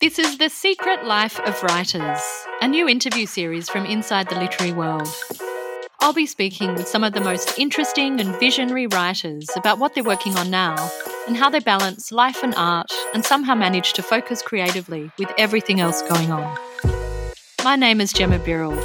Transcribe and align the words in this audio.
This 0.00 0.20
is 0.20 0.38
The 0.38 0.48
Secret 0.48 1.04
Life 1.04 1.40
of 1.40 1.60
Writers, 1.60 2.20
a 2.60 2.68
new 2.68 2.88
interview 2.88 3.26
series 3.26 3.68
from 3.68 3.84
inside 3.84 4.28
the 4.28 4.38
literary 4.38 4.72
world. 4.72 5.08
I'll 5.98 6.12
be 6.12 6.24
speaking 6.24 6.74
with 6.74 6.86
some 6.86 7.02
of 7.02 7.14
the 7.14 7.20
most 7.20 7.58
interesting 7.58 8.20
and 8.20 8.38
visionary 8.38 8.86
writers 8.86 9.48
about 9.56 9.80
what 9.80 9.94
they're 9.94 10.04
working 10.04 10.36
on 10.36 10.50
now 10.50 10.76
and 11.26 11.36
how 11.36 11.50
they 11.50 11.58
balance 11.58 12.12
life 12.12 12.44
and 12.44 12.54
art 12.56 12.92
and 13.12 13.24
somehow 13.24 13.56
manage 13.56 13.92
to 13.94 14.02
focus 14.04 14.40
creatively 14.40 15.10
with 15.18 15.32
everything 15.36 15.80
else 15.80 16.00
going 16.02 16.30
on. 16.30 16.56
My 17.64 17.74
name 17.74 18.00
is 18.00 18.12
Gemma 18.12 18.38
Birrell. 18.38 18.78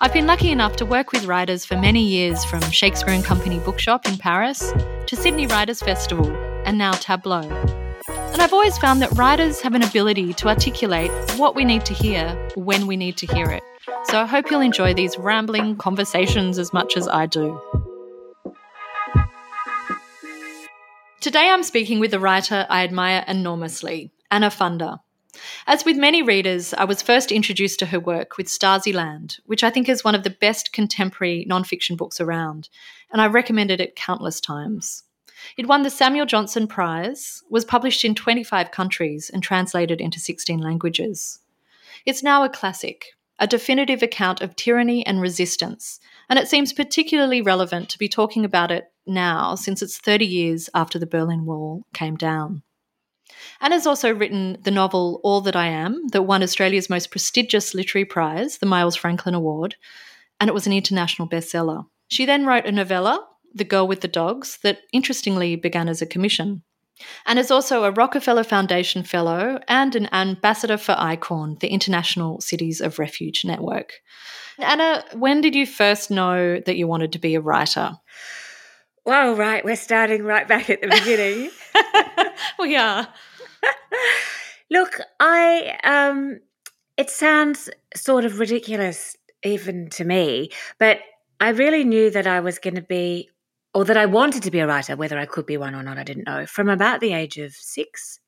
I've 0.00 0.12
been 0.12 0.26
lucky 0.26 0.50
enough 0.50 0.74
to 0.76 0.84
work 0.84 1.12
with 1.12 1.26
writers 1.26 1.64
for 1.64 1.76
many 1.76 2.02
years 2.02 2.44
from 2.44 2.60
Shakespeare 2.72 3.14
and 3.14 3.24
Company 3.24 3.60
Bookshop 3.60 4.08
in 4.08 4.18
Paris 4.18 4.72
to 5.06 5.14
Sydney 5.14 5.46
Writers 5.46 5.80
Festival 5.80 6.28
and 6.64 6.76
now 6.76 6.90
Tablo. 6.94 7.44
And 8.36 8.42
I've 8.42 8.52
always 8.52 8.76
found 8.76 9.00
that 9.00 9.16
writers 9.16 9.62
have 9.62 9.74
an 9.74 9.82
ability 9.82 10.34
to 10.34 10.48
articulate 10.48 11.10
what 11.38 11.54
we 11.54 11.64
need 11.64 11.86
to 11.86 11.94
hear 11.94 12.34
when 12.54 12.86
we 12.86 12.94
need 12.94 13.16
to 13.16 13.26
hear 13.26 13.50
it. 13.50 13.62
So 14.04 14.20
I 14.20 14.26
hope 14.26 14.50
you'll 14.50 14.60
enjoy 14.60 14.92
these 14.92 15.16
rambling 15.16 15.76
conversations 15.76 16.58
as 16.58 16.70
much 16.70 16.98
as 16.98 17.08
I 17.08 17.24
do. 17.24 17.58
Today 21.22 21.48
I'm 21.48 21.62
speaking 21.62 21.98
with 21.98 22.12
a 22.12 22.20
writer 22.20 22.66
I 22.68 22.84
admire 22.84 23.24
enormously, 23.26 24.12
Anna 24.30 24.50
Funder. 24.50 24.98
As 25.66 25.86
with 25.86 25.96
many 25.96 26.20
readers, 26.22 26.74
I 26.74 26.84
was 26.84 27.00
first 27.00 27.32
introduced 27.32 27.78
to 27.78 27.86
her 27.86 27.98
work 27.98 28.36
with 28.36 28.48
Stasiland, 28.48 29.40
which 29.46 29.64
I 29.64 29.70
think 29.70 29.88
is 29.88 30.04
one 30.04 30.14
of 30.14 30.24
the 30.24 30.30
best 30.30 30.74
contemporary 30.74 31.46
nonfiction 31.50 31.96
books 31.96 32.20
around, 32.20 32.68
and 33.10 33.22
I've 33.22 33.32
recommended 33.32 33.80
it 33.80 33.96
countless 33.96 34.42
times. 34.42 35.04
It 35.56 35.66
won 35.66 35.82
the 35.82 35.90
Samuel 35.90 36.26
Johnson 36.26 36.66
Prize, 36.66 37.42
was 37.50 37.64
published 37.64 38.04
in 38.04 38.14
25 38.14 38.70
countries, 38.70 39.30
and 39.32 39.42
translated 39.42 40.00
into 40.00 40.20
16 40.20 40.58
languages. 40.58 41.40
It's 42.04 42.22
now 42.22 42.44
a 42.44 42.48
classic, 42.48 43.16
a 43.38 43.46
definitive 43.46 44.02
account 44.02 44.40
of 44.40 44.56
tyranny 44.56 45.04
and 45.06 45.20
resistance, 45.20 46.00
and 46.28 46.38
it 46.38 46.48
seems 46.48 46.72
particularly 46.72 47.42
relevant 47.42 47.88
to 47.90 47.98
be 47.98 48.08
talking 48.08 48.44
about 48.44 48.70
it 48.70 48.92
now 49.06 49.54
since 49.54 49.82
it's 49.82 49.98
30 49.98 50.26
years 50.26 50.70
after 50.74 50.98
the 50.98 51.06
Berlin 51.06 51.44
Wall 51.44 51.84
came 51.92 52.16
down. 52.16 52.62
Anna's 53.60 53.86
also 53.86 54.14
written 54.14 54.58
the 54.62 54.70
novel 54.70 55.20
All 55.22 55.40
That 55.40 55.56
I 55.56 55.66
Am, 55.66 56.06
that 56.08 56.22
won 56.22 56.42
Australia's 56.42 56.90
most 56.90 57.10
prestigious 57.10 57.74
literary 57.74 58.04
prize, 58.04 58.58
the 58.58 58.66
Miles 58.66 58.96
Franklin 58.96 59.34
Award, 59.34 59.76
and 60.40 60.48
it 60.48 60.54
was 60.54 60.66
an 60.66 60.72
international 60.72 61.28
bestseller. 61.28 61.86
She 62.08 62.24
then 62.24 62.46
wrote 62.46 62.66
a 62.66 62.72
novella 62.72 63.26
the 63.56 63.64
Girl 63.64 63.88
with 63.88 64.00
the 64.00 64.08
Dogs, 64.08 64.58
that 64.62 64.80
interestingly 64.92 65.56
began 65.56 65.88
as 65.88 66.02
a 66.02 66.06
commission. 66.06 66.62
And 67.26 67.38
is 67.38 67.50
also 67.50 67.84
a 67.84 67.90
Rockefeller 67.90 68.44
Foundation 68.44 69.02
Fellow 69.02 69.60
and 69.68 69.94
an 69.94 70.08
ambassador 70.14 70.78
for 70.78 70.94
ICORN, 70.98 71.60
the 71.60 71.68
International 71.68 72.40
Cities 72.40 72.80
of 72.80 72.98
Refuge 72.98 73.44
Network. 73.44 73.94
Anna, 74.58 75.04
when 75.12 75.42
did 75.42 75.54
you 75.54 75.66
first 75.66 76.10
know 76.10 76.60
that 76.60 76.76
you 76.76 76.86
wanted 76.86 77.12
to 77.12 77.18
be 77.18 77.34
a 77.34 77.40
writer? 77.40 77.92
Well, 79.04 79.36
right, 79.36 79.64
we're 79.64 79.76
starting 79.76 80.24
right 80.24 80.48
back 80.48 80.70
at 80.70 80.80
the 80.80 80.88
beginning. 80.88 81.50
we 82.58 82.76
are. 82.76 83.06
Look, 84.70 85.00
I 85.20 85.78
um 85.84 86.40
it 86.96 87.10
sounds 87.10 87.68
sort 87.94 88.24
of 88.24 88.40
ridiculous 88.40 89.16
even 89.44 89.90
to 89.90 90.04
me, 90.04 90.50
but 90.78 91.00
I 91.40 91.50
really 91.50 91.84
knew 91.84 92.10
that 92.10 92.26
I 92.26 92.40
was 92.40 92.58
going 92.58 92.74
to 92.76 92.82
be 92.82 93.30
or 93.76 93.84
that 93.84 93.98
I 93.98 94.06
wanted 94.06 94.42
to 94.44 94.50
be 94.50 94.60
a 94.60 94.66
writer, 94.66 94.96
whether 94.96 95.18
I 95.18 95.26
could 95.26 95.44
be 95.44 95.58
one 95.58 95.74
or 95.74 95.82
not, 95.82 95.98
I 95.98 96.02
didn't 96.02 96.26
know, 96.26 96.46
from 96.46 96.70
about 96.70 97.00
the 97.00 97.12
age 97.12 97.36
of 97.36 97.52
six. 97.52 98.18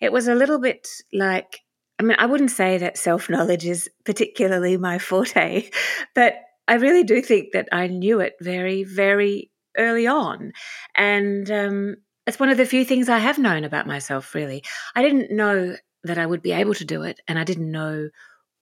It 0.00 0.10
was 0.10 0.26
a 0.26 0.34
little 0.34 0.58
bit 0.58 0.88
like, 1.12 1.60
I 2.00 2.02
mean, 2.02 2.16
I 2.18 2.26
wouldn't 2.26 2.50
say 2.50 2.76
that 2.78 2.98
self 2.98 3.30
knowledge 3.30 3.64
is 3.64 3.88
particularly 4.04 4.76
my 4.78 4.98
forte, 4.98 5.70
but 6.16 6.34
I 6.66 6.74
really 6.74 7.04
do 7.04 7.22
think 7.22 7.52
that 7.52 7.68
I 7.70 7.86
knew 7.86 8.18
it 8.18 8.32
very, 8.40 8.82
very 8.82 9.52
early 9.78 10.08
on. 10.08 10.50
And 10.96 11.48
um, 11.52 11.94
it's 12.26 12.40
one 12.40 12.48
of 12.48 12.56
the 12.56 12.66
few 12.66 12.84
things 12.84 13.08
I 13.08 13.18
have 13.18 13.38
known 13.38 13.62
about 13.62 13.86
myself, 13.86 14.34
really. 14.34 14.64
I 14.96 15.02
didn't 15.02 15.30
know 15.30 15.76
that 16.02 16.18
I 16.18 16.26
would 16.26 16.42
be 16.42 16.50
able 16.50 16.74
to 16.74 16.84
do 16.84 17.02
it, 17.04 17.20
and 17.28 17.38
I 17.38 17.44
didn't 17.44 17.70
know 17.70 18.08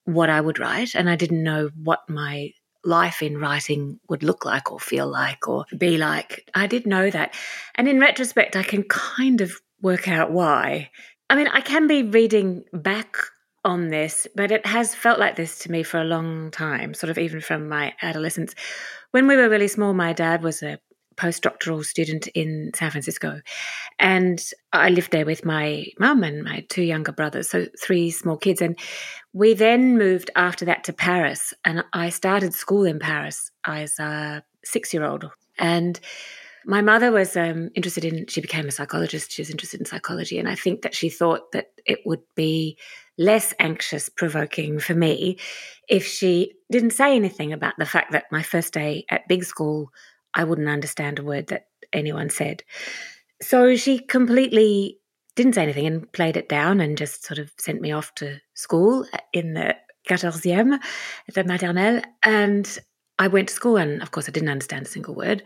what 0.05 0.29
I 0.29 0.41
would 0.41 0.59
write, 0.59 0.93
and 0.93 1.09
I 1.09 1.15
didn't 1.15 1.41
know 1.41 1.71
what 1.75 2.01
my 2.07 2.51
life 2.83 3.21
in 3.21 3.37
writing 3.37 3.99
would 4.09 4.23
look 4.23 4.45
like 4.45 4.71
or 4.71 4.79
feel 4.79 5.07
like 5.07 5.47
or 5.47 5.65
be 5.77 5.97
like. 5.97 6.49
I 6.53 6.67
did 6.67 6.85
know 6.85 7.09
that. 7.09 7.33
And 7.75 7.87
in 7.87 7.99
retrospect, 7.99 8.55
I 8.55 8.63
can 8.63 8.83
kind 8.83 9.41
of 9.41 9.51
work 9.81 10.07
out 10.07 10.31
why. 10.31 10.89
I 11.29 11.35
mean, 11.35 11.47
I 11.47 11.61
can 11.61 11.87
be 11.87 12.03
reading 12.03 12.63
back 12.73 13.15
on 13.65 13.89
this, 13.89 14.27
but 14.35 14.51
it 14.51 14.65
has 14.65 14.95
felt 14.95 15.19
like 15.19 15.35
this 15.35 15.59
to 15.59 15.71
me 15.71 15.83
for 15.83 15.99
a 15.99 16.05
long 16.05 16.51
time, 16.51 16.93
sort 16.93 17.09
of 17.09 17.17
even 17.17 17.41
from 17.41 17.67
my 17.67 17.93
adolescence. 18.01 18.55
When 19.11 19.27
we 19.27 19.35
were 19.35 19.49
really 19.49 19.67
small, 19.67 19.93
my 19.93 20.13
dad 20.13 20.41
was 20.41 20.63
a 20.63 20.79
postdoctoral 21.19 21.83
student 21.83 22.27
in 22.27 22.71
San 22.73 22.91
Francisco. 22.91 23.41
And 23.99 24.41
I 24.71 24.89
lived 24.89 25.11
there 25.11 25.25
with 25.25 25.43
my 25.43 25.85
mum 25.99 26.23
and 26.23 26.43
my 26.43 26.65
two 26.69 26.83
younger 26.83 27.11
brothers, 27.11 27.49
so 27.49 27.67
three 27.81 28.09
small 28.09 28.37
kids. 28.37 28.61
And 28.61 28.79
we 29.33 29.53
then 29.53 29.97
moved 29.97 30.31
after 30.35 30.65
that 30.65 30.83
to 30.85 30.93
Paris. 30.93 31.53
And 31.65 31.83
I 31.93 32.09
started 32.09 32.53
school 32.53 32.85
in 32.85 32.99
Paris 32.99 33.51
as 33.65 33.99
a 33.99 34.43
six 34.63 34.93
year 34.93 35.03
old. 35.03 35.29
And 35.57 35.99
my 36.65 36.81
mother 36.81 37.11
was 37.11 37.35
um, 37.35 37.69
interested 37.75 38.05
in, 38.05 38.27
she 38.27 38.41
became 38.41 38.67
a 38.67 38.71
psychologist. 38.71 39.31
She 39.31 39.41
was 39.41 39.49
interested 39.49 39.79
in 39.79 39.85
psychology. 39.85 40.39
And 40.39 40.47
I 40.47 40.55
think 40.55 40.81
that 40.83 40.95
she 40.95 41.09
thought 41.09 41.51
that 41.51 41.71
it 41.85 41.99
would 42.05 42.21
be 42.35 42.77
less 43.17 43.53
anxious 43.59 44.07
provoking 44.07 44.79
for 44.79 44.93
me 44.93 45.37
if 45.89 46.05
she 46.05 46.53
didn't 46.71 46.91
say 46.91 47.15
anything 47.15 47.51
about 47.51 47.73
the 47.77 47.85
fact 47.85 48.11
that 48.13 48.31
my 48.31 48.43
first 48.43 48.73
day 48.73 49.05
at 49.09 49.27
big 49.27 49.43
school 49.43 49.91
I 50.33 50.43
wouldn't 50.43 50.69
understand 50.69 51.19
a 51.19 51.23
word 51.23 51.47
that 51.47 51.67
anyone 51.93 52.29
said. 52.29 52.63
So 53.41 53.75
she 53.75 53.99
completely 53.99 54.99
didn't 55.35 55.55
say 55.55 55.63
anything 55.63 55.87
and 55.87 56.11
played 56.11 56.37
it 56.37 56.49
down 56.49 56.81
and 56.81 56.97
just 56.97 57.25
sort 57.25 57.39
of 57.39 57.51
sent 57.57 57.81
me 57.81 57.91
off 57.91 58.13
to 58.15 58.39
school 58.53 59.05
in 59.31 59.53
the 59.53 59.75
quatorzième, 60.07 60.79
the 61.33 61.43
maternelle. 61.43 62.03
And 62.23 62.79
I 63.17 63.27
went 63.27 63.49
to 63.49 63.53
school 63.53 63.77
and, 63.77 64.01
of 64.01 64.11
course, 64.11 64.27
I 64.27 64.31
didn't 64.31 64.49
understand 64.49 64.85
a 64.85 64.89
single 64.89 65.15
word. 65.15 65.43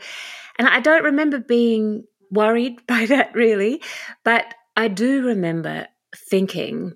And 0.58 0.68
I 0.68 0.80
don't 0.80 1.04
remember 1.04 1.40
being 1.40 2.06
worried 2.32 2.80
by 2.88 3.06
that 3.08 3.34
really, 3.34 3.82
but 4.24 4.54
I 4.76 4.88
do 4.88 5.28
remember 5.28 5.88
thinking 6.16 6.94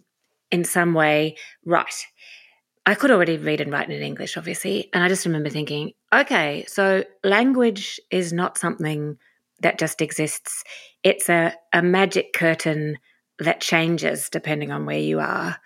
in 0.50 0.64
some 0.64 0.94
way, 0.94 1.36
right, 1.66 2.06
I 2.88 2.96
could 2.96 3.12
already 3.12 3.36
read 3.38 3.60
and 3.60 3.70
write 3.70 3.90
in 3.90 4.02
English, 4.02 4.38
obviously. 4.38 4.90
And 4.94 5.04
I 5.04 5.10
just 5.10 5.26
remember 5.26 5.50
thinking, 5.50 5.92
okay, 6.14 6.64
so 6.70 7.04
language 7.22 8.00
is 8.10 8.32
not 8.32 8.58
something 8.58 9.18
that 9.60 9.78
just 9.78 10.02
exists. 10.02 10.64
It's 11.04 11.28
a, 11.28 11.54
a 11.74 11.82
magic 11.82 12.32
curtain 12.32 12.98
that 13.40 13.60
changes 13.60 14.30
depending 14.30 14.72
on 14.72 14.86
where 14.86 15.00
you 15.00 15.20
are. 15.20 15.58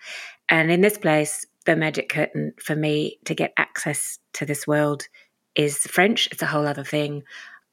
And 0.48 0.68
in 0.72 0.80
this 0.80 0.98
place, 0.98 1.46
the 1.64 1.76
magic 1.76 2.08
curtain 2.08 2.54
for 2.60 2.74
me 2.74 3.20
to 3.26 3.36
get 3.36 3.52
access 3.56 4.18
to 4.32 4.44
this 4.44 4.66
world 4.66 5.06
is 5.54 5.78
French. 5.78 6.28
It's 6.32 6.42
a 6.42 6.46
whole 6.46 6.66
other 6.66 6.82
thing. 6.82 7.22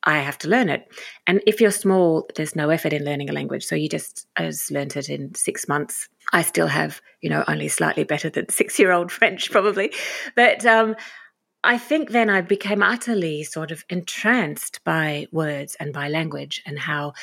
I 0.04 0.20
have 0.20 0.38
to 0.40 0.48
learn 0.48 0.70
it. 0.70 0.88
And 1.26 1.42
if 1.48 1.60
you're 1.60 1.72
small, 1.72 2.30
there's 2.36 2.56
no 2.56 2.70
effort 2.70 2.94
in 2.94 3.04
learning 3.04 3.32
a 3.32 3.34
language. 3.34 3.66
So 3.66 3.74
you 3.74 3.90
just, 3.90 4.28
I 4.38 4.46
just 4.46 4.70
learned 4.70 4.96
it 4.96 5.10
in 5.10 5.34
six 5.34 5.68
months 5.68 6.08
I 6.32 6.42
still 6.44 6.68
have, 6.68 7.02
you 7.22 7.30
know, 7.30 7.44
only 7.48 7.68
slightly 7.68 8.04
better 8.04 8.30
than 8.30 8.50
six 8.50 8.80
year 8.80 8.92
old 8.92 9.12
French, 9.12 9.52
probably. 9.52 9.94
But 10.36 10.66
um, 10.66 10.96
I 11.64 11.78
think 11.78 12.12
then 12.12 12.30
I 12.30 12.42
became 12.42 12.84
utterly 12.84 13.44
sort 13.44 13.72
of 13.72 13.84
entranced 13.90 14.84
by 14.84 15.28
words 15.32 15.76
and 15.80 15.92
by 15.92 16.08
language 16.08 16.62
and 16.66 16.80
how 16.80 17.14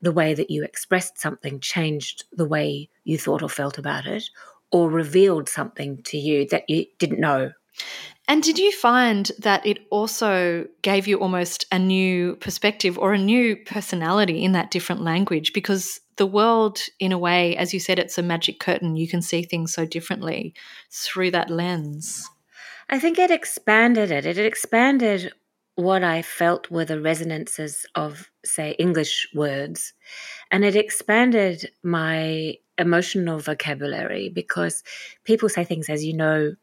the 0.00 0.12
way 0.12 0.34
that 0.34 0.50
you 0.50 0.62
expressed 0.62 1.18
something 1.18 1.58
changed 1.60 2.24
the 2.32 2.44
way 2.44 2.88
you 3.04 3.18
thought 3.18 3.42
or 3.42 3.48
felt 3.48 3.78
about 3.78 4.06
it 4.06 4.24
or 4.70 4.90
revealed 4.90 5.48
something 5.48 6.02
to 6.04 6.18
you 6.18 6.46
that 6.48 6.68
you 6.68 6.86
didn't 6.98 7.20
know. 7.20 7.50
And 8.28 8.42
did 8.42 8.58
you 8.58 8.70
find 8.72 9.32
that 9.38 9.64
it 9.64 9.86
also 9.90 10.66
gave 10.82 11.06
you 11.06 11.18
almost 11.18 11.64
a 11.72 11.78
new 11.78 12.36
perspective 12.36 12.98
or 12.98 13.14
a 13.14 13.18
new 13.18 13.56
personality 13.56 14.44
in 14.44 14.52
that 14.52 14.70
different 14.70 15.00
language? 15.00 15.54
Because 15.54 16.00
the 16.16 16.26
world, 16.26 16.78
in 17.00 17.10
a 17.10 17.18
way, 17.18 17.56
as 17.56 17.72
you 17.72 17.80
said, 17.80 17.98
it's 17.98 18.18
a 18.18 18.22
magic 18.22 18.60
curtain. 18.60 18.96
You 18.96 19.08
can 19.08 19.22
see 19.22 19.42
things 19.42 19.72
so 19.72 19.86
differently 19.86 20.52
through 20.90 21.30
that 21.30 21.48
lens. 21.48 22.28
I 22.90 22.98
think 22.98 23.18
it 23.18 23.30
expanded 23.30 24.10
it. 24.10 24.26
It 24.26 24.38
expanded 24.38 25.32
what 25.76 26.04
I 26.04 26.20
felt 26.20 26.70
were 26.70 26.84
the 26.84 27.00
resonances 27.00 27.86
of, 27.94 28.28
say, 28.44 28.72
English 28.78 29.28
words. 29.34 29.94
And 30.50 30.64
it 30.64 30.76
expanded 30.76 31.70
my 31.82 32.56
emotional 32.76 33.38
vocabulary 33.38 34.28
because 34.28 34.82
people 35.24 35.48
say 35.48 35.64
things, 35.64 35.88
as 35.88 36.04
you 36.04 36.14
know, 36.14 36.54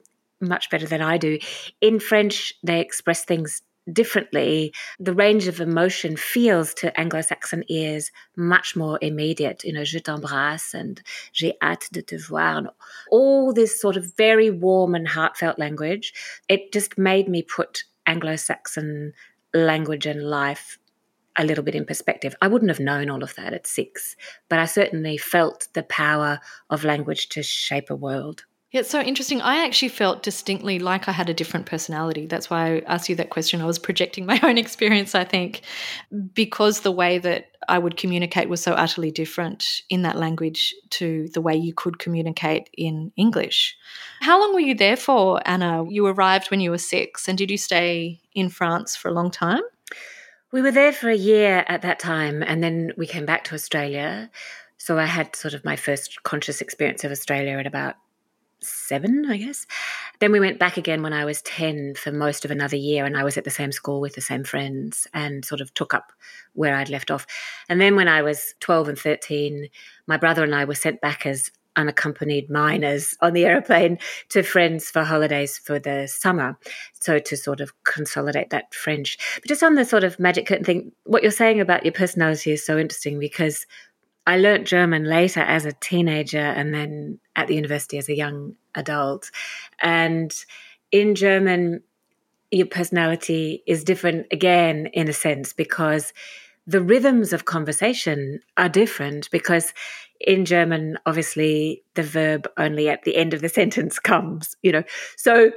much 0.48 0.70
better 0.70 0.88
than 0.88 1.02
I 1.02 1.18
do. 1.18 1.40
In 1.82 2.00
French, 2.00 2.54
they 2.64 2.80
express 2.80 3.24
things 3.26 3.62
differently, 3.92 4.74
the 5.00 5.14
range 5.14 5.48
of 5.48 5.60
emotion 5.60 6.18
feels 6.18 6.74
to 6.76 6.98
Anglo 7.00 7.22
Saxon 7.22 7.64
ears 7.70 8.12
much 8.36 8.76
more 8.76 8.98
immediate. 9.02 9.64
You 9.64 9.74
know, 9.74 9.84
je 9.84 10.00
t'embrasse 10.00 10.74
and 10.74 11.02
j'ai 11.32 11.54
hâte 11.62 11.92
de 11.92 12.02
te 12.02 12.18
voir. 12.18 12.58
And 12.58 12.70
all 13.12 13.54
this 13.54 13.80
sort 13.80 13.98
of 13.98 14.16
very 14.16 14.50
warm 14.50 14.96
and 14.96 15.08
heartfelt 15.08 15.60
language. 15.60 16.14
It 16.50 16.72
just 16.74 16.98
made 16.98 17.30
me 17.30 17.42
put 17.44 17.84
Anglo 18.08 18.36
Saxon 18.36 19.14
language 19.54 20.06
and 20.06 20.24
life 20.24 20.78
a 21.38 21.46
little 21.46 21.64
bit 21.64 21.76
in 21.76 21.86
perspective. 21.86 22.36
I 22.42 22.48
wouldn't 22.48 22.72
have 22.72 22.80
known 22.80 23.10
all 23.10 23.24
of 23.24 23.36
that 23.36 23.54
at 23.54 23.68
six, 23.68 24.16
but 24.50 24.58
I 24.58 24.66
certainly 24.66 25.18
felt 25.18 25.68
the 25.74 25.84
power 25.84 26.40
of 26.70 26.86
language 26.86 27.30
to 27.30 27.44
shape 27.44 27.90
a 27.90 27.96
world. 27.96 28.46
Yeah, 28.76 28.82
it's 28.82 28.90
so 28.90 29.00
interesting. 29.00 29.42
I 29.42 29.64
actually 29.64 29.88
felt 29.88 30.22
distinctly 30.22 30.80
like 30.80 31.08
I 31.08 31.14
had 31.14 31.30
a 31.30 31.34
different 31.34 31.66
personality. 31.66 32.26
That's 32.26 32.50
why 32.50 32.74
I 32.74 32.80
asked 32.88 33.08
you 33.08 33.16
that 33.16 33.30
question. 33.30 33.62
I 33.62 33.66
was 33.66 33.80
projecting 33.80 34.26
my 34.26 34.38
own 34.44 34.58
experience, 34.58 35.16
I 35.16 35.24
think, 35.24 35.62
because 36.34 36.82
the 36.82 36.92
way 36.92 37.18
that 37.20 37.52
I 37.70 37.80
would 37.80 37.96
communicate 37.96 38.50
was 38.50 38.62
so 38.62 38.74
utterly 38.74 39.12
different 39.12 39.82
in 39.90 40.02
that 40.02 40.18
language 40.18 40.76
to 40.90 41.30
the 41.34 41.40
way 41.40 41.56
you 41.56 41.74
could 41.74 42.00
communicate 42.00 42.70
in 42.74 43.14
English. 43.16 43.78
How 44.20 44.42
long 44.42 44.54
were 44.54 44.60
you 44.60 44.76
there 44.76 44.98
for, 44.98 45.40
Anna? 45.46 45.86
You 45.88 46.06
arrived 46.08 46.52
when 46.52 46.60
you 46.60 46.72
were 46.72 46.78
six, 46.78 47.30
and 47.30 47.38
did 47.38 47.50
you 47.50 47.58
stay 47.58 48.20
in 48.34 48.50
France 48.50 48.94
for 48.94 49.08
a 49.08 49.14
long 49.14 49.32
time? 49.32 49.62
We 50.52 50.62
were 50.62 50.74
there 50.74 50.92
for 50.92 51.10
a 51.10 51.16
year 51.16 51.64
at 51.70 51.82
that 51.84 52.00
time, 52.00 52.44
and 52.44 52.62
then 52.62 52.92
we 52.98 53.08
came 53.08 53.26
back 53.26 53.46
to 53.46 53.56
Australia. 53.56 54.30
So 54.78 55.00
I 55.00 55.06
had 55.06 55.34
sort 55.34 55.54
of 55.54 55.64
my 55.64 55.78
first 55.78 56.24
conscious 56.24 56.60
experience 56.60 57.06
of 57.06 57.12
Australia 57.14 57.58
at 57.58 57.68
about 57.68 57.96
seven, 58.66 59.26
I 59.30 59.38
guess. 59.38 59.66
Then 60.20 60.32
we 60.32 60.40
went 60.40 60.60
back 60.60 60.78
again 60.78 61.04
when 61.04 61.14
I 61.14 61.26
was 61.26 61.42
10 61.44 61.96
for 61.96 62.12
most 62.12 62.46
of 62.46 62.52
another 62.52 62.76
year, 62.76 63.06
and 63.06 63.18
I 63.18 63.24
was 63.24 63.38
at 63.38 63.44
the 63.44 63.52
same 63.52 63.72
school 63.72 64.02
with 64.02 64.16
the 64.16 64.22
same 64.22 64.44
friends 64.44 65.08
and 65.14 65.46
sort 65.46 65.62
of 65.62 65.74
took 65.74 65.94
up 65.94 66.12
where 66.54 66.76
I'd 66.76 66.90
left 66.90 67.12
off. 67.12 67.26
And 67.70 67.80
then 67.80 67.96
when 67.96 68.08
I 68.08 68.22
was 68.22 68.54
12 68.60 68.90
and 68.90 69.00
13, 69.00 69.68
my 70.08 70.18
brother 70.18 70.44
and 70.44 70.56
I 70.56 70.66
were 70.66 70.76
sent 70.76 71.02
back 71.02 71.26
as 71.26 71.52
unaccompanied 71.76 72.50
minors 72.50 73.16
on 73.22 73.34
the 73.34 73.46
aeroplane 73.46 73.98
to 74.30 74.44
friends 74.44 74.90
for 74.90 75.04
holidays 75.04 75.58
for 75.58 75.80
the 75.80 76.08
summer. 76.08 76.58
So 76.94 77.20
to 77.20 77.38
sort 77.38 77.62
of 77.62 77.72
consolidate 77.84 78.50
that 78.52 78.74
French. 78.74 79.18
But 79.36 79.48
just 79.48 79.64
on 79.64 79.76
the 79.76 79.86
sort 79.86 80.04
of 80.04 80.20
magic 80.20 80.48
curtain 80.48 80.66
thing, 80.66 80.92
what 81.04 81.22
you're 81.22 81.32
saying 81.32 81.60
about 81.60 81.86
your 81.86 81.92
personality 81.92 82.52
is 82.52 82.66
so 82.66 82.78
interesting 82.78 83.20
because 83.20 83.66
I 84.28 84.38
learnt 84.38 84.68
German 84.68 85.06
later 85.06 85.42
as 85.42 85.66
a 85.66 85.74
teenager 85.74 86.38
and 86.38 86.74
then 86.74 87.20
at 87.36 87.48
the 87.48 87.56
university 87.56 87.98
as 87.98 88.10
a 88.10 88.16
young 88.16 88.56
adult. 88.74 89.30
And 89.82 90.34
in 90.92 91.16
German, 91.16 91.84
your 92.52 92.68
personality 92.68 93.64
is 93.68 93.84
different 93.84 94.28
again, 94.32 94.88
in 94.88 95.08
a 95.08 95.14
sense, 95.14 95.54
because 95.54 96.14
the 96.68 96.82
rhythms 96.82 97.34
of 97.34 97.46
conversation 97.46 98.40
are 98.58 98.70
different. 98.70 99.30
Because 99.30 99.74
in 100.20 100.46
German, 100.46 100.98
obviously, 101.06 101.84
the 101.94 102.04
verb 102.04 102.48
only 102.58 102.90
at 102.90 103.04
the 103.04 103.18
end 103.18 103.34
of 103.34 103.42
the 103.42 103.50
sentence 103.60 104.00
comes, 104.00 104.56
you 104.64 104.72
know. 104.72 104.84
So 105.18 105.52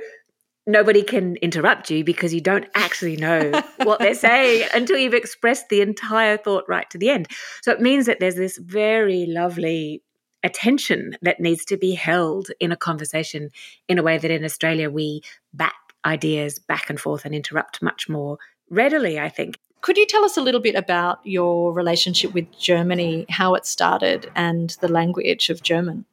nobody 0.68 1.02
can 1.02 1.36
interrupt 1.36 1.90
you 1.90 2.04
because 2.04 2.32
you 2.32 2.40
don't 2.40 2.66
actually 2.74 3.16
know 3.16 3.50
what 3.82 3.98
they're 3.98 4.14
saying 4.14 4.68
until 4.74 4.98
you've 4.98 5.14
expressed 5.14 5.70
the 5.70 5.80
entire 5.80 6.36
thought 6.36 6.64
right 6.68 6.88
to 6.90 6.98
the 6.98 7.08
end. 7.08 7.26
So 7.62 7.72
it 7.72 7.80
means 7.80 8.06
that 8.06 8.20
there's 8.20 8.36
this 8.36 8.58
very 8.58 9.26
lovely 9.26 10.02
attention 10.44 11.16
that 11.22 11.40
needs 11.40 11.64
to 11.64 11.76
be 11.76 11.94
held 11.94 12.48
in 12.60 12.70
a 12.70 12.76
conversation 12.76 13.50
in 13.88 13.98
a 13.98 14.02
way 14.02 14.18
that 14.18 14.30
in 14.30 14.44
Australia 14.44 14.88
we 14.88 15.22
bat 15.52 15.72
ideas 16.04 16.58
back 16.60 16.88
and 16.88 17.00
forth 17.00 17.24
and 17.24 17.34
interrupt 17.34 17.82
much 17.82 18.08
more 18.08 18.38
readily, 18.70 19.18
I 19.18 19.30
think. 19.30 19.58
Could 19.80 19.96
you 19.96 20.06
tell 20.06 20.24
us 20.24 20.36
a 20.36 20.42
little 20.42 20.60
bit 20.60 20.74
about 20.74 21.20
your 21.24 21.72
relationship 21.72 22.34
with 22.34 22.46
Germany, 22.58 23.26
how 23.28 23.54
it 23.54 23.64
started, 23.64 24.30
and 24.34 24.76
the 24.80 24.88
language 24.88 25.50
of 25.50 25.62
German? 25.62 26.04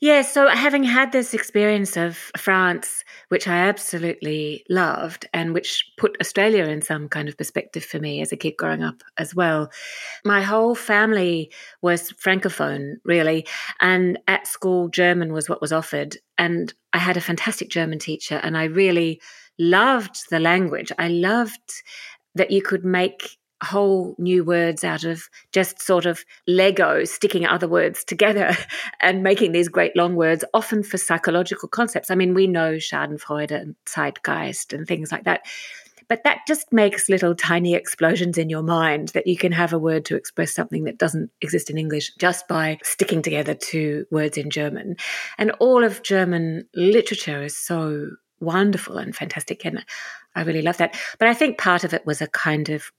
Yeah, 0.00 0.20
so 0.20 0.48
having 0.48 0.84
had 0.84 1.12
this 1.12 1.32
experience 1.32 1.96
of 1.96 2.16
France, 2.36 3.02
which 3.30 3.48
I 3.48 3.56
absolutely 3.56 4.62
loved 4.68 5.26
and 5.32 5.54
which 5.54 5.90
put 5.96 6.18
Australia 6.20 6.64
in 6.64 6.82
some 6.82 7.08
kind 7.08 7.30
of 7.30 7.38
perspective 7.38 7.82
for 7.82 7.98
me 7.98 8.20
as 8.20 8.30
a 8.30 8.36
kid 8.36 8.56
growing 8.58 8.82
up 8.82 9.02
as 9.16 9.34
well, 9.34 9.70
my 10.22 10.42
whole 10.42 10.74
family 10.74 11.50
was 11.80 12.12
Francophone, 12.12 12.96
really. 13.04 13.46
And 13.80 14.18
at 14.28 14.46
school, 14.46 14.88
German 14.88 15.32
was 15.32 15.48
what 15.48 15.62
was 15.62 15.72
offered. 15.72 16.18
And 16.36 16.74
I 16.92 16.98
had 16.98 17.16
a 17.16 17.22
fantastic 17.22 17.70
German 17.70 17.98
teacher, 17.98 18.38
and 18.42 18.58
I 18.58 18.64
really 18.64 19.22
loved 19.58 20.28
the 20.30 20.40
language. 20.40 20.92
I 20.98 21.08
loved 21.08 21.72
that 22.34 22.50
you 22.50 22.60
could 22.60 22.84
make 22.84 23.38
whole 23.62 24.14
new 24.18 24.44
words 24.44 24.84
out 24.84 25.04
of 25.04 25.28
just 25.52 25.80
sort 25.80 26.06
of 26.06 26.24
Lego, 26.46 27.04
sticking 27.04 27.46
other 27.46 27.68
words 27.68 28.04
together 28.04 28.56
and 29.00 29.22
making 29.22 29.52
these 29.52 29.68
great 29.68 29.96
long 29.96 30.14
words, 30.14 30.44
often 30.52 30.82
for 30.82 30.98
psychological 30.98 31.68
concepts. 31.68 32.10
I 32.10 32.14
mean, 32.14 32.34
we 32.34 32.46
know 32.46 32.74
Schadenfreude 32.74 33.50
and 33.50 33.74
Zeitgeist 33.86 34.72
and 34.72 34.86
things 34.86 35.10
like 35.10 35.24
that. 35.24 35.42
But 36.08 36.22
that 36.22 36.40
just 36.46 36.72
makes 36.72 37.08
little 37.08 37.34
tiny 37.34 37.74
explosions 37.74 38.38
in 38.38 38.48
your 38.48 38.62
mind 38.62 39.08
that 39.08 39.26
you 39.26 39.36
can 39.36 39.50
have 39.52 39.72
a 39.72 39.78
word 39.78 40.04
to 40.04 40.16
express 40.16 40.54
something 40.54 40.84
that 40.84 40.98
doesn't 40.98 41.30
exist 41.40 41.68
in 41.68 41.78
English 41.78 42.14
just 42.14 42.46
by 42.46 42.78
sticking 42.84 43.22
together 43.22 43.54
two 43.54 44.06
words 44.10 44.38
in 44.38 44.50
German. 44.50 44.96
And 45.36 45.50
all 45.58 45.82
of 45.82 46.02
German 46.02 46.68
literature 46.74 47.42
is 47.42 47.56
so 47.56 48.10
wonderful 48.38 48.98
and 48.98 49.16
fantastic. 49.16 49.64
And 49.64 49.84
I 50.34 50.42
really 50.42 50.62
love 50.62 50.76
that. 50.76 50.96
But 51.18 51.28
I 51.28 51.34
think 51.34 51.58
part 51.58 51.82
of 51.82 51.92
it 51.92 52.06
was 52.06 52.22
a 52.22 52.28
kind 52.28 52.68
of 52.68 52.92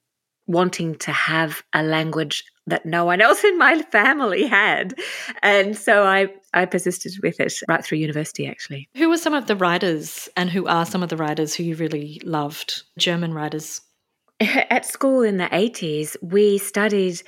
wanting 0.48 0.96
to 0.96 1.12
have 1.12 1.62
a 1.74 1.84
language 1.84 2.44
that 2.68 2.86
no 2.86 3.06
one 3.06 3.22
else 3.22 3.44
in 3.44 3.58
my 3.58 3.82
family 3.84 4.46
had. 4.46 4.94
And 5.42 5.78
so 5.78 6.04
I, 6.04 6.28
I 6.54 6.66
persisted 6.66 7.14
with 7.24 7.40
it 7.40 7.54
right 7.68 7.84
through 7.84 8.00
university, 8.00 8.48
actually. 8.48 8.90
Who 8.96 9.10
were 9.10 9.18
some 9.18 9.34
of 9.34 9.48
the 9.48 9.56
writers 9.56 10.30
and 10.36 10.50
who 10.50 10.68
are 10.68 10.86
some 10.86 11.02
of 11.02 11.10
the 11.10 11.18
writers 11.18 11.54
who 11.54 11.64
you 11.64 11.76
really 11.76 12.22
loved, 12.24 12.84
German 12.98 13.34
writers? 13.34 13.82
At 14.40 14.86
school 14.86 15.22
in 15.22 15.38
the 15.38 15.46
80s, 15.46 16.16
we 16.22 16.58
studied 16.58 17.22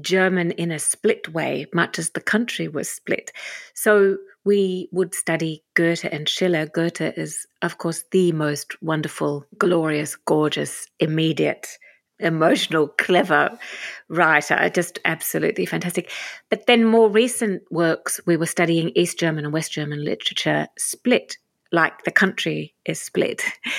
German 0.00 0.52
in 0.52 0.70
a 0.70 0.78
split 0.78 1.32
way, 1.32 1.66
much 1.72 1.98
as 1.98 2.10
the 2.10 2.20
country 2.20 2.68
was 2.68 2.90
split. 2.90 3.32
So 3.74 4.18
we 4.44 4.88
would 4.92 5.14
study 5.14 5.64
Goethe 5.74 6.04
and 6.04 6.28
Schiller. 6.28 6.66
Goethe 6.66 7.00
is, 7.00 7.46
of 7.62 7.78
course, 7.78 8.04
the 8.12 8.32
most 8.32 8.80
wonderful, 8.82 9.44
glorious, 9.58 10.14
gorgeous, 10.14 10.86
immediate 11.00 11.66
emotional, 12.20 12.88
clever 12.88 13.58
writer, 14.08 14.70
just 14.70 14.98
absolutely 15.04 15.66
fantastic. 15.66 16.10
But 16.50 16.66
then 16.66 16.84
more 16.84 17.08
recent 17.08 17.62
works, 17.70 18.20
we 18.26 18.36
were 18.36 18.46
studying 18.46 18.90
East 18.94 19.18
German 19.18 19.44
and 19.44 19.52
West 19.52 19.72
German 19.72 20.04
literature 20.04 20.68
split, 20.78 21.38
like 21.72 22.04
the 22.04 22.10
country 22.10 22.74
is 22.84 23.00
split. 23.00 23.42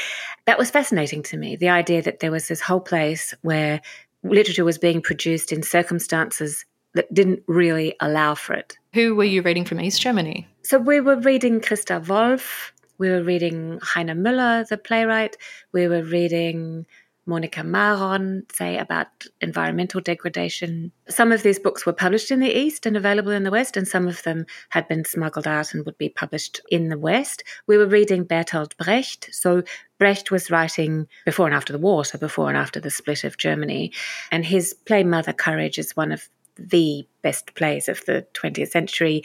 That 0.45 0.57
was 0.57 0.71
fascinating 0.71 1.21
to 1.23 1.37
me, 1.37 1.57
the 1.57 1.69
idea 1.69 2.01
that 2.01 2.21
there 2.21 2.31
was 2.31 2.47
this 2.47 2.59
whole 2.59 2.79
place 2.79 3.35
where 3.43 3.81
literature 4.23 4.65
was 4.65 4.79
being 4.79 4.99
produced 4.99 5.51
in 5.51 5.61
circumstances 5.61 6.65
that 6.95 7.13
didn't 7.13 7.43
really 7.47 7.95
allow 7.99 8.33
for 8.33 8.53
it. 8.53 8.77
Who 8.95 9.15
were 9.15 9.25
you 9.25 9.43
reading 9.43 9.65
from 9.65 9.79
East 9.79 10.01
Germany? 10.01 10.47
So 10.63 10.79
we 10.79 11.01
were 11.01 11.17
reading 11.17 11.59
Christa 11.59 12.07
Wolf, 12.07 12.73
we 12.97 13.09
were 13.09 13.23
reading 13.23 13.79
Heiner 13.79 14.17
Müller, 14.17 14.67
the 14.67 14.77
playwright, 14.77 15.37
we 15.71 15.87
were 15.87 16.03
reading 16.03 16.85
Monika 17.29 17.63
Maron, 17.63 18.45
say 18.51 18.77
about 18.77 19.07
environmental 19.39 20.01
degradation. 20.01 20.91
Some 21.07 21.31
of 21.31 21.43
these 21.43 21.59
books 21.59 21.85
were 21.85 21.93
published 21.93 22.31
in 22.31 22.39
the 22.39 22.51
East 22.51 22.85
and 22.85 22.97
available 22.97 23.31
in 23.31 23.43
the 23.43 23.51
West, 23.51 23.77
and 23.77 23.87
some 23.87 24.07
of 24.07 24.23
them 24.23 24.45
had 24.69 24.87
been 24.87 25.05
smuggled 25.05 25.47
out 25.47 25.73
and 25.73 25.85
would 25.85 25.97
be 25.97 26.09
published 26.09 26.59
in 26.71 26.89
the 26.89 26.97
West. 26.97 27.43
We 27.67 27.77
were 27.77 27.85
reading 27.85 28.25
Bertolt 28.25 28.75
Brecht. 28.77 29.29
So 29.31 29.63
Brecht 29.99 30.31
was 30.31 30.49
writing 30.49 31.07
before 31.25 31.45
and 31.45 31.55
after 31.55 31.71
the 31.71 31.79
war, 31.79 32.03
so 32.03 32.17
before 32.17 32.49
and 32.49 32.57
after 32.57 32.79
the 32.79 32.89
split 32.89 33.23
of 33.23 33.37
Germany. 33.37 33.93
And 34.31 34.43
his 34.43 34.73
play 34.73 35.03
Mother 35.03 35.33
Courage 35.33 35.77
is 35.77 35.95
one 35.95 36.11
of 36.11 36.27
the 36.57 37.07
best 37.21 37.53
plays 37.55 37.87
of 37.87 38.03
the 38.05 38.25
20th 38.33 38.69
century. 38.69 39.23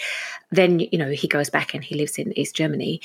Then, 0.50 0.78
you 0.78 0.98
know, 0.98 1.10
he 1.10 1.26
goes 1.26 1.50
back 1.50 1.74
and 1.74 1.82
he 1.82 1.96
lives 1.96 2.18
in 2.18 2.38
East 2.38 2.54
Germany 2.54 3.00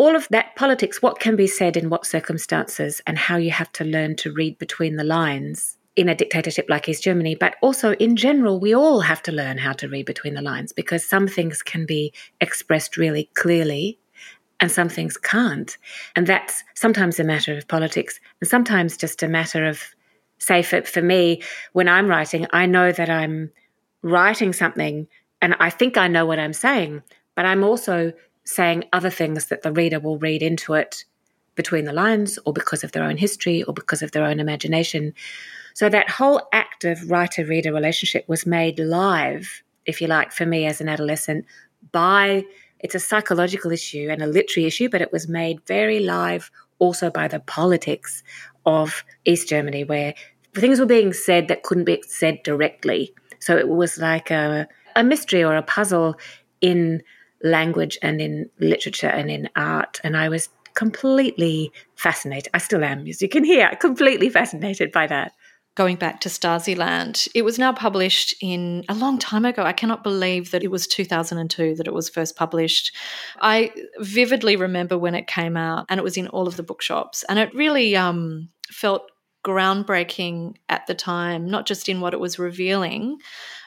all 0.00 0.16
of 0.16 0.26
that 0.30 0.56
politics, 0.56 1.02
what 1.02 1.20
can 1.20 1.36
be 1.36 1.46
said 1.46 1.76
in 1.76 1.90
what 1.90 2.06
circumstances, 2.06 3.02
and 3.06 3.18
how 3.18 3.36
you 3.36 3.50
have 3.50 3.70
to 3.70 3.84
learn 3.84 4.16
to 4.16 4.32
read 4.32 4.56
between 4.56 4.96
the 4.96 5.04
lines 5.04 5.76
in 5.94 6.08
a 6.08 6.14
dictatorship 6.14 6.64
like 6.70 6.88
East 6.88 7.02
Germany. 7.02 7.34
But 7.34 7.56
also, 7.60 7.92
in 7.96 8.16
general, 8.16 8.58
we 8.58 8.74
all 8.74 9.00
have 9.00 9.22
to 9.24 9.30
learn 9.30 9.58
how 9.58 9.74
to 9.74 9.88
read 9.88 10.06
between 10.06 10.32
the 10.32 10.40
lines 10.40 10.72
because 10.72 11.06
some 11.06 11.28
things 11.28 11.60
can 11.60 11.84
be 11.84 12.14
expressed 12.40 12.96
really 12.96 13.28
clearly 13.34 13.98
and 14.58 14.72
some 14.72 14.88
things 14.88 15.18
can't. 15.18 15.76
And 16.16 16.26
that's 16.26 16.64
sometimes 16.74 17.20
a 17.20 17.24
matter 17.24 17.54
of 17.54 17.68
politics 17.68 18.20
and 18.40 18.48
sometimes 18.48 18.96
just 18.96 19.22
a 19.22 19.28
matter 19.28 19.66
of, 19.66 19.82
say, 20.38 20.62
for, 20.62 20.80
for 20.80 21.02
me, 21.02 21.42
when 21.74 21.90
I'm 21.90 22.08
writing, 22.08 22.46
I 22.54 22.64
know 22.64 22.90
that 22.90 23.10
I'm 23.10 23.50
writing 24.00 24.54
something 24.54 25.08
and 25.42 25.56
I 25.60 25.68
think 25.68 25.98
I 25.98 26.08
know 26.08 26.24
what 26.24 26.38
I'm 26.38 26.54
saying, 26.54 27.02
but 27.36 27.44
I'm 27.44 27.62
also 27.62 28.14
saying 28.50 28.84
other 28.92 29.10
things 29.10 29.46
that 29.46 29.62
the 29.62 29.72
reader 29.72 30.00
will 30.00 30.18
read 30.18 30.42
into 30.42 30.74
it 30.74 31.04
between 31.54 31.84
the 31.84 31.92
lines 31.92 32.38
or 32.44 32.52
because 32.52 32.82
of 32.82 32.92
their 32.92 33.04
own 33.04 33.16
history 33.16 33.62
or 33.62 33.72
because 33.72 34.02
of 34.02 34.12
their 34.12 34.24
own 34.24 34.40
imagination. 34.40 35.14
So 35.74 35.88
that 35.88 36.10
whole 36.10 36.42
active 36.52 37.10
writer 37.10 37.44
reader 37.44 37.72
relationship 37.72 38.24
was 38.28 38.46
made 38.46 38.78
live, 38.78 39.62
if 39.86 40.00
you 40.00 40.08
like, 40.08 40.32
for 40.32 40.46
me 40.46 40.66
as 40.66 40.80
an 40.80 40.88
adolescent 40.88 41.44
by 41.92 42.44
it's 42.80 42.94
a 42.94 43.00
psychological 43.00 43.70
issue 43.70 44.08
and 44.10 44.22
a 44.22 44.26
literary 44.26 44.66
issue, 44.66 44.88
but 44.88 45.02
it 45.02 45.12
was 45.12 45.28
made 45.28 45.64
very 45.66 46.00
live 46.00 46.50
also 46.78 47.10
by 47.10 47.28
the 47.28 47.40
politics 47.40 48.22
of 48.66 49.04
East 49.26 49.48
Germany, 49.48 49.84
where 49.84 50.14
things 50.54 50.80
were 50.80 50.86
being 50.86 51.12
said 51.12 51.48
that 51.48 51.62
couldn't 51.62 51.84
be 51.84 52.02
said 52.06 52.42
directly. 52.42 53.14
So 53.38 53.56
it 53.56 53.68
was 53.68 53.98
like 53.98 54.30
a, 54.30 54.66
a 54.96 55.04
mystery 55.04 55.44
or 55.44 55.56
a 55.56 55.62
puzzle 55.62 56.16
in 56.60 57.02
language 57.42 57.98
and 58.02 58.20
in 58.20 58.50
literature 58.58 59.08
and 59.08 59.30
in 59.30 59.48
art. 59.56 60.00
And 60.04 60.16
I 60.16 60.28
was 60.28 60.48
completely 60.74 61.72
fascinated. 61.96 62.50
I 62.54 62.58
still 62.58 62.84
am, 62.84 63.06
as 63.06 63.20
you 63.20 63.28
can 63.28 63.44
hear, 63.44 63.76
completely 63.80 64.28
fascinated 64.28 64.92
by 64.92 65.06
that. 65.06 65.32
Going 65.76 65.96
back 65.96 66.20
to 66.22 66.28
Stasiland, 66.28 67.28
it 67.34 67.42
was 67.42 67.58
now 67.58 67.72
published 67.72 68.34
in 68.42 68.84
a 68.88 68.94
long 68.94 69.18
time 69.18 69.44
ago. 69.44 69.62
I 69.62 69.72
cannot 69.72 70.02
believe 70.02 70.50
that 70.50 70.64
it 70.64 70.70
was 70.70 70.86
2002 70.86 71.76
that 71.76 71.86
it 71.86 71.94
was 71.94 72.08
first 72.08 72.36
published. 72.36 72.94
I 73.40 73.72
vividly 73.98 74.56
remember 74.56 74.98
when 74.98 75.14
it 75.14 75.26
came 75.26 75.56
out 75.56 75.86
and 75.88 75.98
it 75.98 76.02
was 76.02 76.16
in 76.16 76.26
all 76.28 76.48
of 76.48 76.56
the 76.56 76.64
bookshops. 76.64 77.24
And 77.28 77.38
it 77.38 77.54
really 77.54 77.96
um, 77.96 78.48
felt 78.68 79.10
groundbreaking 79.44 80.56
at 80.68 80.86
the 80.86 80.94
time, 80.94 81.48
not 81.48 81.66
just 81.66 81.88
in 81.88 82.00
what 82.00 82.14
it 82.14 82.20
was 82.20 82.38
revealing, 82.38 83.18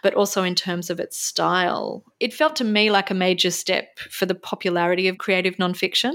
but 0.01 0.13
also 0.13 0.43
in 0.43 0.55
terms 0.55 0.89
of 0.89 0.99
its 0.99 1.17
style. 1.17 2.03
It 2.19 2.33
felt 2.33 2.55
to 2.57 2.63
me 2.63 2.91
like 2.91 3.09
a 3.09 3.15
major 3.15 3.51
step 3.51 3.97
for 3.99 4.25
the 4.25 4.35
popularity 4.35 5.07
of 5.07 5.17
creative 5.17 5.55
nonfiction. 5.55 6.13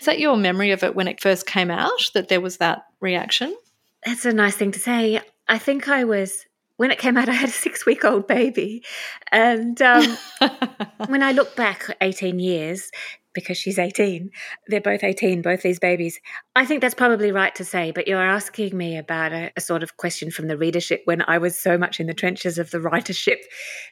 Is 0.00 0.06
that 0.06 0.18
your 0.18 0.36
memory 0.36 0.72
of 0.72 0.82
it 0.82 0.94
when 0.94 1.08
it 1.08 1.20
first 1.20 1.46
came 1.46 1.70
out, 1.70 2.10
that 2.14 2.28
there 2.28 2.40
was 2.40 2.56
that 2.58 2.84
reaction? 3.00 3.56
That's 4.04 4.24
a 4.24 4.32
nice 4.32 4.56
thing 4.56 4.72
to 4.72 4.78
say. 4.78 5.20
I 5.48 5.58
think 5.58 5.88
I 5.88 6.04
was 6.04 6.46
when 6.76 6.90
it 6.90 6.98
came 6.98 7.16
out, 7.16 7.28
I 7.28 7.32
had 7.32 7.48
a 7.48 7.52
six 7.52 7.86
week 7.86 8.04
old 8.04 8.26
baby. 8.26 8.84
And 9.32 9.80
um, 9.82 10.16
when 11.06 11.22
I 11.22 11.32
look 11.32 11.56
back 11.56 11.96
18 12.00 12.38
years, 12.38 12.90
because 13.36 13.58
she's 13.58 13.78
18. 13.78 14.30
They're 14.66 14.80
both 14.80 15.04
18, 15.04 15.42
both 15.42 15.62
these 15.62 15.78
babies. 15.78 16.18
I 16.56 16.64
think 16.64 16.80
that's 16.80 16.94
probably 16.94 17.30
right 17.30 17.54
to 17.54 17.64
say, 17.64 17.92
but 17.92 18.08
you're 18.08 18.20
asking 18.20 18.76
me 18.76 18.96
about 18.96 19.32
a, 19.32 19.52
a, 19.56 19.60
sort 19.60 19.84
of 19.84 19.98
question 19.98 20.30
from 20.32 20.48
the 20.48 20.56
readership 20.56 21.02
when 21.04 21.22
I 21.28 21.38
was 21.38 21.56
so 21.56 21.76
much 21.76 22.00
in 22.00 22.06
the 22.06 22.14
trenches 22.14 22.58
of 22.58 22.70
the 22.70 22.78
writership 22.86 23.38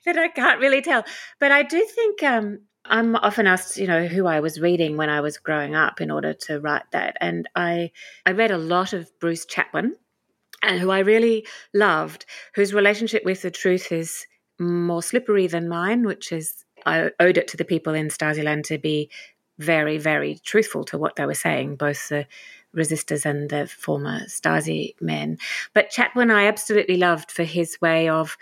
that 0.06 0.18
I 0.18 0.28
can't 0.28 0.60
really 0.60 0.80
tell. 0.80 1.04
But 1.38 1.52
I 1.52 1.62
do 1.62 1.86
think 1.94 2.22
um, 2.22 2.60
I'm 2.86 3.14
often 3.16 3.46
asked, 3.46 3.76
you 3.76 3.86
know, 3.86 4.06
who 4.06 4.26
I 4.26 4.40
was 4.40 4.60
reading 4.60 4.96
when 4.96 5.10
I 5.10 5.20
was 5.20 5.36
growing 5.36 5.74
up 5.74 6.00
in 6.00 6.10
order 6.10 6.32
to 6.46 6.58
write 6.60 6.90
that. 6.92 7.16
And 7.20 7.46
I, 7.54 7.90
I 8.24 8.32
read 8.32 8.50
a 8.50 8.58
lot 8.58 8.94
of 8.94 9.10
Bruce 9.20 9.44
Chatwin, 9.44 9.92
and 10.62 10.80
who 10.80 10.90
I 10.90 11.00
really 11.00 11.46
loved, 11.74 12.24
whose 12.54 12.72
relationship 12.72 13.22
with 13.26 13.42
the 13.42 13.50
truth 13.50 13.92
is 13.92 14.26
more 14.58 15.02
slippery 15.02 15.46
than 15.46 15.68
mine, 15.68 16.06
which 16.06 16.32
is 16.32 16.64
I 16.86 17.10
owed 17.20 17.38
it 17.38 17.48
to 17.48 17.56
the 17.56 17.64
people 17.64 17.94
in 17.94 18.08
Stasiland 18.08 18.64
to 18.64 18.78
be 18.78 19.10
very, 19.58 19.98
very 19.98 20.38
truthful 20.44 20.84
to 20.84 20.98
what 20.98 21.16
they 21.16 21.26
were 21.26 21.34
saying, 21.34 21.76
both 21.76 22.08
the 22.08 22.26
resistors 22.74 23.24
and 23.24 23.50
the 23.50 23.66
former 23.66 24.20
Stasi 24.26 24.94
men. 25.00 25.38
But 25.72 25.90
Chatwin 25.90 26.30
I 26.30 26.46
absolutely 26.46 26.96
loved 26.96 27.30
for 27.30 27.44
his 27.44 27.80
way 27.80 28.08
of 28.08 28.36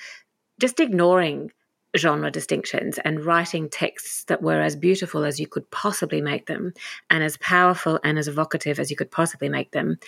just 0.61 0.81
ignoring 0.81 1.51
genre 1.97 2.31
distinctions 2.31 2.99
and 3.05 3.25
writing 3.25 3.69
texts 3.69 4.25
that 4.25 4.43
were 4.43 4.61
as 4.61 4.77
beautiful 4.77 5.25
as 5.25 5.39
you 5.39 5.47
could 5.47 5.71
possibly 5.71 6.23
make 6.23 6.47
them 6.47 6.73
and 7.11 7.23
as 7.23 7.37
powerful 7.37 8.01
and 8.03 8.19
as 8.19 8.29
evocative 8.29 8.81
as 8.81 8.91
you 8.91 8.97
could 8.97 9.11
possibly 9.11 9.49
make 9.49 9.73
them. 9.73 9.99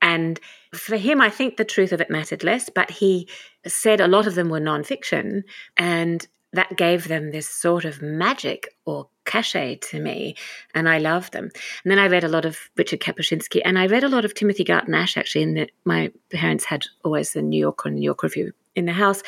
And 0.00 0.40
for 0.72 0.96
him, 0.96 1.20
I 1.20 1.28
think 1.28 1.56
the 1.56 1.64
truth 1.64 1.92
of 1.92 2.00
it 2.00 2.10
mattered 2.10 2.42
less, 2.42 2.70
but 2.70 2.90
he 2.90 3.28
said 3.66 4.00
a 4.00 4.08
lot 4.08 4.26
of 4.26 4.34
them 4.34 4.48
were 4.48 4.60
nonfiction. 4.60 5.42
And 5.76 6.26
that 6.52 6.76
gave 6.76 7.08
them 7.08 7.30
this 7.30 7.48
sort 7.48 7.84
of 7.84 8.02
magic 8.02 8.74
or 8.84 9.08
cachet 9.24 9.76
to 9.76 10.00
me, 10.00 10.34
and 10.74 10.88
I 10.88 10.98
loved 10.98 11.32
them. 11.32 11.50
And 11.84 11.90
then 11.90 11.98
I 11.98 12.08
read 12.08 12.24
a 12.24 12.28
lot 12.28 12.44
of 12.44 12.58
Richard 12.76 13.00
Kapuscinski, 13.00 13.60
and 13.64 13.78
I 13.78 13.86
read 13.86 14.02
a 14.02 14.08
lot 14.08 14.24
of 14.24 14.34
Timothy 14.34 14.64
Garton 14.64 14.94
Ash 14.94 15.16
actually. 15.16 15.42
In 15.42 15.54
the, 15.54 15.68
my 15.84 16.10
parents 16.30 16.64
had 16.64 16.84
always 17.04 17.32
the 17.32 17.42
New 17.42 17.60
Yorker 17.60 17.88
and 17.88 17.96
New 17.96 18.02
York 18.02 18.22
Review 18.22 18.52
in 18.74 18.86
the 18.86 18.92
house, 18.92 19.22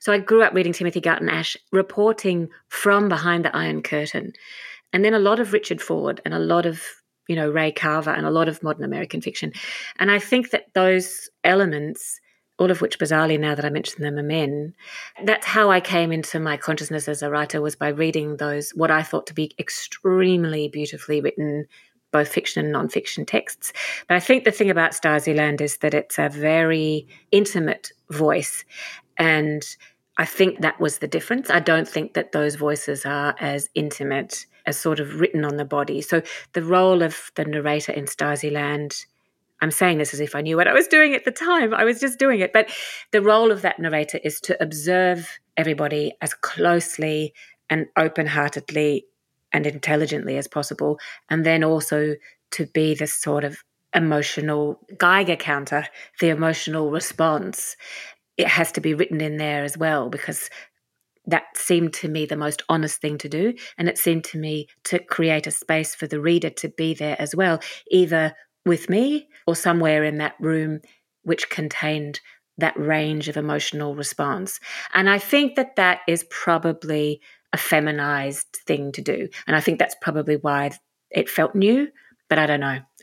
so 0.00 0.12
I 0.12 0.18
grew 0.18 0.42
up 0.42 0.54
reading 0.54 0.72
Timothy 0.72 1.00
Garton 1.00 1.28
Ash, 1.28 1.56
reporting 1.72 2.48
from 2.68 3.08
behind 3.08 3.44
the 3.44 3.56
Iron 3.56 3.82
Curtain, 3.82 4.32
and 4.92 5.04
then 5.04 5.14
a 5.14 5.18
lot 5.18 5.40
of 5.40 5.52
Richard 5.52 5.82
Ford 5.82 6.20
and 6.24 6.32
a 6.32 6.38
lot 6.38 6.66
of 6.66 6.82
you 7.26 7.34
know 7.34 7.50
Ray 7.50 7.72
Carver 7.72 8.10
and 8.10 8.26
a 8.26 8.30
lot 8.30 8.48
of 8.48 8.62
modern 8.62 8.84
American 8.84 9.20
fiction, 9.20 9.52
and 9.98 10.12
I 10.12 10.20
think 10.20 10.50
that 10.50 10.72
those 10.74 11.28
elements 11.42 12.20
all 12.58 12.70
of 12.70 12.80
which 12.80 12.98
bizarrely 12.98 13.38
now 13.38 13.54
that 13.54 13.64
I 13.64 13.70
mention 13.70 14.02
them 14.02 14.18
are 14.18 14.22
men. 14.22 14.74
That's 15.24 15.46
how 15.46 15.70
I 15.70 15.80
came 15.80 16.12
into 16.12 16.40
my 16.40 16.56
consciousness 16.56 17.08
as 17.08 17.22
a 17.22 17.30
writer 17.30 17.60
was 17.60 17.76
by 17.76 17.88
reading 17.88 18.36
those 18.36 18.70
what 18.70 18.90
I 18.90 19.02
thought 19.02 19.26
to 19.28 19.34
be 19.34 19.52
extremely 19.58 20.68
beautifully 20.68 21.20
written 21.20 21.66
both 22.10 22.28
fiction 22.28 22.64
and 22.64 22.72
non-fiction 22.72 23.26
texts. 23.26 23.72
But 24.08 24.16
I 24.16 24.20
think 24.20 24.44
the 24.44 24.50
thing 24.50 24.70
about 24.70 24.92
Stasiland 24.92 25.60
is 25.60 25.76
that 25.78 25.94
it's 25.94 26.18
a 26.18 26.28
very 26.28 27.06
intimate 27.30 27.92
voice 28.10 28.64
and 29.18 29.64
I 30.16 30.24
think 30.24 30.60
that 30.60 30.80
was 30.80 30.98
the 30.98 31.06
difference. 31.06 31.48
I 31.48 31.60
don't 31.60 31.88
think 31.88 32.14
that 32.14 32.32
those 32.32 32.56
voices 32.56 33.06
are 33.06 33.36
as 33.38 33.70
intimate 33.76 34.46
as 34.66 34.76
sort 34.76 34.98
of 34.98 35.20
written 35.20 35.44
on 35.44 35.56
the 35.56 35.64
body. 35.64 36.02
So 36.02 36.22
the 36.54 36.62
role 36.62 37.02
of 37.02 37.30
the 37.36 37.44
narrator 37.44 37.92
in 37.92 38.06
Stasiland 38.06 39.06
I'm 39.60 39.70
saying 39.70 39.98
this 39.98 40.14
as 40.14 40.20
if 40.20 40.34
I 40.34 40.40
knew 40.40 40.56
what 40.56 40.68
I 40.68 40.72
was 40.72 40.86
doing 40.86 41.14
at 41.14 41.24
the 41.24 41.30
time. 41.30 41.74
I 41.74 41.84
was 41.84 42.00
just 42.00 42.18
doing 42.18 42.40
it. 42.40 42.52
But 42.52 42.70
the 43.12 43.22
role 43.22 43.50
of 43.50 43.62
that 43.62 43.78
narrator 43.78 44.18
is 44.22 44.40
to 44.42 44.62
observe 44.62 45.38
everybody 45.56 46.12
as 46.20 46.34
closely 46.34 47.34
and 47.68 47.86
open 47.96 48.26
heartedly 48.26 49.06
and 49.52 49.66
intelligently 49.66 50.36
as 50.36 50.46
possible. 50.46 50.98
And 51.28 51.44
then 51.44 51.64
also 51.64 52.14
to 52.52 52.66
be 52.66 52.94
this 52.94 53.14
sort 53.14 53.44
of 53.44 53.58
emotional 53.94 54.80
Geiger 54.96 55.36
counter, 55.36 55.86
the 56.20 56.28
emotional 56.28 56.90
response. 56.90 57.76
It 58.36 58.46
has 58.46 58.70
to 58.72 58.80
be 58.80 58.94
written 58.94 59.20
in 59.20 59.38
there 59.38 59.64
as 59.64 59.76
well 59.76 60.08
because 60.08 60.48
that 61.26 61.44
seemed 61.56 61.92
to 61.92 62.08
me 62.08 62.24
the 62.24 62.36
most 62.36 62.62
honest 62.68 63.00
thing 63.00 63.18
to 63.18 63.28
do. 63.28 63.54
And 63.76 63.88
it 63.88 63.98
seemed 63.98 64.24
to 64.24 64.38
me 64.38 64.68
to 64.84 64.98
create 64.98 65.46
a 65.46 65.50
space 65.50 65.94
for 65.94 66.06
the 66.06 66.20
reader 66.20 66.50
to 66.50 66.68
be 66.68 66.94
there 66.94 67.20
as 67.20 67.34
well, 67.34 67.60
either 67.90 68.34
with 68.64 68.88
me 68.88 69.28
or 69.46 69.56
somewhere 69.56 70.04
in 70.04 70.18
that 70.18 70.34
room 70.38 70.80
which 71.22 71.50
contained 71.50 72.20
that 72.58 72.78
range 72.78 73.28
of 73.28 73.36
emotional 73.36 73.94
response. 73.94 74.58
And 74.92 75.08
I 75.08 75.18
think 75.18 75.54
that 75.56 75.76
that 75.76 76.00
is 76.08 76.24
probably 76.30 77.20
a 77.52 77.56
feminized 77.56 78.58
thing 78.66 78.92
to 78.92 79.02
do. 79.02 79.28
And 79.46 79.56
I 79.56 79.60
think 79.60 79.78
that's 79.78 79.96
probably 80.02 80.36
why 80.36 80.70
it 81.10 81.30
felt 81.30 81.54
new, 81.54 81.88
but 82.28 82.38
I 82.38 82.46
don't 82.46 82.60
know. 82.60 82.80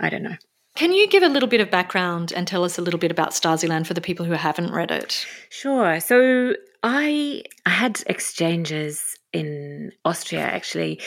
I 0.00 0.08
don't 0.08 0.22
know. 0.22 0.36
Can 0.76 0.92
you 0.92 1.08
give 1.08 1.22
a 1.22 1.28
little 1.28 1.48
bit 1.48 1.60
of 1.60 1.70
background 1.70 2.32
and 2.36 2.46
tell 2.46 2.62
us 2.62 2.78
a 2.78 2.82
little 2.82 3.00
bit 3.00 3.10
about 3.10 3.30
Stasiland 3.30 3.86
for 3.86 3.94
the 3.94 4.00
people 4.00 4.26
who 4.26 4.32
haven't 4.32 4.72
read 4.72 4.90
it? 4.90 5.26
Sure. 5.48 6.00
So 6.00 6.54
I 6.82 7.42
I 7.64 7.70
had 7.70 8.02
exchanges 8.06 9.16
in 9.32 9.92
Austria 10.04 10.42
actually 10.42 11.00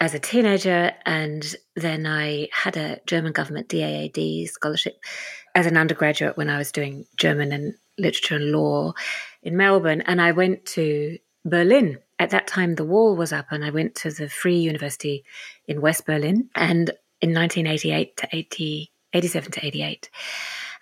as 0.00 0.14
a 0.14 0.18
teenager, 0.18 0.92
and 1.06 1.54
then 1.76 2.06
I 2.06 2.48
had 2.52 2.76
a 2.76 3.00
German 3.06 3.32
government 3.32 3.68
DAAD 3.68 4.48
scholarship 4.48 4.98
as 5.54 5.66
an 5.66 5.76
undergraduate 5.76 6.36
when 6.36 6.50
I 6.50 6.58
was 6.58 6.72
doing 6.72 7.06
German 7.16 7.52
and 7.52 7.74
literature 7.98 8.36
and 8.36 8.50
law 8.50 8.92
in 9.42 9.56
Melbourne. 9.56 10.02
And 10.02 10.20
I 10.20 10.32
went 10.32 10.66
to 10.66 11.18
Berlin. 11.44 11.98
At 12.18 12.30
that 12.30 12.46
time, 12.46 12.74
the 12.74 12.84
wall 12.84 13.16
was 13.16 13.32
up, 13.32 13.46
and 13.50 13.64
I 13.64 13.70
went 13.70 13.94
to 13.96 14.10
the 14.10 14.28
Free 14.28 14.58
University 14.58 15.24
in 15.66 15.80
West 15.80 16.06
Berlin. 16.06 16.50
And 16.54 16.90
in 17.20 17.32
1988 17.32 18.16
to 18.18 18.28
80, 18.32 18.90
87 19.12 19.52
to 19.52 19.66
88, 19.66 20.10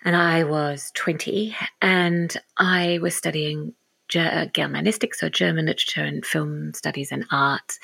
and 0.03 0.15
I 0.15 0.43
was 0.43 0.91
20, 0.95 1.55
and 1.81 2.35
I 2.57 2.99
was 3.01 3.15
studying 3.15 3.73
Germanistik, 4.13 5.13
so 5.15 5.29
German 5.29 5.65
literature 5.65 6.03
and 6.03 6.25
film 6.25 6.73
studies 6.73 7.11
and 7.11 7.25
art. 7.31 7.79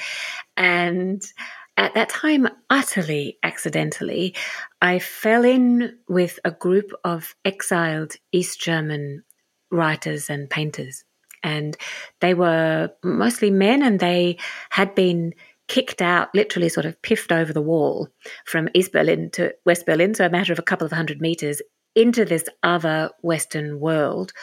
And 0.57 1.21
at 1.77 1.93
that 1.93 2.09
time, 2.09 2.47
utterly 2.69 3.37
accidentally, 3.43 4.35
I 4.81 4.99
fell 4.99 5.45
in 5.45 5.97
with 6.07 6.39
a 6.43 6.51
group 6.51 6.91
of 7.03 7.35
exiled 7.45 8.15
East 8.31 8.59
German 8.59 9.23
writers 9.71 10.29
and 10.29 10.49
painters. 10.49 11.05
And 11.41 11.77
they 12.19 12.33
were 12.33 12.89
mostly 13.03 13.49
men, 13.49 13.81
and 13.81 13.99
they 13.99 14.37
had 14.71 14.93
been 14.93 15.33
kicked 15.69 16.01
out, 16.01 16.33
literally 16.33 16.67
sort 16.67 16.85
of 16.85 17.01
piffed 17.01 17.31
over 17.31 17.53
the 17.53 17.61
wall 17.61 18.09
from 18.45 18.67
East 18.73 18.91
Berlin 18.91 19.29
to 19.31 19.53
West 19.65 19.85
Berlin, 19.85 20.13
so 20.13 20.25
a 20.25 20.29
matter 20.29 20.51
of 20.51 20.59
a 20.59 20.63
couple 20.63 20.85
of 20.85 20.91
hundred 20.91 21.21
meters, 21.21 21.61
into 21.95 22.25
this 22.25 22.43
other 22.63 23.11
Western 23.21 23.79
world 23.79 24.33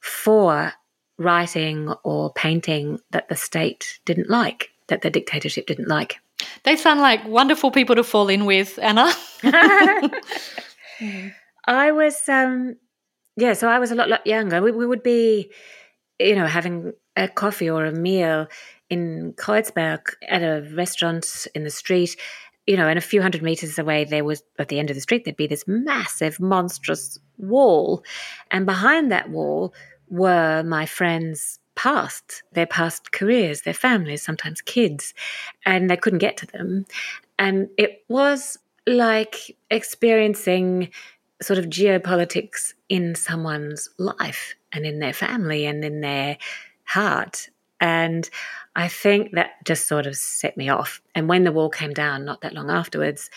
for 0.00 0.72
writing 1.18 1.92
or 2.02 2.32
painting 2.32 2.98
that 3.10 3.28
the 3.28 3.36
state 3.36 4.00
didn't 4.04 4.30
like, 4.30 4.70
that 4.88 5.02
the 5.02 5.10
dictatorship 5.10 5.66
didn't 5.66 5.88
like. 5.88 6.16
They 6.64 6.76
sound 6.76 7.00
like 7.00 7.26
wonderful 7.26 7.70
people 7.70 7.96
to 7.96 8.04
fall 8.04 8.28
in 8.28 8.44
with, 8.44 8.78
Anna. 8.82 9.12
I 11.66 11.92
was, 11.92 12.28
um, 12.28 12.76
yeah, 13.36 13.54
so 13.54 13.68
I 13.68 13.78
was 13.78 13.90
a 13.90 13.94
lot, 13.94 14.08
lot 14.08 14.26
younger. 14.26 14.60
We, 14.60 14.72
we 14.72 14.86
would 14.86 15.02
be, 15.02 15.50
you 16.18 16.34
know, 16.34 16.46
having 16.46 16.92
a 17.16 17.28
coffee 17.28 17.70
or 17.70 17.86
a 17.86 17.92
meal 17.92 18.48
in 18.90 19.32
Kreuzberg 19.36 20.00
at 20.28 20.42
a 20.42 20.68
restaurant 20.74 21.46
in 21.54 21.64
the 21.64 21.70
street, 21.70 22.16
you 22.66 22.76
know, 22.76 22.88
and 22.88 22.98
a 22.98 23.02
few 23.02 23.22
hundred 23.22 23.42
meters 23.42 23.78
away, 23.78 24.04
there 24.04 24.24
was 24.24 24.42
at 24.58 24.68
the 24.68 24.78
end 24.78 24.90
of 24.90 24.96
the 24.96 25.00
street, 25.00 25.24
there'd 25.24 25.36
be 25.36 25.46
this 25.46 25.64
massive, 25.66 26.40
monstrous 26.40 27.18
wall. 27.36 28.02
And 28.50 28.66
behind 28.66 29.10
that 29.12 29.30
wall 29.30 29.74
were 30.08 30.62
my 30.62 30.86
friends' 30.86 31.58
past, 31.74 32.42
their 32.52 32.66
past 32.66 33.12
careers, 33.12 33.62
their 33.62 33.74
families, 33.74 34.22
sometimes 34.22 34.60
kids, 34.60 35.14
and 35.66 35.90
they 35.90 35.96
couldn't 35.96 36.20
get 36.20 36.36
to 36.38 36.46
them. 36.46 36.86
And 37.38 37.68
it 37.76 38.04
was 38.08 38.58
like 38.86 39.56
experiencing 39.70 40.90
sort 41.42 41.58
of 41.58 41.66
geopolitics 41.66 42.74
in 42.88 43.14
someone's 43.14 43.90
life 43.98 44.54
and 44.72 44.86
in 44.86 44.98
their 45.00 45.12
family 45.12 45.66
and 45.66 45.84
in 45.84 46.00
their 46.00 46.38
heart. 46.84 47.48
And 47.80 48.28
I 48.76 48.88
think 48.88 49.32
that 49.32 49.52
just 49.64 49.86
sort 49.86 50.06
of 50.06 50.16
set 50.16 50.56
me 50.56 50.68
off. 50.68 51.00
And 51.14 51.28
when 51.28 51.44
the 51.44 51.52
wall 51.52 51.70
came 51.70 51.92
down, 51.92 52.24
not 52.24 52.40
that 52.42 52.54
long 52.54 52.70
afterwards, 52.70 53.30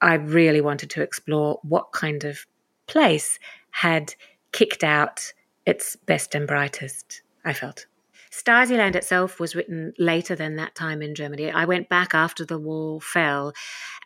I 0.00 0.14
really 0.14 0.60
wanted 0.60 0.90
to 0.90 1.02
explore 1.02 1.60
what 1.62 1.92
kind 1.92 2.24
of 2.24 2.46
place 2.86 3.38
had 3.70 4.14
kicked 4.52 4.84
out 4.84 5.32
its 5.66 5.96
best 5.96 6.34
and 6.34 6.46
brightest, 6.46 7.22
I 7.44 7.52
felt. 7.52 7.86
Stasiland 8.32 8.96
itself 8.96 9.38
was 9.38 9.54
written 9.54 9.92
later 9.98 10.34
than 10.34 10.56
that 10.56 10.74
time 10.74 11.02
in 11.02 11.14
Germany. 11.14 11.50
I 11.50 11.66
went 11.66 11.90
back 11.90 12.14
after 12.14 12.46
the 12.46 12.58
wall 12.58 12.98
fell 12.98 13.52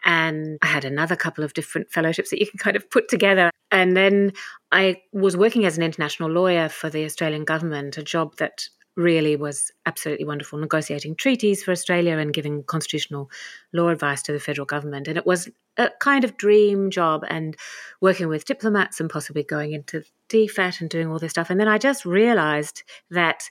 and 0.04 0.58
I 0.62 0.66
had 0.66 0.84
another 0.84 1.14
couple 1.14 1.44
of 1.44 1.54
different 1.54 1.92
fellowships 1.92 2.30
that 2.30 2.40
you 2.40 2.46
can 2.46 2.58
kind 2.58 2.76
of 2.76 2.90
put 2.90 3.08
together. 3.08 3.50
And 3.70 3.96
then 3.96 4.32
I 4.72 5.02
was 5.12 5.36
working 5.36 5.64
as 5.64 5.76
an 5.76 5.84
international 5.84 6.28
lawyer 6.28 6.68
for 6.68 6.90
the 6.90 7.04
Australian 7.04 7.44
government, 7.44 7.98
a 7.98 8.02
job 8.02 8.36
that 8.38 8.68
really 8.96 9.36
was 9.36 9.70
absolutely 9.84 10.24
wonderful, 10.24 10.58
negotiating 10.58 11.14
treaties 11.14 11.62
for 11.62 11.70
Australia 11.70 12.16
and 12.16 12.32
giving 12.32 12.62
constitutional 12.64 13.30
law 13.72 13.88
advice 13.88 14.22
to 14.22 14.32
the 14.32 14.40
federal 14.40 14.64
government. 14.64 15.06
And 15.06 15.18
it 15.18 15.26
was 15.26 15.48
a 15.76 15.90
kind 16.00 16.24
of 16.24 16.36
dream 16.36 16.90
job 16.90 17.24
and 17.28 17.56
working 18.00 18.28
with 18.28 18.46
diplomats 18.46 18.98
and 18.98 19.10
possibly 19.10 19.42
going 19.42 19.72
into 19.72 20.02
DFAT 20.30 20.80
and 20.80 20.88
doing 20.88 21.08
all 21.08 21.18
this 21.18 21.30
stuff. 21.30 21.50
And 21.50 21.60
then 21.60 21.68
I 21.68 21.78
just 21.78 22.06
realized 22.06 22.82
that 23.10 23.50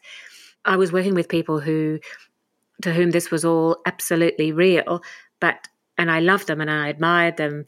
I 0.65 0.77
was 0.77 0.91
working 0.91 1.13
with 1.13 1.29
people 1.29 1.59
who 1.59 1.99
to 2.81 2.91
whom 2.91 3.11
this 3.11 3.31
was 3.31 3.45
all 3.45 3.77
absolutely 3.85 4.51
real, 4.51 5.01
but 5.39 5.69
and 5.97 6.11
I 6.11 6.19
loved 6.19 6.47
them 6.47 6.59
and 6.59 6.69
I 6.69 6.89
admired 6.89 7.37
them. 7.37 7.65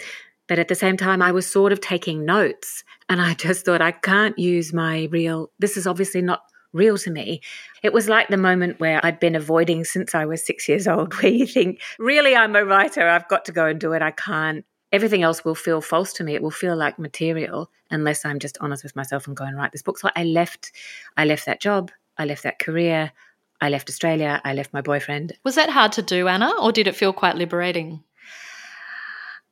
But 0.47 0.59
at 0.59 0.67
the 0.67 0.75
same 0.75 0.97
time, 0.97 1.21
I 1.21 1.31
was 1.31 1.45
sort 1.45 1.71
of 1.71 1.81
taking 1.81 2.25
notes 2.25 2.83
and 3.09 3.21
I 3.21 3.33
just 3.35 3.65
thought, 3.65 3.81
I 3.81 3.91
can't 3.91 4.37
use 4.37 4.73
my 4.73 5.07
real, 5.11 5.51
this 5.59 5.77
is 5.77 5.87
obviously 5.87 6.21
not 6.21 6.41
real 6.77 6.97
to 6.99 7.11
me. 7.11 7.41
It 7.83 7.91
was 7.91 8.07
like 8.07 8.29
the 8.29 8.37
moment 8.37 8.79
where 8.79 9.05
I'd 9.05 9.19
been 9.19 9.35
avoiding 9.35 9.83
since 9.83 10.15
I 10.15 10.25
was 10.25 10.45
six 10.45 10.69
years 10.69 10.87
old, 10.87 11.13
where 11.21 11.31
you 11.31 11.45
think, 11.45 11.81
really, 11.99 12.35
I'm 12.35 12.55
a 12.55 12.63
writer. 12.63 13.07
I've 13.07 13.27
got 13.27 13.45
to 13.45 13.51
go 13.51 13.65
and 13.65 13.79
do 13.79 13.93
it. 13.93 14.01
I 14.01 14.11
can't. 14.11 14.63
Everything 14.91 15.23
else 15.23 15.43
will 15.43 15.55
feel 15.55 15.81
false 15.81 16.13
to 16.13 16.23
me. 16.23 16.35
It 16.35 16.41
will 16.41 16.51
feel 16.51 16.77
like 16.77 16.97
material 16.97 17.69
unless 17.91 18.23
I'm 18.23 18.39
just 18.39 18.57
honest 18.61 18.83
with 18.83 18.95
myself 18.95 19.27
and 19.27 19.35
go 19.35 19.43
and 19.43 19.57
write 19.57 19.71
this 19.71 19.81
book. 19.81 19.97
So 19.97 20.09
I 20.15 20.23
left, 20.23 20.71
I 21.17 21.25
left 21.25 21.45
that 21.45 21.59
job. 21.59 21.91
I 22.17 22.25
left 22.25 22.43
that 22.43 22.59
career. 22.59 23.11
I 23.59 23.69
left 23.69 23.89
Australia. 23.89 24.41
I 24.43 24.53
left 24.53 24.73
my 24.73 24.81
boyfriend. 24.81 25.33
Was 25.43 25.55
that 25.55 25.69
hard 25.69 25.91
to 25.93 26.01
do, 26.01 26.27
Anna, 26.27 26.53
or 26.61 26.71
did 26.71 26.87
it 26.87 26.95
feel 26.95 27.13
quite 27.13 27.35
liberating? 27.35 28.03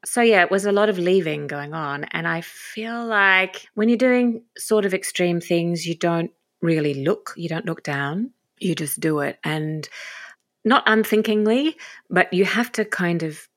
So, 0.05 0.22
yeah, 0.22 0.44
it 0.44 0.51
was 0.51 0.65
a 0.65 0.72
lot 0.72 0.89
of 0.89 1.00
leaving 1.00 1.48
going 1.48 1.74
on. 1.74 2.03
And 2.12 2.27
I 2.27 2.41
feel 2.41 3.05
like 3.05 3.67
when 3.74 3.89
you're 3.89 3.98
doing 3.98 4.44
sort 4.58 4.86
of 4.86 4.94
extreme 4.94 5.41
things, 5.41 5.88
you 5.88 5.96
don't 5.96 6.32
really 6.65 7.05
look, 7.05 7.34
you 7.38 7.50
don't 7.50 7.65
look 7.65 7.84
down, 7.84 8.31
you 8.60 8.75
just 8.75 9.00
do 9.00 9.19
it. 9.19 9.39
And 9.43 9.87
not 10.63 10.83
unthinkingly, 10.87 11.77
but 12.09 12.33
you 12.33 12.46
have 12.46 12.72
to 12.74 12.85
kind 12.85 13.24
of 13.24 13.48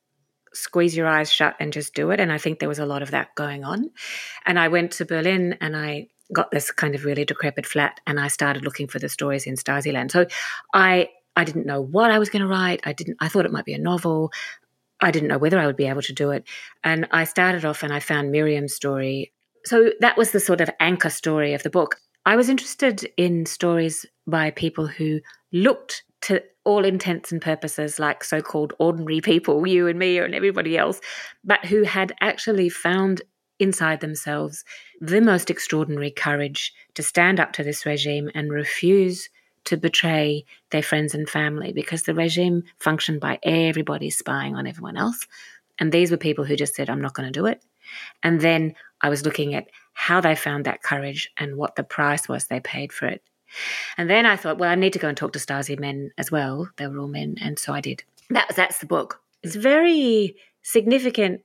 squeeze 0.53 0.97
your 0.97 1.07
eyes 1.07 1.33
shut 1.33 1.57
and 1.61 1.73
just 1.73 1.95
do 1.95 2.11
it. 2.11 2.21
And 2.21 2.33
I 2.33 2.39
think 2.39 2.59
there 2.59 2.69
was 2.69 2.79
a 2.79 2.87
lot 2.87 3.03
of 3.03 3.11
that 3.11 3.35
going 3.35 3.65
on. 3.65 3.91
And 4.47 4.59
I 4.59 4.69
went 4.69 4.93
to 4.93 5.05
Berlin 5.05 5.57
and 5.61 5.77
I 5.77 6.09
got 6.33 6.51
this 6.51 6.71
kind 6.71 6.95
of 6.95 7.05
really 7.05 7.25
decrepit 7.25 7.67
flat 7.67 8.01
and 8.07 8.21
I 8.21 8.29
started 8.29 8.65
looking 8.65 8.87
for 8.87 8.99
the 8.99 9.09
stories 9.09 9.47
in 9.47 9.55
Stasiland. 9.55 10.11
So 10.11 10.27
I 10.75 11.09
I 11.37 11.45
didn't 11.45 11.67
know 11.67 11.81
what 11.81 12.11
I 12.11 12.19
was 12.19 12.29
going 12.29 12.43
to 12.43 12.49
write. 12.49 12.81
I 12.85 12.93
didn't 12.93 13.17
I 13.21 13.29
thought 13.29 13.47
it 13.47 13.53
might 13.53 13.65
be 13.65 13.73
a 13.73 13.79
novel. 13.79 14.31
I 15.01 15.11
didn't 15.11 15.29
know 15.29 15.39
whether 15.39 15.59
I 15.59 15.67
would 15.67 15.77
be 15.77 15.87
able 15.87 16.03
to 16.03 16.13
do 16.13 16.31
it. 16.31 16.45
And 16.83 17.07
I 17.11 17.25
started 17.25 17.65
off 17.65 17.83
and 17.83 17.93
I 17.93 18.01
found 18.01 18.31
Miriam's 18.33 18.75
story. 18.75 19.33
So 19.65 19.93
that 20.01 20.17
was 20.17 20.33
the 20.33 20.41
sort 20.41 20.61
of 20.61 20.71
anchor 20.81 21.11
story 21.11 21.55
of 21.55 21.63
the 21.63 21.71
book. 21.71 21.97
I 22.27 22.37
was 22.37 22.49
interested 22.49 23.11
in 23.17 23.47
stories 23.47 24.05
by 24.27 24.51
people 24.51 24.87
who 24.87 25.21
looked 25.53 26.03
to 26.23 26.43
all 26.65 26.85
intents 26.85 27.33
and 27.33 27.41
purposes 27.41 27.99
like 27.99 28.23
so 28.23 28.43
called 28.43 28.75
ordinary 28.79 29.21
people, 29.21 29.67
you 29.75 29.89
and 29.89 29.99
me 29.99 30.19
and 30.19 30.35
everybody 30.35 30.77
else, 30.77 31.01
but 31.45 31.65
who 31.65 31.83
had 31.83 32.13
actually 32.21 32.69
found 32.69 33.23
inside 33.59 34.01
themselves 34.01 34.65
the 35.01 35.21
most 35.21 35.51
extraordinary 35.51 36.11
courage 36.11 36.73
to 36.95 37.03
stand 37.03 37.41
up 37.41 37.53
to 37.53 37.65
this 37.65 37.85
regime 37.85 38.31
and 38.35 38.53
refuse 38.53 39.29
to 39.65 39.77
betray 39.77 40.45
their 40.71 40.83
friends 40.83 41.15
and 41.15 41.29
family 41.29 41.73
because 41.73 42.05
the 42.05 42.15
regime 42.15 42.63
functioned 42.79 43.21
by 43.21 43.39
everybody 43.43 44.11
spying 44.11 44.55
on 44.55 44.67
everyone 44.67 44.97
else. 44.97 45.27
And 45.79 45.93
these 45.93 46.11
were 46.11 46.17
people 46.17 46.45
who 46.45 46.57
just 46.57 46.75
said, 46.75 46.89
I'm 46.89 47.01
not 47.01 47.15
going 47.15 47.31
to 47.31 47.39
do 47.39 47.47
it. 47.47 47.63
And 48.23 48.41
then 48.41 48.75
I 49.01 49.09
was 49.09 49.25
looking 49.25 49.55
at 49.55 49.69
how 49.99 50.21
they 50.21 50.37
found 50.37 50.65
that 50.65 50.81
courage 50.81 51.29
and 51.37 51.57
what 51.57 51.75
the 51.75 51.83
price 51.83 52.29
was 52.29 52.47
they 52.47 52.61
paid 52.61 52.93
for 52.93 53.07
it. 53.07 53.21
And 53.97 54.09
then 54.09 54.27
I 54.27 54.37
thought, 54.37 54.57
well, 54.57 54.71
I 54.71 54.77
need 54.77 54.93
to 54.93 55.01
go 55.01 55.09
and 55.09 55.17
talk 55.17 55.33
to 55.33 55.41
Stasi 55.41 55.77
men 55.77 56.13
as 56.17 56.31
well. 56.31 56.71
They 56.77 56.87
were 56.87 57.01
all 57.01 57.09
men. 57.09 57.35
And 57.41 57.59
so 57.59 57.73
I 57.73 57.81
did. 57.81 58.05
That, 58.31 58.55
that's 58.55 58.79
the 58.79 58.87
book. 58.87 59.21
It's 59.43 59.57
very 59.57 60.37
significant 60.63 61.41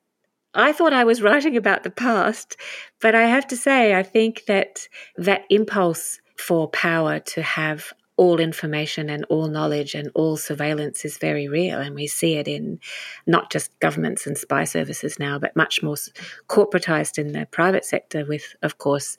I 0.53 0.71
thought 0.71 0.93
I 0.93 1.03
was 1.03 1.21
writing 1.27 1.57
about 1.57 1.81
the 1.81 1.89
past, 1.89 2.57
but 3.01 3.15
I 3.15 3.23
have 3.23 3.47
to 3.47 3.57
say, 3.57 3.95
I 3.95 4.03
think 4.03 4.45
that 4.45 4.87
that 5.17 5.45
impulse 5.49 6.19
for 6.37 6.69
power 6.69 7.19
to 7.19 7.41
have 7.41 7.91
all 8.15 8.39
information 8.39 9.09
and 9.09 9.25
all 9.29 9.47
knowledge 9.47 9.95
and 9.95 10.11
all 10.13 10.37
surveillance 10.37 11.03
is 11.03 11.17
very 11.17 11.47
real. 11.47 11.79
And 11.79 11.95
we 11.95 12.07
see 12.07 12.35
it 12.35 12.47
in 12.47 12.79
not 13.25 13.51
just 13.51 13.77
governments 13.79 14.27
and 14.27 14.37
spy 14.37 14.65
services 14.65 15.19
now, 15.19 15.39
but 15.39 15.55
much 15.55 15.81
more 15.81 15.95
corporatized 16.47 17.17
in 17.17 17.31
the 17.31 17.47
private 17.51 17.85
sector, 17.85 18.25
with, 18.25 18.55
of 18.61 18.77
course, 18.77 19.17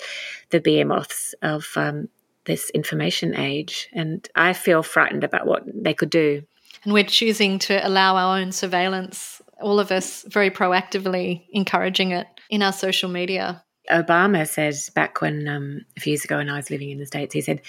the 0.51 0.61
behemoths 0.61 1.35
of 1.43 1.67
um, 1.77 2.09
this 2.45 2.71
information 2.71 3.35
age. 3.35 3.89
And 3.93 4.29
I 4.35 4.53
feel 4.53 4.83
frightened 4.83 5.25
about 5.25 5.47
what 5.47 5.65
they 5.67 5.95
could 5.95 6.11
do. 6.11 6.43
And 6.85 6.93
we're 6.93 7.05
choosing 7.05 7.59
to 7.61 7.87
allow 7.87 8.17
our 8.17 8.39
own 8.39 8.53
surveillance 8.53 9.41
all 9.61 9.81
of 9.81 9.91
us 9.91 10.25
very 10.29 10.51
proactively 10.51 11.45
encouraging 11.53 12.11
it 12.11 12.27
in 12.51 12.63
our 12.63 12.73
social 12.73 13.09
media. 13.09 13.65
Obama 13.91 14.47
said 14.47 14.75
back 14.95 15.21
when 15.21 15.47
um, 15.49 15.81
a 15.97 16.01
few 16.01 16.13
years 16.13 16.25
ago 16.25 16.39
when 16.39 16.49
I 16.49 16.57
was 16.57 16.71
living 16.71 16.91
in 16.91 16.99
the 16.99 17.07
States, 17.07 17.35
he 17.35 17.41
said 17.41 17.61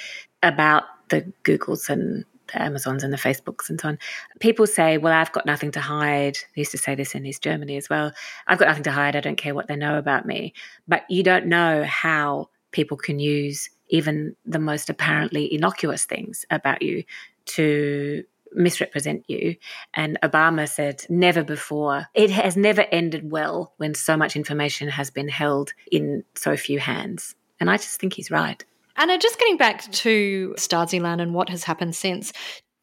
about 0.42 0.84
the 1.10 1.32
Googles 1.44 1.90
and 1.90 2.26
the 2.48 2.62
Amazons 2.62 3.04
and 3.04 3.12
the 3.12 3.18
Facebooks 3.18 3.70
and 3.70 3.80
so 3.80 3.90
on. 3.90 4.00
People 4.40 4.68
say, 4.68 4.98
Well, 4.98 5.14
I've 5.14 5.32
got 5.32 5.46
nothing 5.46 5.72
to 5.72 5.82
hide. 5.82 6.38
Used 6.56 6.72
to 6.72 6.78
say 6.78 6.96
this 6.96 7.16
in 7.16 7.26
East 7.26 7.42
Germany 7.42 7.78
as 7.78 7.90
well. 7.90 8.12
I've 8.48 8.60
got 8.60 8.68
nothing 8.68 8.84
to 8.84 8.92
hide. 8.92 9.16
I 9.16 9.22
don't 9.22 9.38
care 9.38 9.56
what 9.56 9.68
they 9.68 9.76
know 9.76 9.98
about 9.98 10.26
me. 10.26 10.54
But 10.88 11.04
you 11.10 11.24
don't 11.24 11.48
know 11.48 11.84
how 11.84 12.50
people 12.72 12.98
can 12.98 13.20
use 13.20 13.70
even 13.90 14.36
the 14.46 14.60
most 14.60 14.90
apparently 14.90 15.52
innocuous 15.54 16.06
things 16.06 16.46
about 16.50 16.82
you 16.82 17.04
to 17.46 18.24
misrepresent 18.52 19.24
you. 19.28 19.56
And 19.94 20.18
Obama 20.24 20.68
said, 20.68 21.06
never 21.10 21.44
before. 21.44 22.08
It 22.14 22.32
has 22.32 22.58
never 22.58 22.86
ended 22.92 23.30
well 23.30 23.74
when 23.78 23.94
so 23.94 24.18
much 24.18 24.36
information 24.36 24.88
has 24.90 25.10
been 25.10 25.28
held 25.28 25.74
in 25.92 26.24
so 26.36 26.56
few 26.58 26.80
hands. 26.80 27.36
And 27.60 27.70
I 27.70 27.78
just 27.78 28.00
think 28.00 28.14
he's 28.14 28.32
right. 28.32 28.64
Anna, 28.98 29.18
just 29.18 29.40
getting 29.40 29.58
back 29.58 29.92
to 29.92 30.56
Stasiland 30.58 31.22
and 31.22 31.34
what 31.34 31.50
has 31.50 31.66
happened 31.66 31.96
since, 31.96 32.32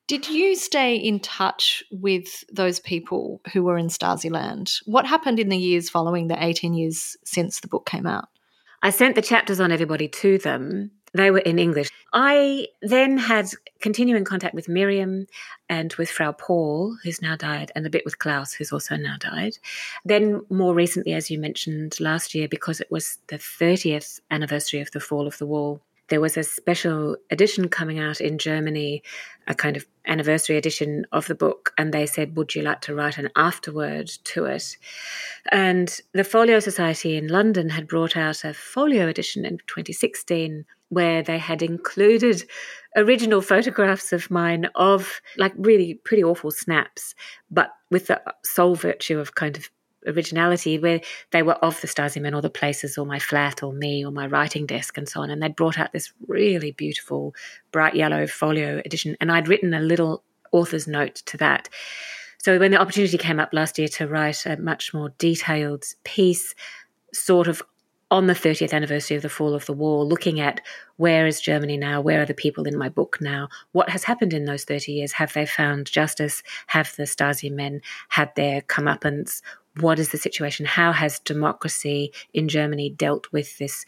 did 0.08 0.28
you 0.28 0.54
stay 0.56 0.94
in 0.94 1.20
touch 1.20 1.82
with 1.90 2.44
those 2.52 2.80
people 2.80 3.40
who 3.52 3.62
were 3.62 3.78
in 3.78 3.86
Stasiland? 3.86 4.76
What 4.84 5.06
happened 5.06 5.40
in 5.40 5.48
the 5.48 5.56
years 5.56 5.88
following 5.88 6.28
the 6.28 6.42
18 6.42 6.74
years 6.74 7.16
since 7.24 7.60
the 7.60 7.68
book 7.68 7.86
came 7.86 8.06
out? 8.06 8.28
I 8.82 8.90
sent 8.90 9.14
the 9.14 9.22
chapters 9.22 9.58
on 9.58 9.72
everybody 9.72 10.08
to 10.08 10.36
them. 10.38 10.90
They 11.14 11.30
were 11.30 11.38
in 11.38 11.58
English. 11.58 11.88
I 12.12 12.66
then 12.82 13.16
had 13.16 13.48
continuing 13.80 14.24
contact 14.24 14.54
with 14.54 14.68
Miriam 14.68 15.26
and 15.68 15.94
with 15.94 16.10
Frau 16.10 16.32
Paul, 16.32 16.96
who's 17.04 17.22
now 17.22 17.36
died, 17.36 17.70
and 17.74 17.86
a 17.86 17.90
bit 17.90 18.04
with 18.04 18.18
Klaus, 18.18 18.52
who's 18.52 18.72
also 18.72 18.96
now 18.96 19.16
died. 19.18 19.56
Then, 20.04 20.42
more 20.50 20.74
recently, 20.74 21.12
as 21.12 21.30
you 21.30 21.38
mentioned 21.38 22.00
last 22.00 22.34
year, 22.34 22.48
because 22.48 22.80
it 22.80 22.90
was 22.90 23.18
the 23.28 23.38
30th 23.38 24.20
anniversary 24.30 24.80
of 24.80 24.90
the 24.90 25.00
fall 25.00 25.26
of 25.26 25.38
the 25.38 25.46
wall, 25.46 25.80
there 26.12 26.20
was 26.20 26.36
a 26.36 26.42
special 26.42 27.16
edition 27.30 27.70
coming 27.70 27.98
out 27.98 28.20
in 28.20 28.36
Germany, 28.36 29.02
a 29.46 29.54
kind 29.54 29.78
of 29.78 29.86
anniversary 30.06 30.58
edition 30.58 31.06
of 31.10 31.26
the 31.26 31.34
book, 31.34 31.72
and 31.78 31.90
they 31.90 32.04
said, 32.04 32.36
Would 32.36 32.54
you 32.54 32.60
like 32.60 32.82
to 32.82 32.94
write 32.94 33.16
an 33.16 33.30
afterword 33.34 34.08
to 34.24 34.44
it? 34.44 34.76
And 35.50 35.98
the 36.12 36.22
Folio 36.22 36.60
Society 36.60 37.16
in 37.16 37.28
London 37.28 37.70
had 37.70 37.88
brought 37.88 38.14
out 38.14 38.44
a 38.44 38.52
folio 38.52 39.08
edition 39.08 39.46
in 39.46 39.56
2016 39.68 40.66
where 40.90 41.22
they 41.22 41.38
had 41.38 41.62
included 41.62 42.44
original 42.94 43.40
photographs 43.40 44.12
of 44.12 44.30
mine 44.30 44.68
of 44.74 45.22
like 45.38 45.54
really 45.56 45.94
pretty 46.04 46.22
awful 46.22 46.50
snaps, 46.50 47.14
but 47.50 47.70
with 47.90 48.08
the 48.08 48.20
sole 48.44 48.74
virtue 48.74 49.18
of 49.18 49.34
kind 49.34 49.56
of 49.56 49.70
originality 50.06 50.78
where 50.78 51.00
they 51.30 51.42
were 51.42 51.54
of 51.54 51.80
the 51.80 51.86
Stasi 51.86 52.20
men 52.20 52.34
or 52.34 52.42
the 52.42 52.50
places 52.50 52.98
or 52.98 53.06
my 53.06 53.18
flat 53.18 53.62
or 53.62 53.72
me 53.72 54.04
or 54.04 54.10
my 54.10 54.26
writing 54.26 54.66
desk 54.66 54.98
and 54.98 55.08
so 55.08 55.20
on. 55.20 55.30
And 55.30 55.42
they'd 55.42 55.56
brought 55.56 55.78
out 55.78 55.92
this 55.92 56.12
really 56.26 56.72
beautiful 56.72 57.34
bright 57.70 57.94
yellow 57.94 58.26
folio 58.26 58.80
edition. 58.84 59.16
And 59.20 59.30
I'd 59.30 59.48
written 59.48 59.74
a 59.74 59.80
little 59.80 60.22
author's 60.52 60.86
note 60.86 61.16
to 61.26 61.36
that. 61.38 61.68
So 62.38 62.58
when 62.58 62.72
the 62.72 62.80
opportunity 62.80 63.18
came 63.18 63.38
up 63.38 63.50
last 63.52 63.78
year 63.78 63.88
to 63.88 64.08
write 64.08 64.46
a 64.46 64.56
much 64.56 64.92
more 64.92 65.14
detailed 65.18 65.84
piece, 66.04 66.54
sort 67.12 67.46
of 67.46 67.62
on 68.10 68.26
the 68.26 68.34
30th 68.34 68.74
anniversary 68.74 69.16
of 69.16 69.22
the 69.22 69.28
fall 69.30 69.54
of 69.54 69.64
the 69.64 69.72
wall, 69.72 70.06
looking 70.06 70.38
at 70.38 70.60
where 70.96 71.26
is 71.26 71.40
Germany 71.40 71.78
now? 71.78 72.00
Where 72.00 72.20
are 72.20 72.26
the 72.26 72.34
people 72.34 72.66
in 72.66 72.76
my 72.76 72.90
book 72.90 73.18
now? 73.22 73.48
What 73.72 73.88
has 73.88 74.04
happened 74.04 74.34
in 74.34 74.44
those 74.44 74.64
30 74.64 74.92
years? 74.92 75.12
Have 75.12 75.32
they 75.32 75.46
found 75.46 75.90
justice? 75.90 76.42
Have 76.66 76.94
the 76.96 77.04
Stasi 77.04 77.50
men 77.50 77.80
had 78.10 78.30
their 78.36 78.60
comeuppance? 78.60 79.40
What 79.80 79.98
is 79.98 80.10
the 80.10 80.18
situation? 80.18 80.66
How 80.66 80.92
has 80.92 81.18
democracy 81.18 82.12
in 82.34 82.48
Germany 82.48 82.90
dealt 82.90 83.32
with 83.32 83.58
this 83.58 83.84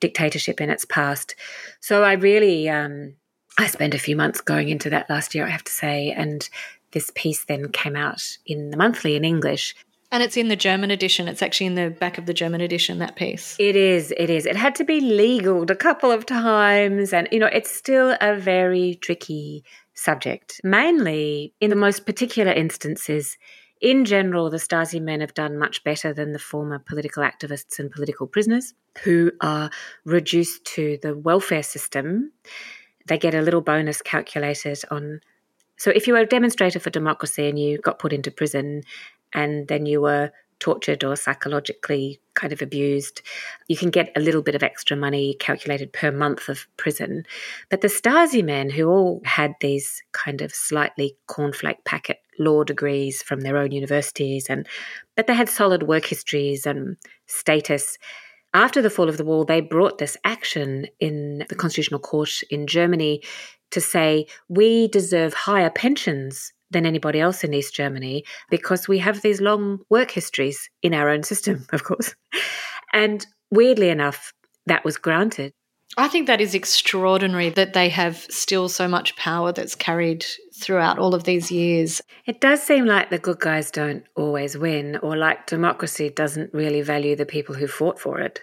dictatorship 0.00 0.60
in 0.60 0.70
its 0.70 0.84
past? 0.84 1.34
So 1.80 2.04
I 2.04 2.12
really, 2.12 2.68
um, 2.68 3.14
I 3.58 3.66
spent 3.66 3.94
a 3.94 3.98
few 3.98 4.16
months 4.16 4.40
going 4.40 4.68
into 4.68 4.90
that 4.90 5.10
last 5.10 5.34
year, 5.34 5.46
I 5.46 5.50
have 5.50 5.64
to 5.64 5.72
say, 5.72 6.12
and 6.12 6.48
this 6.92 7.10
piece 7.14 7.44
then 7.44 7.70
came 7.70 7.96
out 7.96 8.38
in 8.46 8.70
the 8.70 8.76
monthly 8.76 9.16
in 9.16 9.24
English. 9.24 9.74
And 10.12 10.22
it's 10.22 10.36
in 10.36 10.48
the 10.48 10.56
German 10.56 10.92
edition. 10.92 11.26
It's 11.26 11.42
actually 11.42 11.66
in 11.66 11.74
the 11.74 11.90
back 11.90 12.16
of 12.16 12.26
the 12.26 12.34
German 12.34 12.60
edition, 12.60 13.00
that 13.00 13.16
piece. 13.16 13.56
It 13.58 13.74
is. 13.74 14.14
It 14.16 14.30
is. 14.30 14.46
It 14.46 14.54
had 14.54 14.76
to 14.76 14.84
be 14.84 15.00
legaled 15.00 15.70
a 15.70 15.76
couple 15.76 16.12
of 16.12 16.24
times. 16.24 17.12
And, 17.12 17.28
you 17.32 17.40
know, 17.40 17.50
it's 17.52 17.70
still 17.70 18.16
a 18.20 18.36
very 18.36 18.94
tricky 19.02 19.64
subject. 19.94 20.60
Mainly 20.62 21.54
in 21.60 21.70
the 21.70 21.76
most 21.76 22.06
particular 22.06 22.52
instances, 22.52 23.36
in 23.80 24.04
general, 24.04 24.48
the 24.48 24.56
Stasi 24.56 25.00
men 25.00 25.20
have 25.20 25.34
done 25.34 25.58
much 25.58 25.84
better 25.84 26.12
than 26.12 26.32
the 26.32 26.38
former 26.38 26.78
political 26.78 27.22
activists 27.22 27.78
and 27.78 27.90
political 27.90 28.26
prisoners 28.26 28.74
who 29.02 29.32
are 29.40 29.70
reduced 30.04 30.64
to 30.64 30.98
the 31.02 31.16
welfare 31.16 31.62
system. 31.62 32.32
They 33.06 33.18
get 33.18 33.34
a 33.34 33.42
little 33.42 33.60
bonus 33.60 34.00
calculated 34.00 34.80
on. 34.90 35.20
So, 35.76 35.90
if 35.90 36.06
you 36.06 36.14
were 36.14 36.20
a 36.20 36.26
demonstrator 36.26 36.80
for 36.80 36.90
democracy 36.90 37.48
and 37.48 37.58
you 37.58 37.78
got 37.78 37.98
put 37.98 38.14
into 38.14 38.30
prison 38.30 38.82
and 39.34 39.68
then 39.68 39.84
you 39.84 40.00
were 40.00 40.32
tortured 40.58 41.04
or 41.04 41.14
psychologically 41.14 42.18
kind 42.32 42.52
of 42.52 42.62
abused, 42.62 43.20
you 43.68 43.76
can 43.76 43.90
get 43.90 44.10
a 44.16 44.20
little 44.20 44.40
bit 44.40 44.54
of 44.54 44.62
extra 44.62 44.96
money 44.96 45.34
calculated 45.38 45.92
per 45.92 46.10
month 46.10 46.48
of 46.48 46.66
prison. 46.78 47.24
But 47.68 47.82
the 47.82 47.88
Stasi 47.88 48.42
men, 48.42 48.70
who 48.70 48.88
all 48.88 49.20
had 49.24 49.54
these 49.60 50.02
kind 50.12 50.40
of 50.40 50.54
slightly 50.54 51.16
cornflake 51.28 51.84
packet 51.84 52.20
law 52.38 52.64
degrees 52.64 53.22
from 53.22 53.40
their 53.40 53.56
own 53.56 53.72
universities, 53.72 54.46
and 54.48 54.66
but 55.16 55.26
they 55.26 55.34
had 55.34 55.48
solid 55.48 55.84
work 55.84 56.06
histories 56.06 56.66
and 56.66 56.96
status. 57.26 57.98
After 58.54 58.80
the 58.80 58.90
fall 58.90 59.08
of 59.08 59.18
the 59.18 59.24
wall, 59.24 59.44
they 59.44 59.60
brought 59.60 59.98
this 59.98 60.16
action 60.24 60.86
in 60.98 61.44
the 61.48 61.54
Constitutional 61.54 62.00
Court 62.00 62.42
in 62.50 62.66
Germany 62.66 63.22
to 63.70 63.80
say 63.80 64.26
we 64.48 64.88
deserve 64.88 65.34
higher 65.34 65.70
pensions 65.70 66.52
than 66.70 66.86
anybody 66.86 67.20
else 67.20 67.44
in 67.44 67.54
East 67.54 67.74
Germany 67.74 68.24
because 68.50 68.88
we 68.88 68.98
have 68.98 69.22
these 69.22 69.40
long 69.40 69.80
work 69.90 70.10
histories 70.10 70.68
in 70.82 70.94
our 70.94 71.08
own 71.08 71.22
system, 71.22 71.66
of 71.72 71.84
course. 71.84 72.14
And 72.92 73.26
weirdly 73.50 73.88
enough, 73.88 74.32
that 74.66 74.84
was 74.84 74.96
granted. 74.96 75.52
I 75.98 76.08
think 76.08 76.26
that 76.26 76.40
is 76.40 76.54
extraordinary 76.54 77.48
that 77.50 77.72
they 77.72 77.88
have 77.88 78.26
still 78.28 78.68
so 78.68 78.86
much 78.86 79.16
power 79.16 79.52
that's 79.52 79.74
carried 79.74 80.26
throughout 80.60 80.98
all 80.98 81.14
of 81.14 81.24
these 81.24 81.50
years. 81.50 82.02
It 82.26 82.40
does 82.40 82.62
seem 82.62 82.84
like 82.84 83.08
the 83.08 83.18
good 83.18 83.40
guys 83.40 83.70
don't 83.70 84.04
always 84.14 84.58
win, 84.58 84.98
or 85.02 85.16
like 85.16 85.46
democracy 85.46 86.10
doesn't 86.10 86.52
really 86.52 86.82
value 86.82 87.16
the 87.16 87.24
people 87.24 87.54
who 87.54 87.66
fought 87.66 87.98
for 87.98 88.20
it. 88.20 88.40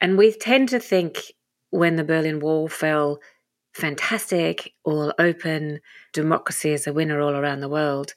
And 0.00 0.16
we 0.16 0.32
tend 0.32 0.68
to 0.68 0.78
think 0.78 1.32
when 1.70 1.96
the 1.96 2.04
Berlin 2.04 2.40
Wall 2.40 2.68
fell, 2.68 3.18
fantastic, 3.74 4.72
all 4.84 5.12
open, 5.18 5.80
democracy 6.12 6.70
is 6.70 6.86
a 6.86 6.92
winner 6.92 7.20
all 7.20 7.34
around 7.34 7.60
the 7.60 7.68
world. 7.68 8.14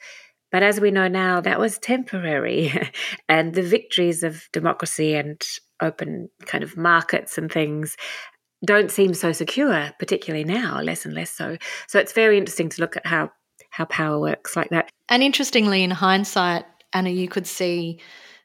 But 0.52 0.62
as 0.62 0.80
we 0.80 0.92
know 0.92 1.08
now, 1.08 1.42
that 1.42 1.60
was 1.60 1.80
temporary. 1.80 2.72
and 3.30 3.56
the 3.56 3.64
victories 3.64 4.22
of 4.22 4.48
democracy 4.54 5.16
and 5.16 5.42
open 5.82 6.30
kind 6.46 6.64
of 6.64 6.78
markets 6.78 7.38
and 7.38 7.52
things 7.52 7.98
don't 8.66 8.92
seem 8.92 9.14
so 9.14 9.32
secure, 9.32 9.92
particularly 10.00 10.44
now, 10.44 10.82
less 10.82 11.06
and 11.06 11.14
less 11.14 11.32
so. 11.32 11.58
So 11.88 12.00
it's 12.00 12.14
very 12.14 12.38
interesting 12.38 12.70
to 12.70 12.82
look 12.82 12.98
at 12.98 13.06
how 13.06 13.32
how 13.70 13.86
power 13.86 14.20
works 14.20 14.56
like 14.56 14.70
that. 14.70 14.90
And 15.10 15.24
interestingly, 15.24 15.84
in 15.84 15.90
hindsight, 15.90 16.66
Anna, 16.94 17.10
you 17.10 17.28
could 17.28 17.48
see 17.48 18.00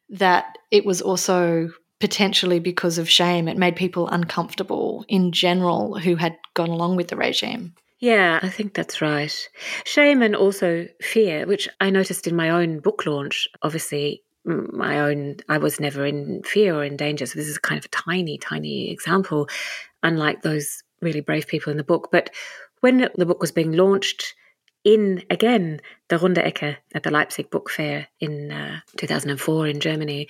that 0.09 0.57
it 0.71 0.87
was 0.87 1.03
also 1.03 1.71
potentially 2.01 2.61
because 2.61 2.97
of 2.97 3.11
shame. 3.11 3.47
It 3.47 3.59
made 3.59 3.77
people 3.77 4.09
uncomfortable 4.09 5.05
in 5.07 5.33
general 5.33 5.99
who 5.99 6.17
had 6.17 6.37
gone 6.55 6.71
along 6.71 6.97
with 6.97 7.09
the 7.09 7.17
regime. 7.17 7.75
Yeah, 8.01 8.39
I 8.43 8.49
think 8.49 8.75
that's 8.75 9.03
right. 9.03 9.49
Shame 9.85 10.23
and 10.23 10.37
also 10.37 10.87
fear, 11.03 11.47
which 11.47 11.69
I 11.81 11.91
noticed 11.91 12.27
in 12.27 12.37
my 12.37 12.49
own 12.49 12.79
book 12.79 13.05
launch. 13.05 13.49
Obviously, 13.63 14.23
my 14.45 15.01
own, 15.01 15.37
I 15.49 15.59
was 15.59 15.81
never 15.81 16.07
in 16.07 16.43
fear 16.45 16.75
or 16.75 16.85
in 16.85 16.97
danger. 16.97 17.27
So 17.27 17.39
this 17.39 17.49
is 17.49 17.59
kind 17.59 17.79
of 17.79 17.85
a 17.85 17.89
tiny, 17.89 18.39
tiny 18.39 18.91
example, 18.91 19.49
unlike 20.03 20.43
those 20.43 20.83
really 21.01 21.21
brave 21.21 21.47
people 21.47 21.71
in 21.71 21.77
the 21.77 21.85
book. 21.85 22.09
But 22.11 22.31
when 22.81 23.09
the 23.17 23.27
book 23.27 23.41
was 23.41 23.53
being 23.53 23.73
launched 23.73 24.35
in, 24.85 25.23
again, 25.31 25.81
the 26.09 26.19
Runde 26.19 26.37
Ecke 26.37 26.77
at 26.95 27.03
the 27.03 27.11
Leipzig 27.11 27.51
Book 27.51 27.71
Fair 27.71 28.09
in 28.21 28.53
uh, 28.53 28.81
2004 28.97 29.67
in 29.67 29.81
Germany, 29.81 30.29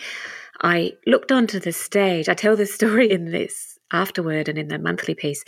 I 0.61 0.92
looked 1.07 1.31
onto 1.31 1.61
the 1.61 1.72
stage. 1.72 2.28
I 2.28 2.35
tell 2.35 2.57
this 2.57 2.74
story 2.81 3.11
in 3.11 3.31
this 3.31 3.78
afterward 3.92 4.48
and 4.48 4.59
in 4.59 4.68
the 4.68 4.78
monthly 4.78 5.14
piece. 5.14 5.44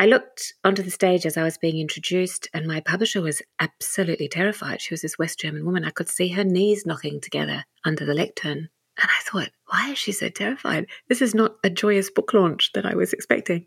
I 0.00 0.06
looked 0.06 0.54
onto 0.62 0.84
the 0.84 0.92
stage 0.92 1.26
as 1.26 1.36
I 1.36 1.42
was 1.42 1.58
being 1.58 1.80
introduced, 1.80 2.48
and 2.54 2.66
my 2.68 2.78
publisher 2.80 3.20
was 3.20 3.42
absolutely 3.58 4.28
terrified. 4.28 4.80
She 4.80 4.94
was 4.94 5.02
this 5.02 5.18
West 5.18 5.40
German 5.40 5.64
woman. 5.64 5.84
I 5.84 5.90
could 5.90 6.08
see 6.08 6.28
her 6.28 6.44
knees 6.44 6.86
knocking 6.86 7.20
together 7.20 7.64
under 7.84 8.06
the 8.06 8.14
lectern. 8.14 8.68
And 9.00 9.08
I 9.08 9.22
thought, 9.22 9.50
why 9.66 9.90
is 9.90 9.98
she 9.98 10.12
so 10.12 10.28
terrified? 10.28 10.86
This 11.08 11.22
is 11.22 11.34
not 11.34 11.56
a 11.62 11.70
joyous 11.70 12.10
book 12.10 12.34
launch 12.34 12.72
that 12.72 12.84
I 12.84 12.94
was 12.94 13.12
expecting. 13.12 13.66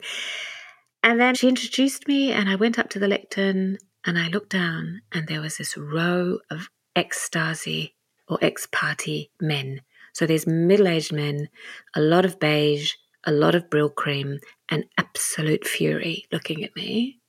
And 1.03 1.19
then 1.19 1.35
she 1.35 1.47
introduced 1.47 2.07
me, 2.07 2.31
and 2.31 2.49
I 2.49 2.55
went 2.55 2.77
up 2.77 2.89
to 2.89 2.99
the 2.99 3.07
lectern 3.07 3.77
and 4.05 4.17
I 4.17 4.27
looked 4.29 4.51
down, 4.51 5.01
and 5.11 5.27
there 5.27 5.41
was 5.41 5.57
this 5.57 5.77
row 5.77 6.39
of 6.49 6.69
ex-Stasi 6.95 7.93
or 8.27 8.39
ex 8.41 8.67
party 8.71 9.31
men. 9.39 9.81
So 10.13 10.25
there's 10.25 10.47
middle 10.47 10.87
aged 10.87 11.13
men, 11.13 11.49
a 11.95 12.01
lot 12.01 12.25
of 12.25 12.39
beige, 12.39 12.93
a 13.23 13.31
lot 13.31 13.55
of 13.55 13.69
Brylcreem, 13.69 14.39
and 14.69 14.85
absolute 14.97 15.67
fury 15.67 16.25
looking 16.31 16.63
at 16.63 16.75
me. 16.75 17.19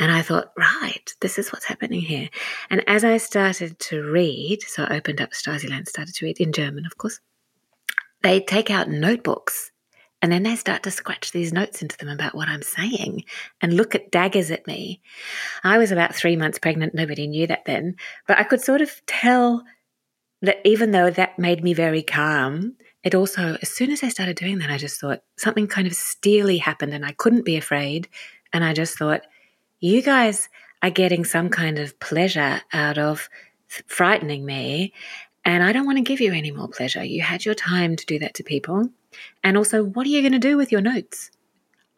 And 0.00 0.10
I 0.10 0.22
thought, 0.22 0.52
right, 0.56 1.14
this 1.20 1.38
is 1.38 1.52
what's 1.52 1.66
happening 1.66 2.00
here. 2.00 2.30
And 2.70 2.82
as 2.88 3.04
I 3.04 3.18
started 3.18 3.78
to 3.80 4.02
read, 4.02 4.62
so 4.62 4.84
I 4.84 4.96
opened 4.96 5.20
up 5.20 5.32
Stasiland, 5.32 5.88
started 5.88 6.14
to 6.14 6.24
read 6.24 6.40
in 6.40 6.52
German, 6.54 6.86
of 6.86 6.96
course, 6.96 7.20
they 8.22 8.40
take 8.40 8.70
out 8.70 8.88
notebooks 8.88 9.72
and 10.22 10.32
then 10.32 10.42
they 10.42 10.56
start 10.56 10.82
to 10.84 10.90
scratch 10.90 11.32
these 11.32 11.52
notes 11.52 11.82
into 11.82 11.98
them 11.98 12.08
about 12.08 12.34
what 12.34 12.48
I'm 12.48 12.62
saying 12.62 13.24
and 13.60 13.74
look 13.74 13.94
at 13.94 14.10
daggers 14.10 14.50
at 14.50 14.66
me. 14.66 15.02
I 15.62 15.76
was 15.76 15.92
about 15.92 16.14
three 16.14 16.34
months 16.34 16.58
pregnant. 16.58 16.94
Nobody 16.94 17.26
knew 17.26 17.46
that 17.48 17.66
then. 17.66 17.96
But 18.26 18.38
I 18.38 18.44
could 18.44 18.62
sort 18.62 18.80
of 18.80 19.02
tell 19.04 19.64
that 20.40 20.60
even 20.64 20.92
though 20.92 21.10
that 21.10 21.38
made 21.38 21.62
me 21.62 21.74
very 21.74 22.02
calm, 22.02 22.76
it 23.04 23.14
also, 23.14 23.58
as 23.60 23.68
soon 23.68 23.90
as 23.90 24.02
I 24.02 24.08
started 24.08 24.36
doing 24.36 24.60
that, 24.60 24.70
I 24.70 24.78
just 24.78 24.98
thought 24.98 25.22
something 25.36 25.66
kind 25.66 25.86
of 25.86 25.92
steely 25.92 26.56
happened 26.56 26.94
and 26.94 27.04
I 27.04 27.12
couldn't 27.12 27.44
be 27.44 27.58
afraid. 27.58 28.08
And 28.54 28.64
I 28.64 28.72
just 28.72 28.96
thought, 28.96 29.20
you 29.80 30.02
guys 30.02 30.48
are 30.82 30.90
getting 30.90 31.24
some 31.24 31.48
kind 31.48 31.78
of 31.78 31.98
pleasure 32.00 32.60
out 32.72 32.98
of 32.98 33.28
frightening 33.86 34.44
me. 34.44 34.92
And 35.44 35.62
I 35.62 35.72
don't 35.72 35.86
want 35.86 35.98
to 35.98 36.04
give 36.04 36.20
you 36.20 36.32
any 36.32 36.50
more 36.50 36.68
pleasure. 36.68 37.02
You 37.02 37.22
had 37.22 37.44
your 37.44 37.54
time 37.54 37.96
to 37.96 38.06
do 38.06 38.18
that 38.18 38.34
to 38.34 38.42
people. 38.42 38.90
And 39.42 39.56
also, 39.56 39.82
what 39.82 40.06
are 40.06 40.10
you 40.10 40.20
going 40.20 40.32
to 40.32 40.38
do 40.38 40.56
with 40.56 40.70
your 40.70 40.82
notes? 40.82 41.30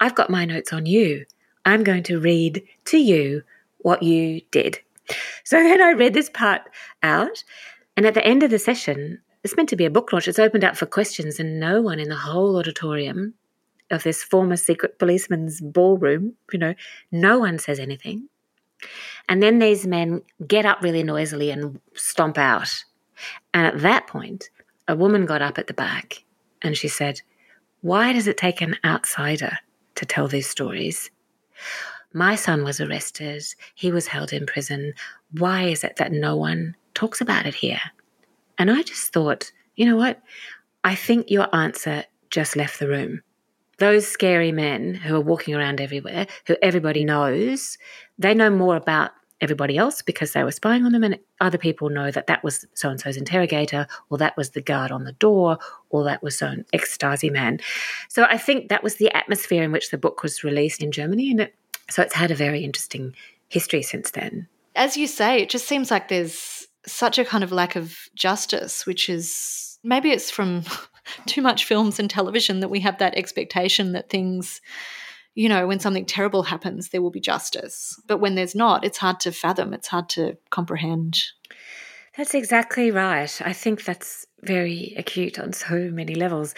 I've 0.01 0.15
got 0.15 0.31
my 0.31 0.45
notes 0.45 0.73
on 0.73 0.87
you. 0.87 1.27
I'm 1.65 1.85
going 1.85 2.03
to 2.05 2.21
read 2.21 2.63
to 2.87 2.99
you 2.99 3.43
what 3.79 4.03
you 4.03 4.41
did. 4.51 4.81
So 5.45 5.63
then 5.63 5.83
I 5.83 5.93
read 5.93 6.15
this 6.15 6.31
part 6.31 6.63
out. 7.03 7.45
And 7.97 8.07
at 8.07 8.15
the 8.15 8.25
end 8.25 8.43
of 8.43 8.51
the 8.51 8.59
session, 8.59 9.21
it's 9.45 9.57
meant 9.57 9.69
to 9.71 9.77
be 9.77 9.85
a 9.85 9.91
book 9.91 10.13
launch. 10.13 10.29
It's 10.29 10.39
opened 10.39 10.65
up 10.65 10.77
for 10.77 10.87
questions, 10.87 11.39
and 11.41 11.59
no 11.59 11.83
one 11.83 11.99
in 11.99 12.09
the 12.09 12.17
whole 12.17 12.57
auditorium 12.57 13.35
of 13.93 14.03
this 14.03 14.23
former 14.23 14.57
secret 14.57 14.99
policeman's 14.99 15.61
ballroom. 15.61 16.35
You 16.53 16.59
know, 16.59 16.75
no 17.11 17.39
one 17.39 17.59
says 17.59 17.79
anything. 17.79 18.29
And 19.29 19.43
then 19.43 19.59
these 19.59 19.87
men 19.87 20.23
get 20.47 20.67
up 20.67 20.83
really 20.83 21.03
noisily 21.03 21.51
and 21.51 21.81
stomp 21.95 22.39
out. 22.39 22.85
And 23.55 23.67
at 23.67 23.81
that 23.81 24.07
point, 24.07 24.51
a 24.89 24.97
woman 24.97 25.27
got 25.27 25.43
up 25.43 25.59
at 25.59 25.69
the 25.69 25.75
back 25.75 26.25
and 26.63 26.77
she 26.77 26.89
said, 26.89 27.23
Why 27.81 28.13
does 28.13 28.27
it 28.27 28.37
take 28.37 28.61
an 28.61 28.77
outsider 28.85 29.59
to 29.95 30.07
tell 30.07 30.29
these 30.29 30.49
stories? 30.49 31.11
My 32.13 32.35
son 32.35 32.65
was 32.65 32.81
arrested. 32.81 33.43
He 33.75 33.91
was 33.91 34.09
held 34.09 34.33
in 34.33 34.47
prison. 34.47 34.93
Why 35.39 35.65
is 35.65 35.83
it 35.83 35.97
that 35.97 36.13
no 36.13 36.37
one 36.37 36.77
talks 36.95 37.21
about 37.21 37.47
it 37.47 37.55
here? 37.55 37.81
And 38.59 38.71
I 38.71 38.83
just 38.83 39.13
thought, 39.13 39.51
you 39.77 39.87
know 39.87 39.97
what? 39.97 40.21
I 40.85 40.95
think 40.95 41.31
your 41.31 41.55
answer 41.55 42.05
just 42.31 42.57
left 42.57 42.79
the 42.79 42.89
room. 42.89 43.23
Those 43.79 44.07
scary 44.07 44.53
men 44.53 44.95
who 44.95 45.17
are 45.17 45.21
walking 45.21 45.55
around 45.55 45.81
everywhere, 45.81 46.27
who 46.47 46.57
everybody 46.63 47.05
knows, 47.05 47.79
they 48.19 48.35
know 48.35 48.51
more 48.51 48.77
about 48.77 49.13
everybody 49.41 49.77
else 49.77 50.03
because 50.03 50.33
they 50.33 50.45
were 50.45 50.53
spying 50.53 50.87
on 50.87 50.93
them, 50.93 51.03
and 51.03 51.19
other 51.41 51.59
people 51.59 51.89
know 51.91 52.11
that 52.11 52.29
that 52.29 52.45
was 52.45 52.65
so 52.75 52.89
and 52.89 53.01
so's 53.01 53.17
interrogator, 53.17 53.87
or 54.09 54.19
that 54.19 54.37
was 54.37 54.51
the 54.51 54.61
guard 54.61 54.93
on 54.93 55.05
the 55.05 55.13
door, 55.13 55.59
or 55.91 56.05
that 56.05 56.23
was 56.23 56.39
so 56.39 56.47
an 56.47 56.65
ex 56.73 56.97
Stasi 56.97 57.31
man. 57.31 57.59
So 58.09 58.25
I 58.25 58.39
think 58.39 58.69
that 58.69 58.85
was 58.85 58.97
the 58.97 59.15
atmosphere 59.17 59.63
in 59.63 59.73
which 59.73 59.91
the 59.91 59.99
book 59.99 60.23
was 60.23 60.45
released 60.45 60.83
in 60.83 60.93
Germany, 60.93 61.31
and 61.31 61.41
it 61.41 61.55
so 61.91 62.03
it's 62.03 62.15
had 62.15 62.31
a 62.31 62.37
very 62.37 62.65
interesting 62.65 63.15
history 63.49 63.83
since 63.83 64.13
then. 64.13 64.49
As 64.75 64.97
you 64.97 65.07
say, 65.07 65.43
it 65.43 65.51
just 65.51 65.67
seems 65.67 65.91
like 65.91 66.09
there's 66.09 66.67
such 66.87 67.19
a 67.19 67.25
kind 67.25 67.45
of 67.45 67.53
lack 67.53 67.77
of 67.77 68.09
justice, 68.15 68.87
which 68.87 69.09
is 69.09 69.72
maybe 69.83 70.11
it's 70.11 70.31
from 70.31 70.63
too 71.27 71.43
much 71.43 71.65
films 71.65 71.99
and 71.99 72.09
television 72.09 72.61
that 72.61 72.69
we 72.69 72.81
have 72.81 72.99
that 72.99 73.17
expectation 73.17 73.93
that 73.93 74.11
things, 74.11 74.61
you 75.35 75.49
know, 75.49 75.67
when 75.67 75.81
something 75.81 76.07
terrible 76.07 76.45
happens, 76.45 76.89
there 76.89 77.03
will 77.03 77.11
be 77.11 77.21
justice. 77.21 78.01
But 78.07 78.19
when 78.19 78.35
there's 78.35 78.55
not, 78.55 78.85
it's 78.85 78.99
hard 78.99 79.21
to 79.21 79.33
fathom, 79.33 79.73
it's 79.73 79.89
hard 79.89 80.09
to 80.11 80.37
comprehend. 80.51 81.23
That's 82.17 82.35
exactly 82.35 82.91
right. 82.91 83.41
I 83.43 83.53
think 83.53 83.85
that's 83.85 84.27
very 84.43 84.95
acute 84.99 85.39
on 85.39 85.53
so 85.53 85.91
many 85.91 86.15
levels. 86.15 86.55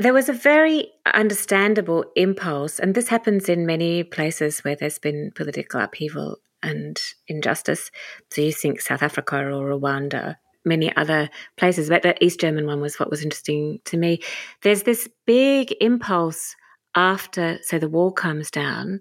There 0.00 0.14
was 0.14 0.30
a 0.30 0.32
very 0.32 0.90
understandable 1.04 2.06
impulse, 2.16 2.78
and 2.78 2.94
this 2.94 3.08
happens 3.08 3.50
in 3.50 3.66
many 3.66 4.02
places 4.02 4.60
where 4.60 4.74
there's 4.74 4.98
been 4.98 5.32
political 5.34 5.80
upheaval 5.80 6.38
and 6.62 6.98
injustice. 7.28 7.90
So 8.30 8.40
you 8.40 8.52
think 8.52 8.80
South 8.80 9.02
Africa 9.02 9.36
or 9.36 9.78
Rwanda, 9.78 10.36
many 10.64 10.94
other 10.96 11.28
places, 11.56 11.88
but 11.88 12.02
the 12.02 12.22
East 12.24 12.40
German 12.40 12.66
one 12.66 12.80
was 12.80 12.98
what 12.98 13.10
was 13.10 13.22
interesting 13.22 13.80
to 13.86 13.96
me. 13.96 14.20
There's 14.62 14.84
this 14.84 15.08
big 15.26 15.74
impulse 15.80 16.54
after, 16.94 17.58
so 17.62 17.78
the 17.78 17.88
wall 17.88 18.12
comes 18.12 18.50
down. 18.50 19.00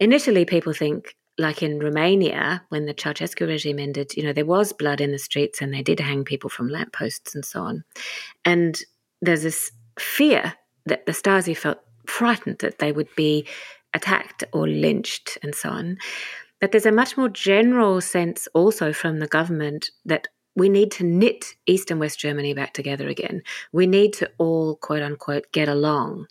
Initially, 0.00 0.44
people 0.44 0.72
think, 0.72 1.14
like 1.38 1.62
in 1.62 1.78
Romania, 1.78 2.64
when 2.70 2.86
the 2.86 2.94
Ceausescu 2.94 3.46
regime 3.46 3.78
ended, 3.78 4.16
you 4.16 4.22
know, 4.22 4.32
there 4.32 4.44
was 4.44 4.72
blood 4.72 5.00
in 5.00 5.12
the 5.12 5.18
streets 5.18 5.60
and 5.60 5.72
they 5.72 5.82
did 5.82 6.00
hang 6.00 6.24
people 6.24 6.50
from 6.50 6.68
lampposts 6.68 7.34
and 7.34 7.44
so 7.44 7.62
on. 7.62 7.84
And 8.44 8.78
there's 9.22 9.42
this 9.42 9.70
fear 9.98 10.54
that 10.86 11.06
the 11.06 11.12
Stasi 11.12 11.56
felt 11.56 11.78
frightened 12.06 12.58
that 12.60 12.78
they 12.78 12.90
would 12.90 13.08
be 13.14 13.46
attacked 13.94 14.44
or 14.52 14.66
lynched 14.66 15.38
and 15.42 15.54
so 15.54 15.70
on. 15.70 15.98
But 16.60 16.72
there's 16.72 16.86
a 16.86 16.92
much 16.92 17.16
more 17.16 17.28
general 17.28 18.00
sense 18.00 18.48
also 18.54 18.92
from 18.92 19.20
the 19.20 19.28
government 19.28 19.90
that 20.04 20.28
we 20.58 20.68
need 20.68 20.90
to 20.92 21.04
knit 21.04 21.54
East 21.66 21.90
and 21.90 22.00
West 22.00 22.18
Germany 22.18 22.52
back 22.52 22.74
together 22.74 23.08
again. 23.08 23.42
We 23.72 23.86
need 23.86 24.12
to 24.14 24.30
all, 24.38 24.76
quote 24.76 25.02
unquote, 25.02 25.50
get 25.52 25.68
along. 25.68 26.26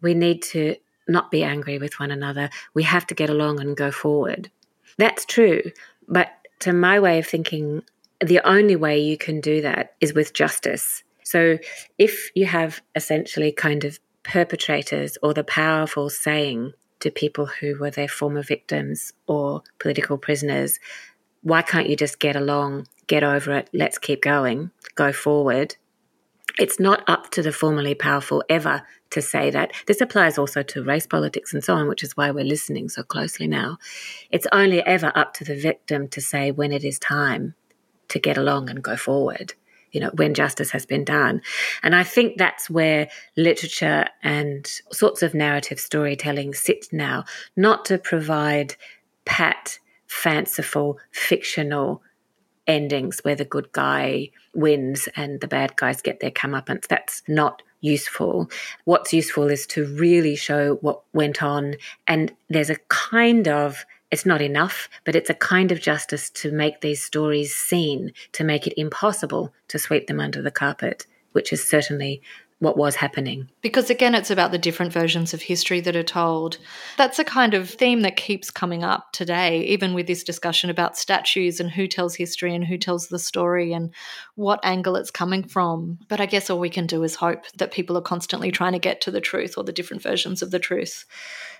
We 0.00 0.14
need 0.14 0.42
to 0.44 0.76
not 1.08 1.30
be 1.30 1.42
angry 1.42 1.78
with 1.78 2.00
one 2.00 2.10
another. 2.10 2.50
We 2.74 2.82
have 2.84 3.06
to 3.08 3.14
get 3.14 3.30
along 3.30 3.60
and 3.60 3.76
go 3.76 3.90
forward. 3.90 4.50
That's 4.98 5.24
true. 5.24 5.62
But 6.08 6.28
to 6.60 6.72
my 6.72 6.98
way 6.98 7.18
of 7.18 7.26
thinking, 7.26 7.82
the 8.24 8.40
only 8.48 8.76
way 8.76 8.98
you 8.98 9.18
can 9.18 9.40
do 9.40 9.60
that 9.62 9.94
is 10.00 10.14
with 10.14 10.32
justice. 10.32 11.04
So 11.22 11.58
if 11.98 12.30
you 12.34 12.46
have 12.46 12.80
essentially 12.94 13.52
kind 13.52 13.84
of 13.84 14.00
perpetrators 14.22 15.18
or 15.22 15.34
the 15.34 15.44
powerful 15.44 16.08
saying 16.08 16.72
to 17.00 17.10
people 17.10 17.46
who 17.46 17.78
were 17.78 17.90
their 17.90 18.08
former 18.08 18.42
victims 18.42 19.12
or 19.26 19.62
political 19.78 20.16
prisoners, 20.18 20.80
why 21.42 21.62
can't 21.62 21.88
you 21.88 21.96
just 21.96 22.18
get 22.18 22.36
along, 22.36 22.86
get 23.06 23.22
over 23.22 23.52
it, 23.52 23.70
let's 23.72 23.98
keep 23.98 24.22
going, 24.22 24.70
go 24.94 25.12
forward? 25.12 25.76
It's 26.58 26.80
not 26.80 27.08
up 27.08 27.30
to 27.32 27.42
the 27.42 27.52
formerly 27.52 27.94
powerful 27.94 28.42
ever 28.48 28.82
to 29.10 29.20
say 29.20 29.50
that. 29.50 29.72
This 29.86 30.00
applies 30.00 30.38
also 30.38 30.62
to 30.62 30.82
race 30.82 31.06
politics 31.06 31.52
and 31.52 31.62
so 31.62 31.74
on, 31.74 31.88
which 31.88 32.02
is 32.02 32.16
why 32.16 32.30
we're 32.30 32.44
listening 32.44 32.88
so 32.88 33.02
closely 33.02 33.46
now. 33.46 33.78
It's 34.30 34.46
only 34.52 34.80
ever 34.82 35.12
up 35.14 35.34
to 35.34 35.44
the 35.44 35.56
victim 35.56 36.08
to 36.08 36.20
say 36.20 36.50
when 36.50 36.72
it 36.72 36.82
is 36.82 36.98
time 36.98 37.54
to 38.08 38.18
get 38.18 38.38
along 38.38 38.70
and 38.70 38.82
go 38.82 38.96
forward 38.96 39.54
you 39.92 40.00
know, 40.00 40.10
when 40.14 40.34
justice 40.34 40.72
has 40.72 40.84
been 40.84 41.04
done. 41.04 41.40
And 41.82 41.94
I 41.94 42.02
think 42.02 42.36
that's 42.36 42.68
where 42.68 43.08
literature 43.34 44.04
and 44.22 44.70
sorts 44.92 45.22
of 45.22 45.32
narrative 45.32 45.80
storytelling 45.80 46.52
sit 46.52 46.92
now, 46.92 47.24
not 47.56 47.86
to 47.86 47.96
provide 47.96 48.76
pat, 49.24 49.78
fanciful, 50.06 50.98
fictional 51.12 52.02
endings 52.66 53.20
where 53.22 53.36
the 53.36 53.44
good 53.44 53.70
guy 53.72 54.30
wins 54.54 55.08
and 55.16 55.40
the 55.40 55.48
bad 55.48 55.76
guys 55.76 56.02
get 56.02 56.20
their 56.20 56.30
comeuppance. 56.30 56.86
That's 56.86 57.22
not 57.28 57.62
useful. 57.80 58.50
What's 58.84 59.12
useful 59.12 59.48
is 59.48 59.66
to 59.68 59.86
really 59.96 60.36
show 60.36 60.76
what 60.76 61.02
went 61.12 61.42
on. 61.42 61.76
And 62.06 62.34
there's 62.48 62.70
a 62.70 62.78
kind 62.88 63.48
of 63.48 63.84
it's 64.10 64.26
not 64.26 64.40
enough, 64.40 64.88
but 65.04 65.16
it's 65.16 65.30
a 65.30 65.34
kind 65.34 65.72
of 65.72 65.80
justice 65.80 66.30
to 66.30 66.52
make 66.52 66.80
these 66.80 67.04
stories 67.04 67.54
seen, 67.54 68.12
to 68.32 68.44
make 68.44 68.66
it 68.66 68.80
impossible 68.80 69.52
to 69.68 69.80
sweep 69.80 70.06
them 70.06 70.20
under 70.20 70.40
the 70.40 70.50
carpet, 70.50 71.06
which 71.32 71.52
is 71.52 71.68
certainly 71.68 72.22
what 72.58 72.78
was 72.78 72.96
happening. 72.96 73.50
Because 73.60 73.90
again, 73.90 74.14
it's 74.14 74.30
about 74.30 74.50
the 74.50 74.58
different 74.58 74.92
versions 74.92 75.34
of 75.34 75.42
history 75.42 75.80
that 75.80 75.94
are 75.94 76.02
told. 76.02 76.56
That's 76.96 77.18
a 77.18 77.24
kind 77.24 77.52
of 77.52 77.68
theme 77.68 78.00
that 78.00 78.16
keeps 78.16 78.50
coming 78.50 78.82
up 78.82 79.12
today, 79.12 79.62
even 79.66 79.92
with 79.92 80.06
this 80.06 80.24
discussion 80.24 80.70
about 80.70 80.96
statues 80.96 81.60
and 81.60 81.70
who 81.70 81.86
tells 81.86 82.14
history 82.14 82.54
and 82.54 82.64
who 82.64 82.78
tells 82.78 83.08
the 83.08 83.18
story 83.18 83.74
and 83.74 83.92
what 84.36 84.60
angle 84.62 84.96
it's 84.96 85.10
coming 85.10 85.42
from. 85.42 85.98
But 86.08 86.20
I 86.20 86.26
guess 86.26 86.48
all 86.48 86.58
we 86.58 86.70
can 86.70 86.86
do 86.86 87.02
is 87.02 87.16
hope 87.16 87.44
that 87.58 87.72
people 87.72 87.96
are 87.98 88.02
constantly 88.02 88.50
trying 88.50 88.72
to 88.72 88.78
get 88.78 89.02
to 89.02 89.10
the 89.10 89.20
truth 89.20 89.58
or 89.58 89.64
the 89.64 89.72
different 89.72 90.02
versions 90.02 90.40
of 90.40 90.50
the 90.50 90.58
truth. 90.58 91.04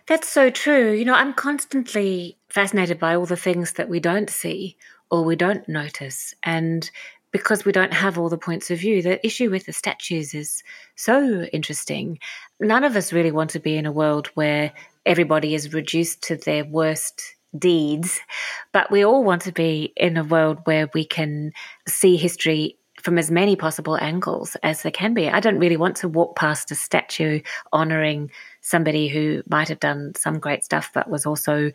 That's 0.06 0.28
so 0.28 0.48
true. 0.48 0.92
You 0.92 1.04
know, 1.04 1.14
I'm 1.14 1.34
constantly 1.34 2.38
fascinated 2.48 2.98
by 2.98 3.16
all 3.16 3.26
the 3.26 3.36
things 3.36 3.72
that 3.74 3.90
we 3.90 4.00
don't 4.00 4.30
see 4.30 4.78
or 5.10 5.24
we 5.24 5.36
don't 5.36 5.68
notice. 5.68 6.34
And 6.42 6.90
because 7.36 7.64
we 7.64 7.72
don't 7.72 7.92
have 7.92 8.18
all 8.18 8.28
the 8.28 8.38
points 8.38 8.70
of 8.70 8.78
view. 8.78 9.02
The 9.02 9.24
issue 9.24 9.50
with 9.50 9.66
the 9.66 9.72
statues 9.72 10.34
is 10.34 10.62
so 10.94 11.42
interesting. 11.52 12.18
None 12.60 12.84
of 12.84 12.96
us 12.96 13.12
really 13.12 13.30
want 13.30 13.50
to 13.50 13.60
be 13.60 13.76
in 13.76 13.86
a 13.86 13.92
world 13.92 14.28
where 14.34 14.72
everybody 15.04 15.54
is 15.54 15.74
reduced 15.74 16.22
to 16.24 16.36
their 16.36 16.64
worst 16.64 17.22
deeds, 17.56 18.20
but 18.72 18.90
we 18.90 19.04
all 19.04 19.22
want 19.22 19.42
to 19.42 19.52
be 19.52 19.92
in 19.96 20.16
a 20.16 20.24
world 20.24 20.60
where 20.64 20.88
we 20.94 21.04
can 21.04 21.52
see 21.86 22.16
history 22.16 22.78
from 23.02 23.18
as 23.18 23.30
many 23.30 23.54
possible 23.54 23.96
angles 23.98 24.56
as 24.62 24.82
there 24.82 24.90
can 24.90 25.14
be. 25.14 25.28
I 25.28 25.40
don't 25.40 25.58
really 25.58 25.76
want 25.76 25.96
to 25.98 26.08
walk 26.08 26.36
past 26.36 26.70
a 26.70 26.74
statue 26.74 27.40
honoring 27.72 28.30
somebody 28.62 29.08
who 29.08 29.42
might 29.48 29.68
have 29.68 29.78
done 29.78 30.12
some 30.16 30.38
great 30.38 30.64
stuff 30.64 30.90
but 30.92 31.08
was 31.08 31.26
also 31.26 31.70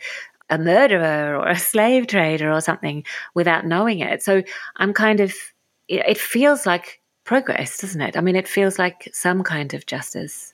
a 0.52 0.60
murderer 0.60 1.38
or 1.38 1.48
a 1.48 1.58
slave 1.58 2.06
trader 2.06 2.52
or 2.52 2.62
something 2.62 3.04
without 3.34 3.66
knowing 3.66 4.00
it. 4.00 4.22
So 4.22 4.44
I'm 4.76 4.94
kind 4.94 5.20
of, 5.20 5.34
it 5.88 6.20
feels 6.20 6.66
like 6.68 7.02
progress, 7.24 7.80
doesn't 7.80 8.02
it? 8.02 8.16
I 8.16 8.22
mean, 8.22 8.36
it 8.36 8.48
feels 8.48 8.78
like 8.78 9.10
some 9.14 9.42
kind 9.42 9.74
of 9.74 9.86
justice. 9.88 10.54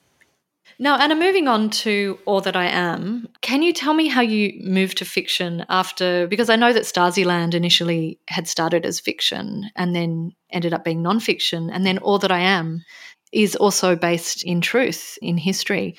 Now, 0.80 1.00
Anna, 1.00 1.16
moving 1.16 1.48
on 1.48 1.72
to 1.72 2.20
All 2.26 2.40
That 2.42 2.56
I 2.56 2.66
Am, 2.66 3.28
can 3.42 3.64
you 3.64 3.74
tell 3.74 3.96
me 3.96 4.08
how 4.08 4.22
you 4.22 4.62
moved 4.64 5.00
to 5.00 5.06
fiction 5.06 5.66
after? 5.70 6.28
Because 6.28 6.52
I 6.52 6.56
know 6.56 6.72
that 6.72 6.84
Stasiland 6.84 7.56
initially 7.56 8.20
had 8.28 8.48
started 8.48 8.86
as 8.86 9.00
fiction 9.00 9.72
and 9.76 9.96
then 9.96 10.34
ended 10.52 10.74
up 10.74 10.84
being 10.84 11.02
nonfiction, 11.02 11.70
and 11.74 11.84
then 11.84 11.98
All 11.98 12.20
That 12.20 12.32
I 12.32 12.42
Am 12.42 12.84
is 13.34 13.56
also 13.56 13.96
based 13.96 14.44
in 14.44 14.62
truth, 14.62 15.18
in 15.22 15.38
history. 15.38 15.96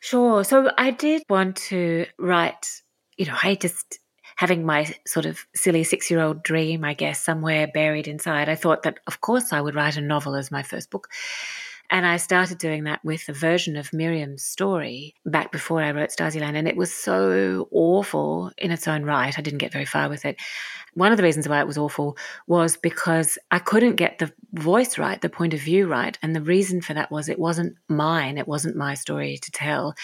Sure. 0.00 0.44
So 0.44 0.70
I 0.76 0.90
did 0.90 1.22
want 1.30 1.56
to 1.68 2.06
write, 2.18 2.81
you 3.22 3.28
know, 3.28 3.38
I 3.40 3.54
just 3.54 4.00
having 4.34 4.66
my 4.66 4.92
sort 5.06 5.26
of 5.26 5.46
silly 5.54 5.84
six 5.84 6.10
year 6.10 6.20
old 6.20 6.42
dream, 6.42 6.84
I 6.84 6.92
guess, 6.94 7.20
somewhere 7.20 7.68
buried 7.72 8.08
inside. 8.08 8.48
I 8.48 8.56
thought 8.56 8.82
that, 8.82 8.98
of 9.06 9.20
course, 9.20 9.52
I 9.52 9.60
would 9.60 9.76
write 9.76 9.96
a 9.96 10.00
novel 10.00 10.34
as 10.34 10.50
my 10.50 10.64
first 10.64 10.90
book. 10.90 11.06
And 11.92 12.06
I 12.06 12.16
started 12.16 12.56
doing 12.56 12.84
that 12.84 13.04
with 13.04 13.28
a 13.28 13.34
version 13.34 13.76
of 13.76 13.92
Miriam's 13.92 14.42
story 14.42 15.14
back 15.26 15.52
before 15.52 15.82
I 15.82 15.90
wrote 15.90 16.08
Stasiland. 16.08 16.56
And 16.56 16.66
it 16.66 16.74
was 16.74 16.90
so 16.90 17.68
awful 17.70 18.50
in 18.56 18.70
its 18.70 18.88
own 18.88 19.04
right. 19.04 19.38
I 19.38 19.42
didn't 19.42 19.58
get 19.58 19.72
very 19.72 19.84
far 19.84 20.08
with 20.08 20.24
it. 20.24 20.40
One 20.94 21.12
of 21.12 21.18
the 21.18 21.22
reasons 21.22 21.46
why 21.46 21.60
it 21.60 21.66
was 21.66 21.76
awful 21.76 22.16
was 22.46 22.78
because 22.78 23.36
I 23.50 23.58
couldn't 23.58 23.96
get 23.96 24.18
the 24.18 24.32
voice 24.54 24.96
right, 24.96 25.20
the 25.20 25.28
point 25.28 25.52
of 25.52 25.60
view 25.60 25.86
right. 25.86 26.18
And 26.22 26.34
the 26.34 26.40
reason 26.40 26.80
for 26.80 26.94
that 26.94 27.10
was 27.10 27.28
it 27.28 27.38
wasn't 27.38 27.76
mine, 27.90 28.38
it 28.38 28.48
wasn't 28.48 28.74
my 28.74 28.94
story 28.94 29.36
to 29.36 29.50
tell. 29.50 29.94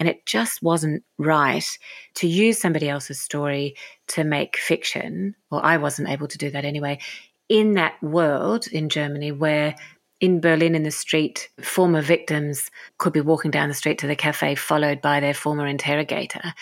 And 0.00 0.08
it 0.08 0.24
just 0.24 0.62
wasn't 0.62 1.04
right 1.18 1.66
to 2.14 2.26
use 2.26 2.58
somebody 2.58 2.88
else's 2.88 3.20
story 3.20 3.76
to 4.08 4.24
make 4.24 4.56
fiction, 4.56 5.34
Well, 5.50 5.60
I 5.62 5.76
wasn't 5.76 6.08
able 6.08 6.28
to 6.28 6.38
do 6.38 6.50
that 6.52 6.64
anyway, 6.64 7.00
in 7.48 7.74
that 7.74 8.02
world 8.02 8.66
in 8.66 8.88
Germany 8.88 9.30
where 9.30 9.76
in 10.24 10.40
Berlin 10.40 10.74
in 10.74 10.84
the 10.84 10.90
street, 10.90 11.50
former 11.60 12.00
victims 12.00 12.70
could 12.96 13.12
be 13.12 13.20
walking 13.20 13.50
down 13.50 13.68
the 13.68 13.74
street 13.74 13.98
to 13.98 14.06
the 14.06 14.16
cafe, 14.16 14.54
followed 14.54 15.02
by 15.02 15.20
their 15.20 15.34
former 15.34 15.66
interrogator. 15.66 16.54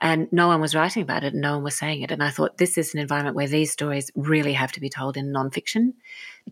And 0.00 0.32
no 0.32 0.48
one 0.48 0.62
was 0.62 0.74
writing 0.74 1.02
about 1.02 1.22
it, 1.22 1.34
no 1.34 1.56
one 1.56 1.64
was 1.64 1.76
saying 1.76 2.00
it. 2.00 2.10
And 2.10 2.22
I 2.22 2.30
thought 2.30 2.56
this 2.56 2.78
is 2.78 2.94
an 2.94 3.00
environment 3.00 3.36
where 3.36 3.46
these 3.46 3.70
stories 3.70 4.10
really 4.16 4.54
have 4.54 4.72
to 4.72 4.80
be 4.80 4.88
told 4.88 5.18
in 5.18 5.30
nonfiction 5.30 5.92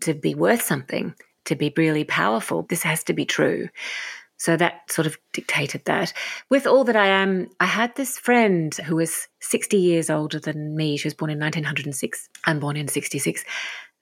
to 0.01 0.13
be 0.13 0.35
worth 0.35 0.61
something, 0.61 1.15
to 1.45 1.55
be 1.55 1.73
really 1.75 2.03
powerful. 2.03 2.61
This 2.69 2.83
has 2.83 3.03
to 3.05 3.13
be 3.13 3.25
true. 3.25 3.67
So 4.37 4.55
that 4.57 4.91
sort 4.91 5.07
of 5.07 5.17
dictated 5.33 5.85
that. 5.85 6.13
With 6.49 6.67
all 6.67 6.83
that 6.83 6.95
I 6.95 7.07
am, 7.07 7.47
I 7.59 7.65
had 7.65 7.95
this 7.95 8.19
friend 8.19 8.73
who 8.85 8.97
was 8.97 9.27
60 9.39 9.77
years 9.77 10.11
older 10.11 10.39
than 10.39 10.75
me. 10.75 10.97
She 10.97 11.07
was 11.07 11.15
born 11.15 11.31
in 11.31 11.39
1906. 11.39 12.29
I'm 12.45 12.59
born 12.59 12.77
in 12.77 12.87
66 12.87 13.43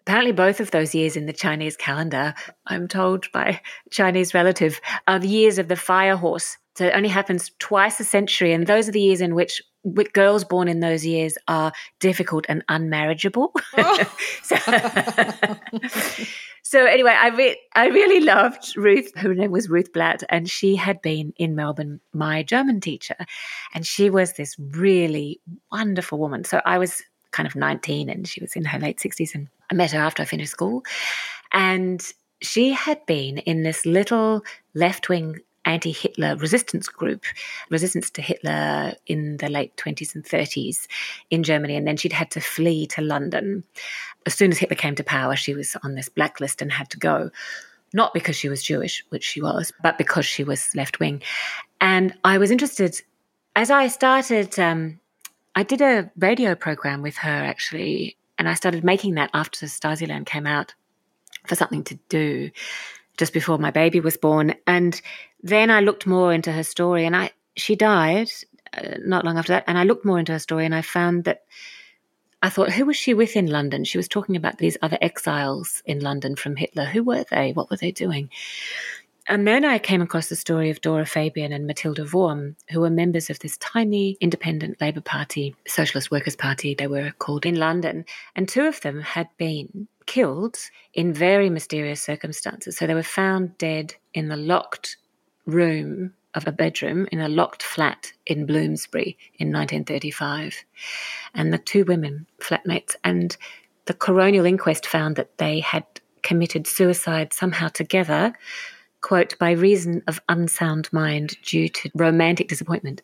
apparently 0.01 0.31
both 0.31 0.59
of 0.59 0.71
those 0.71 0.95
years 0.95 1.15
in 1.15 1.25
the 1.25 1.33
Chinese 1.33 1.77
calendar, 1.77 2.33
I'm 2.67 2.87
told 2.87 3.31
by 3.31 3.61
a 3.85 3.89
Chinese 3.89 4.33
relative, 4.33 4.79
are 5.07 5.19
the 5.19 5.27
years 5.27 5.57
of 5.57 5.67
the 5.67 5.75
fire 5.75 6.15
horse. 6.15 6.57
So 6.75 6.85
it 6.85 6.93
only 6.95 7.09
happens 7.09 7.51
twice 7.59 7.99
a 7.99 8.05
century, 8.05 8.53
and 8.53 8.65
those 8.65 8.87
are 8.87 8.93
the 8.93 9.01
years 9.01 9.21
in 9.21 9.35
which 9.35 9.61
girls 10.13 10.43
born 10.43 10.67
in 10.67 10.79
those 10.79 11.05
years 11.05 11.37
are 11.47 11.71
difficult 11.99 12.45
and 12.49 12.65
unmarriageable. 12.67 13.49
Oh. 13.77 14.15
so, 14.43 14.55
so, 16.63 16.85
anyway, 16.85 17.15
I 17.17 17.29
re- 17.29 17.59
I 17.75 17.87
really 17.87 18.21
loved 18.21 18.75
Ruth. 18.77 19.11
Her 19.15 19.33
name 19.33 19.51
was 19.51 19.69
Ruth 19.69 19.93
Blatt, 19.93 20.23
and 20.29 20.49
she 20.49 20.75
had 20.75 21.01
been 21.01 21.33
in 21.37 21.55
Melbourne 21.55 21.99
my 22.13 22.43
German 22.43 22.81
teacher, 22.81 23.15
and 23.73 23.85
she 23.85 24.09
was 24.09 24.33
this 24.33 24.55
really 24.59 25.41
wonderful 25.71 26.19
woman. 26.19 26.43
So 26.43 26.61
I 26.65 26.77
was 26.77 27.01
kind 27.31 27.47
of 27.47 27.55
19 27.55 28.09
and 28.09 28.27
she 28.27 28.41
was 28.41 28.55
in 28.55 28.65
her 28.65 28.79
late 28.79 28.99
60s 28.99 29.35
and 29.35 29.47
I 29.71 29.75
met 29.75 29.91
her 29.91 29.99
after 29.99 30.23
I 30.23 30.25
finished 30.25 30.51
school 30.51 30.83
and 31.51 32.05
she 32.41 32.71
had 32.71 33.05
been 33.05 33.39
in 33.39 33.63
this 33.63 33.85
little 33.85 34.43
left-wing 34.73 35.39
anti-Hitler 35.65 36.35
resistance 36.37 36.87
group, 36.87 37.25
resistance 37.69 38.09
to 38.11 38.21
Hitler 38.21 38.93
in 39.07 39.37
the 39.37 39.49
late 39.49 39.75
20s 39.77 40.15
and 40.15 40.23
30s 40.23 40.87
in 41.29 41.43
Germany 41.43 41.75
and 41.75 41.85
then 41.85 41.97
she'd 41.97 42.13
had 42.13 42.31
to 42.31 42.41
flee 42.41 42.87
to 42.87 43.01
London. 43.01 43.63
As 44.25 44.33
soon 44.33 44.51
as 44.51 44.57
Hitler 44.57 44.77
came 44.77 44.95
to 44.95 45.03
power, 45.03 45.35
she 45.35 45.53
was 45.53 45.75
on 45.83 45.95
this 45.95 46.09
blacklist 46.09 46.61
and 46.61 46.71
had 46.71 46.89
to 46.91 46.97
go 46.97 47.29
not 47.93 48.13
because 48.13 48.35
she 48.35 48.49
was 48.49 48.63
Jewish, 48.63 49.03
which 49.09 49.23
she 49.23 49.41
was, 49.41 49.73
but 49.81 49.97
because 49.97 50.25
she 50.25 50.43
was 50.43 50.75
left 50.75 50.99
wing. 50.99 51.21
And 51.81 52.13
I 52.23 52.37
was 52.37 52.51
interested 52.51 53.01
as 53.55 53.71
I 53.71 53.87
started 53.87 54.57
um, 54.59 54.99
I 55.59 55.63
did 55.63 55.81
a 55.81 56.09
radio 56.17 56.55
program 56.55 57.01
with 57.01 57.17
her 57.17 57.29
actually, 57.29 58.15
and 58.37 58.47
I 58.47 58.53
started 58.53 58.85
making 58.85 59.15
that 59.15 59.29
after 59.33 59.65
Stasiland 59.65 60.25
came 60.25 60.47
out 60.47 60.73
for 61.47 61.55
something 61.55 61.83
to 61.83 61.99
do 62.07 62.49
just 63.17 63.33
before 63.33 63.57
my 63.57 63.69
baby 63.69 63.99
was 63.99 64.15
born. 64.15 64.55
And 64.65 65.01
then 65.43 65.69
I 65.69 65.81
looked 65.81 66.07
more 66.07 66.31
into 66.31 66.53
her 66.53 66.63
story, 66.63 67.05
and 67.05 67.13
I 67.13 67.31
she 67.57 67.75
died 67.75 68.29
uh, 68.73 68.99
not 68.99 69.25
long 69.25 69.37
after 69.37 69.51
that. 69.51 69.65
And 69.67 69.77
I 69.77 69.83
looked 69.83 70.05
more 70.05 70.17
into 70.17 70.31
her 70.31 70.39
story, 70.39 70.63
and 70.63 70.73
I 70.73 70.81
found 70.81 71.25
that 71.25 71.43
I 72.41 72.47
thought, 72.47 72.71
who 72.71 72.85
was 72.85 72.95
she 72.95 73.13
with 73.13 73.35
in 73.35 73.47
London? 73.47 73.83
She 73.83 73.97
was 73.97 74.07
talking 74.07 74.37
about 74.37 74.59
these 74.59 74.77
other 74.81 74.97
exiles 75.01 75.83
in 75.85 75.99
London 75.99 76.37
from 76.37 76.55
Hitler. 76.55 76.85
Who 76.85 77.03
were 77.03 77.25
they? 77.29 77.51
What 77.51 77.69
were 77.69 77.75
they 77.75 77.91
doing? 77.91 78.29
And 79.29 79.47
then 79.47 79.63
I 79.63 79.77
came 79.77 80.01
across 80.01 80.27
the 80.27 80.35
story 80.35 80.71
of 80.71 80.81
Dora 80.81 81.05
Fabian 81.05 81.53
and 81.53 81.67
Matilda 81.67 82.03
Wurm, 82.03 82.55
who 82.71 82.81
were 82.81 82.89
members 82.89 83.29
of 83.29 83.37
this 83.37 83.57
tiny 83.57 84.17
independent 84.19 84.81
Labour 84.81 85.01
Party, 85.01 85.55
Socialist 85.67 86.09
Workers' 86.09 86.35
Party, 86.35 86.73
they 86.73 86.87
were 86.87 87.11
called 87.19 87.45
in 87.45 87.53
London. 87.53 88.05
And 88.35 88.49
two 88.49 88.63
of 88.63 88.81
them 88.81 89.01
had 89.01 89.29
been 89.37 89.87
killed 90.07 90.57
in 90.95 91.13
very 91.13 91.47
mysterious 91.51 92.01
circumstances. 92.01 92.75
So 92.75 92.87
they 92.87 92.95
were 92.95 93.03
found 93.03 93.55
dead 93.59 93.93
in 94.15 94.29
the 94.29 94.35
locked 94.35 94.97
room 95.45 96.15
of 96.33 96.47
a 96.47 96.51
bedroom 96.51 97.07
in 97.11 97.19
a 97.19 97.29
locked 97.29 97.61
flat 97.61 98.11
in 98.25 98.47
Bloomsbury 98.47 99.15
in 99.37 99.49
1935. 99.49 100.65
And 101.35 101.53
the 101.53 101.59
two 101.59 101.85
women, 101.85 102.25
flatmates, 102.39 102.95
and 103.03 103.37
the 103.85 103.93
coronial 103.93 104.47
inquest 104.47 104.87
found 104.87 105.17
that 105.17 105.37
they 105.37 105.59
had 105.59 105.85
committed 106.23 106.65
suicide 106.65 107.31
somehow 107.31 107.67
together 107.67 108.33
quote, 109.01 109.37
by 109.39 109.51
reason 109.51 110.03
of 110.07 110.21
unsound 110.29 110.91
mind 110.91 111.37
due 111.43 111.69
to 111.69 111.89
romantic 111.95 112.47
disappointment. 112.47 113.01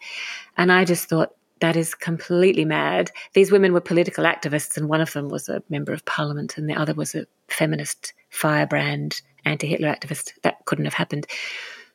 And 0.58 0.72
I 0.72 0.86
just 0.86 1.10
thought, 1.10 1.36
that 1.62 1.78
is 1.78 1.96
completely 1.96 2.66
mad. 2.66 3.12
These 3.34 3.52
women 3.52 3.72
were 3.72 3.82
political 3.82 4.26
activists, 4.26 4.76
and 4.76 4.90
one 4.90 5.02
of 5.02 5.14
them 5.14 5.30
was 5.30 5.48
a 5.48 5.64
member 5.70 5.94
of 5.94 6.04
parliament, 6.06 6.58
and 6.58 6.70
the 6.70 6.76
other 6.76 6.94
was 6.94 7.16
a 7.16 7.26
feminist 7.48 8.14
firebrand 8.30 9.22
anti 9.46 9.68
Hitler 9.68 9.88
activist. 9.88 10.34
That 10.44 10.66
couldn't 10.66 10.86
have 10.86 10.94
happened. 10.94 11.28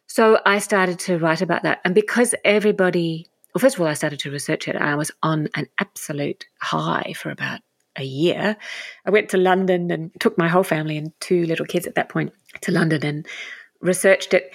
So 0.07 0.41
I 0.45 0.59
started 0.59 0.99
to 1.01 1.19
write 1.19 1.43
about 1.43 1.63
that. 1.63 1.81
And 1.85 1.95
because 1.95 2.35
everybody, 2.45 3.29
well, 3.55 3.61
first 3.61 3.77
of 3.77 3.83
all, 3.83 3.87
I 3.87 3.95
started 3.95 4.19
to 4.21 4.31
research 4.31 4.67
it. 4.67 4.77
I 4.77 4.95
was 4.97 5.11
on 5.23 5.49
an 5.55 5.69
absolute 5.79 6.47
high 6.61 7.13
for 7.17 7.31
about 7.31 7.61
a 7.97 8.03
year. 8.03 8.57
I 9.05 9.11
went 9.11 9.29
to 9.31 9.37
London 9.37 9.91
and 9.91 10.11
took 10.21 10.39
my 10.39 10.49
whole 10.49 10.63
family 10.63 10.97
and 10.97 11.13
two 11.21 11.45
little 11.45 11.67
kids 11.67 11.87
at 11.87 11.95
that 11.95 12.09
point 12.09 12.33
to 12.63 12.73
London 12.73 13.05
and 13.05 13.27
researched 13.81 14.35
it. 14.35 14.53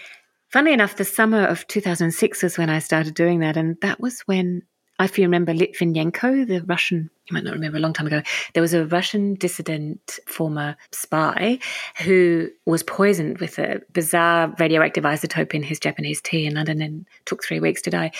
Funnily 0.49 0.73
enough, 0.73 0.95
the 0.95 1.05
summer 1.05 1.45
of 1.45 1.67
2006 1.67 2.43
was 2.43 2.57
when 2.57 2.69
I 2.69 2.79
started 2.79 3.13
doing 3.13 3.39
that. 3.39 3.57
And 3.57 3.77
that 3.81 3.99
was 3.99 4.21
when, 4.21 4.61
if 4.99 5.17
you 5.17 5.25
remember 5.25 5.53
Litvinenko, 5.53 6.47
the 6.47 6.61
Russian, 6.65 7.09
you 7.27 7.33
might 7.33 7.43
not 7.43 7.53
remember 7.53 7.77
a 7.77 7.81
long 7.81 7.93
time 7.93 8.07
ago, 8.07 8.21
there 8.53 8.61
was 8.61 8.73
a 8.73 8.85
Russian 8.85 9.33
dissident 9.33 10.19
former 10.27 10.77
spy 10.91 11.59
who 12.03 12.49
was 12.65 12.83
poisoned 12.83 13.39
with 13.39 13.59
a 13.59 13.81
bizarre 13.91 14.53
radioactive 14.59 15.03
isotope 15.03 15.53
in 15.53 15.63
his 15.63 15.79
Japanese 15.79 16.21
tea 16.21 16.45
in 16.45 16.55
London 16.55 16.81
and 16.81 17.05
took 17.25 17.43
three 17.43 17.59
weeks 17.59 17.81
to 17.81 17.89
die. 17.89 18.11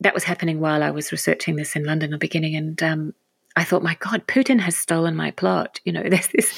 That 0.00 0.14
was 0.14 0.24
happening 0.24 0.60
while 0.60 0.82
I 0.82 0.90
was 0.92 1.12
researching 1.12 1.56
this 1.56 1.76
in 1.76 1.84
London 1.84 2.14
at 2.14 2.20
the 2.20 2.24
beginning. 2.24 2.56
And 2.56 2.82
um, 2.82 3.14
I 3.56 3.64
thought, 3.64 3.82
my 3.82 3.96
God, 4.00 4.26
Putin 4.26 4.60
has 4.60 4.76
stolen 4.76 5.14
my 5.14 5.30
plot. 5.30 5.80
You 5.84 5.92
know, 5.92 6.02
there's 6.08 6.28
this, 6.28 6.54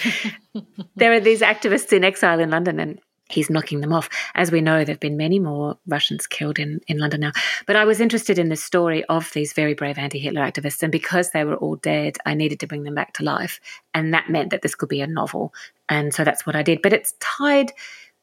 there 0.96 1.12
are 1.12 1.20
these 1.20 1.40
activists 1.40 1.92
in 1.92 2.04
exile 2.04 2.40
in 2.40 2.50
London, 2.50 2.78
and 2.78 3.00
he's 3.28 3.50
knocking 3.50 3.80
them 3.80 3.92
off. 3.92 4.08
As 4.34 4.50
we 4.50 4.60
know, 4.60 4.84
there 4.84 4.92
have 4.92 5.00
been 5.00 5.16
many 5.16 5.38
more 5.38 5.78
Russians 5.86 6.26
killed 6.26 6.58
in, 6.58 6.80
in 6.86 6.98
London 6.98 7.20
now. 7.20 7.32
But 7.66 7.76
I 7.76 7.84
was 7.84 8.00
interested 8.00 8.38
in 8.38 8.48
the 8.48 8.56
story 8.56 9.04
of 9.04 9.32
these 9.32 9.52
very 9.52 9.74
brave 9.74 9.98
anti 9.98 10.18
Hitler 10.18 10.42
activists. 10.42 10.82
And 10.82 10.92
because 10.92 11.30
they 11.30 11.44
were 11.44 11.56
all 11.56 11.76
dead, 11.76 12.18
I 12.26 12.34
needed 12.34 12.60
to 12.60 12.66
bring 12.66 12.84
them 12.84 12.94
back 12.94 13.14
to 13.14 13.24
life. 13.24 13.60
And 13.94 14.12
that 14.12 14.30
meant 14.30 14.50
that 14.50 14.62
this 14.62 14.74
could 14.74 14.88
be 14.88 15.00
a 15.00 15.06
novel. 15.06 15.54
And 15.88 16.12
so 16.12 16.24
that's 16.24 16.46
what 16.46 16.56
I 16.56 16.62
did. 16.62 16.82
But 16.82 16.92
it's 16.92 17.14
tied 17.20 17.72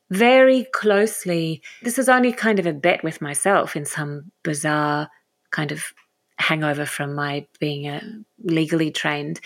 very 0.10 0.66
closely. 0.74 1.62
This 1.82 1.98
is 1.98 2.10
only 2.10 2.34
kind 2.34 2.60
of 2.60 2.66
a 2.66 2.74
bet 2.74 3.04
with 3.04 3.22
myself 3.22 3.76
in 3.76 3.86
some 3.86 4.32
bizarre 4.44 5.10
kind 5.52 5.72
of 5.72 5.94
hangover 6.38 6.86
from 6.86 7.16
my 7.16 7.46
being 7.60 7.88
a 7.88 8.02
legally 8.44 8.92
trained. 8.92 9.40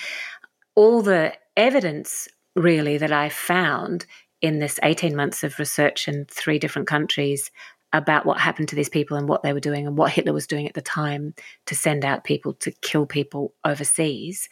All 0.76 1.02
the 1.02 1.34
evidence 1.56 2.28
really 2.56 2.98
that 2.98 3.12
I 3.12 3.30
found 3.30 4.06
in 4.42 4.60
this 4.60 4.80
18 4.84 5.16
months 5.16 5.44
of 5.44 5.58
research 5.60 6.08
in 6.08 6.26
three 6.26 6.60
different 6.60 6.88
countries 6.88 7.52
about 7.94 8.26
what 8.26 8.40
happened 8.40 8.68
to 8.70 8.76
these 8.76 8.90
people 8.90 9.16
and 9.16 9.30
what 9.30 9.42
they 9.42 9.54
were 9.54 9.60
doing 9.60 9.88
and 9.88 9.98
what 9.98 10.12
Hitler 10.12 10.34
was 10.34 10.48
doing 10.48 10.68
at 10.68 10.74
the 10.74 10.82
time 10.82 11.34
to 11.66 11.76
send 11.76 12.04
out 12.04 12.24
people 12.24 12.54
to 12.54 12.72
kill 12.82 13.06
people 13.06 13.54
overseas. 13.64 14.50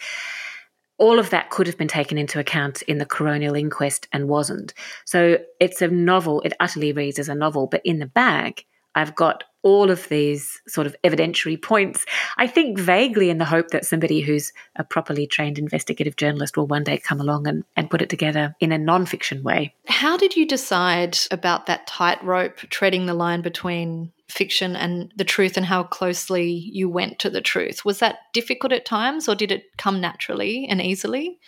All 0.98 1.19
of 1.19 1.32
that 1.32 1.50
could 1.50 1.67
have 1.67 1.78
been 1.78 1.88
taken 1.88 2.17
into 2.17 2.39
account 2.39 2.82
in 2.84 3.00
the 3.00 3.06
coronial 3.06 3.60
inquest 3.60 4.08
and 4.13 4.30
wasn't. 4.30 4.74
So 5.06 5.39
it's 5.60 5.82
a 5.82 5.88
novel, 5.89 6.41
it 6.41 6.54
utterly 6.60 6.93
reads 6.93 7.19
as 7.19 7.28
a 7.28 7.36
novel, 7.36 7.67
but 7.67 7.82
in 7.84 8.00
the 8.00 8.06
bag, 8.06 8.65
I've 8.95 9.15
got 9.15 9.43
all 9.63 9.89
of 9.89 10.10
these 10.10 10.62
sort 10.67 10.86
of 10.86 10.95
evidentiary 11.03 11.60
points. 11.60 12.06
I 12.38 12.47
think 12.47 12.77
vaguely 12.77 13.29
in 13.29 13.38
the 13.38 13.45
hope 13.45 13.69
that 13.69 13.86
somebody 13.86 14.19
who's 14.19 14.51
a 14.75 14.84
properly 14.84 15.25
trained 15.25 15.58
investigative 15.58 16.17
journalist 16.17 16.58
will 16.58 16.67
one 16.67 16.84
day 16.84 16.97
come 16.97 17.21
along 17.21 17.47
and, 17.47 17.63
and 17.77 17.89
put 17.89 18.01
it 18.01 18.10
together 18.10 18.55
in 18.59 18.74
a 18.74 18.78
non-fiction 18.78 19.41
way. 19.41 19.74
How 19.88 20.18
did 20.18 20.36
you 20.36 20.45
decide 20.45 21.18
about 21.32 21.65
that 21.65 21.88
tightrope 21.88 22.57
treading 22.70 23.05
the 23.05 23.13
line 23.13 23.41
between 23.41 24.11
fiction 24.28 24.76
and 24.76 25.13
the 25.15 25.24
truth 25.24 25.55
and 25.55 25.65
how 25.65 25.84
closely 25.84 26.49
you 26.49 26.89
went 26.89 27.20
to 27.20 27.30
the 27.30 27.41
truth? 27.41 27.86
Was 27.86 27.99
that 27.99 28.18
difficult 28.34 28.74
at 28.74 28.86
times 28.86 29.30
or 29.30 29.36
did 29.36 29.51
it 29.51 29.78
come 29.78 30.01
naturally 30.01 30.68
and 30.70 30.82
easily? 30.82 31.39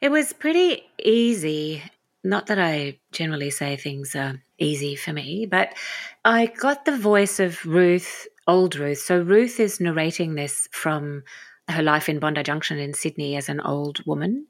It 0.00 0.10
was 0.10 0.32
pretty 0.32 0.84
easy. 1.02 1.82
Not 2.24 2.46
that 2.46 2.58
I 2.58 2.98
generally 3.10 3.50
say 3.50 3.76
things 3.76 4.14
are 4.14 4.40
easy 4.62 4.96
for 4.96 5.12
me. 5.12 5.46
But 5.46 5.74
I 6.24 6.46
got 6.46 6.84
the 6.84 6.96
voice 6.96 7.40
of 7.40 7.64
Ruth, 7.66 8.26
old 8.46 8.76
Ruth. 8.76 8.98
So 8.98 9.20
Ruth 9.20 9.60
is 9.60 9.80
narrating 9.80 10.34
this 10.34 10.68
from 10.72 11.22
her 11.68 11.82
life 11.82 12.08
in 12.08 12.18
Bondi 12.18 12.42
Junction 12.42 12.78
in 12.78 12.94
Sydney 12.94 13.36
as 13.36 13.48
an 13.48 13.60
old 13.60 14.04
woman. 14.06 14.46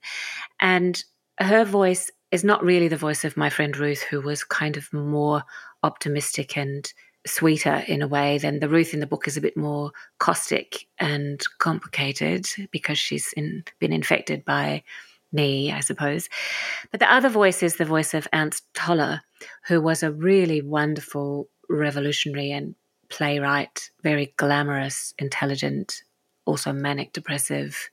And 0.60 1.02
her 1.38 1.64
voice 1.64 2.10
is 2.30 2.44
not 2.44 2.64
really 2.64 2.88
the 2.88 2.96
voice 2.96 3.24
of 3.24 3.36
my 3.36 3.50
friend 3.50 3.76
Ruth, 3.76 4.02
who 4.02 4.20
was 4.20 4.44
kind 4.44 4.76
of 4.76 4.92
more 4.92 5.42
optimistic 5.82 6.56
and 6.56 6.90
sweeter 7.26 7.84
in 7.86 8.02
a 8.02 8.08
way 8.08 8.38
than 8.38 8.60
the 8.60 8.68
Ruth 8.68 8.94
in 8.94 9.00
the 9.00 9.06
book 9.06 9.28
is 9.28 9.36
a 9.36 9.40
bit 9.40 9.56
more 9.56 9.92
caustic 10.18 10.86
and 10.98 11.40
complicated 11.58 12.46
because 12.70 12.98
she's 12.98 13.32
in, 13.34 13.64
been 13.78 13.92
infected 13.92 14.44
by 14.44 14.82
me, 15.32 15.72
I 15.72 15.80
suppose. 15.80 16.28
But 16.90 17.00
the 17.00 17.12
other 17.12 17.28
voice 17.28 17.62
is 17.62 17.76
the 17.76 17.84
voice 17.84 18.14
of 18.14 18.28
Ernst 18.32 18.64
Toller, 18.74 19.22
who 19.66 19.80
was 19.80 20.02
a 20.02 20.12
really 20.12 20.62
wonderful 20.62 21.48
revolutionary 21.68 22.50
and 22.50 22.74
playwright, 23.08 23.90
very 24.02 24.34
glamorous, 24.36 25.14
intelligent, 25.18 26.02
also 26.44 26.72
manic 26.72 27.12
depressive 27.12 27.90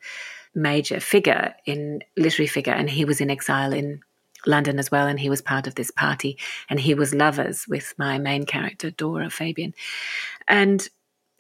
major 0.56 1.00
figure 1.00 1.54
in 1.66 2.02
literary 2.18 2.48
figure 2.48 2.74
and 2.74 2.90
he 2.90 3.06
was 3.06 3.22
in 3.22 3.30
exile 3.30 3.72
in 3.72 4.02
London 4.46 4.80
as 4.80 4.90
well, 4.90 5.08
and 5.08 5.20
he 5.20 5.30
was 5.30 5.42
part 5.42 5.68
of 5.68 5.76
this 5.76 5.92
party, 5.92 6.38
and 6.70 6.80
he 6.80 6.94
was 6.94 7.14
lovers 7.14 7.66
with 7.68 7.94
my 7.98 8.18
main 8.18 8.46
character, 8.46 8.90
Dora 8.90 9.30
Fabian. 9.30 9.74
And 10.48 10.88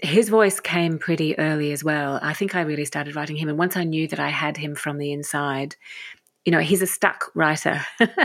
his 0.01 0.29
voice 0.29 0.59
came 0.59 0.97
pretty 0.97 1.37
early 1.37 1.71
as 1.71 1.83
well. 1.83 2.19
I 2.21 2.33
think 2.33 2.55
I 2.55 2.61
really 2.61 2.85
started 2.85 3.15
writing 3.15 3.35
him, 3.35 3.49
and 3.49 3.57
once 3.57 3.75
I 3.75 3.83
knew 3.83 4.07
that 4.07 4.19
I 4.19 4.29
had 4.29 4.57
him 4.57 4.75
from 4.75 4.97
the 4.97 5.11
inside, 5.11 5.75
you 6.45 6.51
know, 6.51 6.59
he's 6.59 6.81
a 6.81 6.87
stuck 6.87 7.31
writer. 7.35 7.81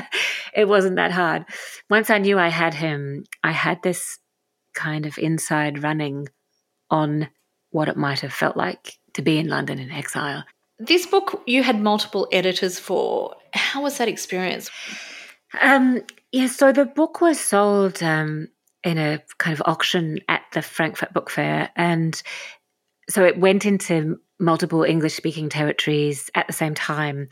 it 0.54 0.68
wasn't 0.68 0.96
that 0.96 1.12
hard. 1.12 1.44
Once 1.90 2.10
I 2.10 2.18
knew 2.18 2.38
I 2.38 2.48
had 2.48 2.74
him, 2.74 3.24
I 3.42 3.52
had 3.52 3.82
this 3.82 4.18
kind 4.74 5.06
of 5.06 5.18
inside 5.18 5.82
running 5.82 6.28
on 6.90 7.28
what 7.70 7.88
it 7.88 7.96
might 7.96 8.20
have 8.20 8.32
felt 8.32 8.56
like 8.56 8.98
to 9.14 9.22
be 9.22 9.38
in 9.38 9.48
London 9.48 9.78
in 9.78 9.90
exile. 9.90 10.44
This 10.78 11.06
book 11.06 11.42
you 11.46 11.62
had 11.62 11.80
multiple 11.80 12.28
editors 12.32 12.78
for. 12.78 13.34
How 13.52 13.82
was 13.82 13.98
that 13.98 14.08
experience? 14.08 14.70
Um, 15.60 16.02
yeah, 16.32 16.48
so 16.48 16.72
the 16.72 16.84
book 16.84 17.20
was 17.20 17.38
sold 17.38 18.02
um, 18.02 18.48
in 18.84 18.98
a 18.98 19.20
kind 19.38 19.54
of 19.54 19.62
auction 19.66 20.18
at 20.28 20.42
the 20.52 20.62
Frankfurt 20.62 21.12
Book 21.12 21.30
Fair, 21.30 21.70
and 21.76 22.22
so 23.08 23.24
it 23.24 23.38
went 23.38 23.66
into 23.66 24.18
multiple 24.40 24.82
English 24.82 25.14
speaking 25.14 25.48
territories 25.48 26.30
at 26.34 26.46
the 26.46 26.52
same 26.52 26.74
time. 26.74 27.28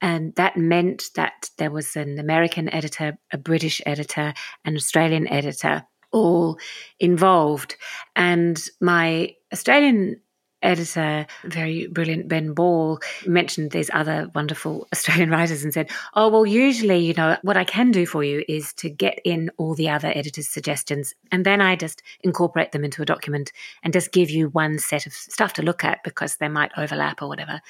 And 0.00 0.34
that 0.36 0.56
meant 0.56 1.04
that 1.14 1.50
there 1.58 1.70
was 1.70 1.96
an 1.96 2.18
American 2.18 2.72
editor, 2.72 3.18
a 3.32 3.38
British 3.38 3.80
editor, 3.86 4.34
an 4.64 4.76
Australian 4.76 5.28
editor 5.28 5.84
all 6.12 6.58
involved. 7.00 7.76
And 8.14 8.62
my 8.80 9.34
Australian 9.52 10.20
editor, 10.66 11.26
very 11.44 11.86
brilliant 11.86 12.28
Ben 12.28 12.52
Ball, 12.52 13.00
mentioned 13.24 13.70
these 13.70 13.90
other 13.92 14.30
wonderful 14.34 14.86
Australian 14.92 15.30
writers 15.30 15.64
and 15.64 15.72
said, 15.72 15.90
Oh, 16.14 16.28
well, 16.28 16.44
usually, 16.44 16.98
you 16.98 17.14
know, 17.14 17.36
what 17.42 17.56
I 17.56 17.64
can 17.64 17.90
do 17.90 18.04
for 18.04 18.22
you 18.24 18.44
is 18.48 18.72
to 18.74 18.90
get 18.90 19.20
in 19.24 19.50
all 19.56 19.74
the 19.74 19.88
other 19.88 20.12
editors' 20.14 20.48
suggestions, 20.48 21.14
and 21.32 21.46
then 21.46 21.60
I 21.60 21.76
just 21.76 22.02
incorporate 22.20 22.72
them 22.72 22.84
into 22.84 23.02
a 23.02 23.06
document 23.06 23.52
and 23.82 23.92
just 23.92 24.12
give 24.12 24.30
you 24.30 24.48
one 24.48 24.78
set 24.78 25.06
of 25.06 25.12
stuff 25.12 25.52
to 25.54 25.62
look 25.62 25.84
at 25.84 26.02
because 26.04 26.36
they 26.36 26.48
might 26.48 26.72
overlap 26.76 27.22
or 27.22 27.28
whatever. 27.28 27.60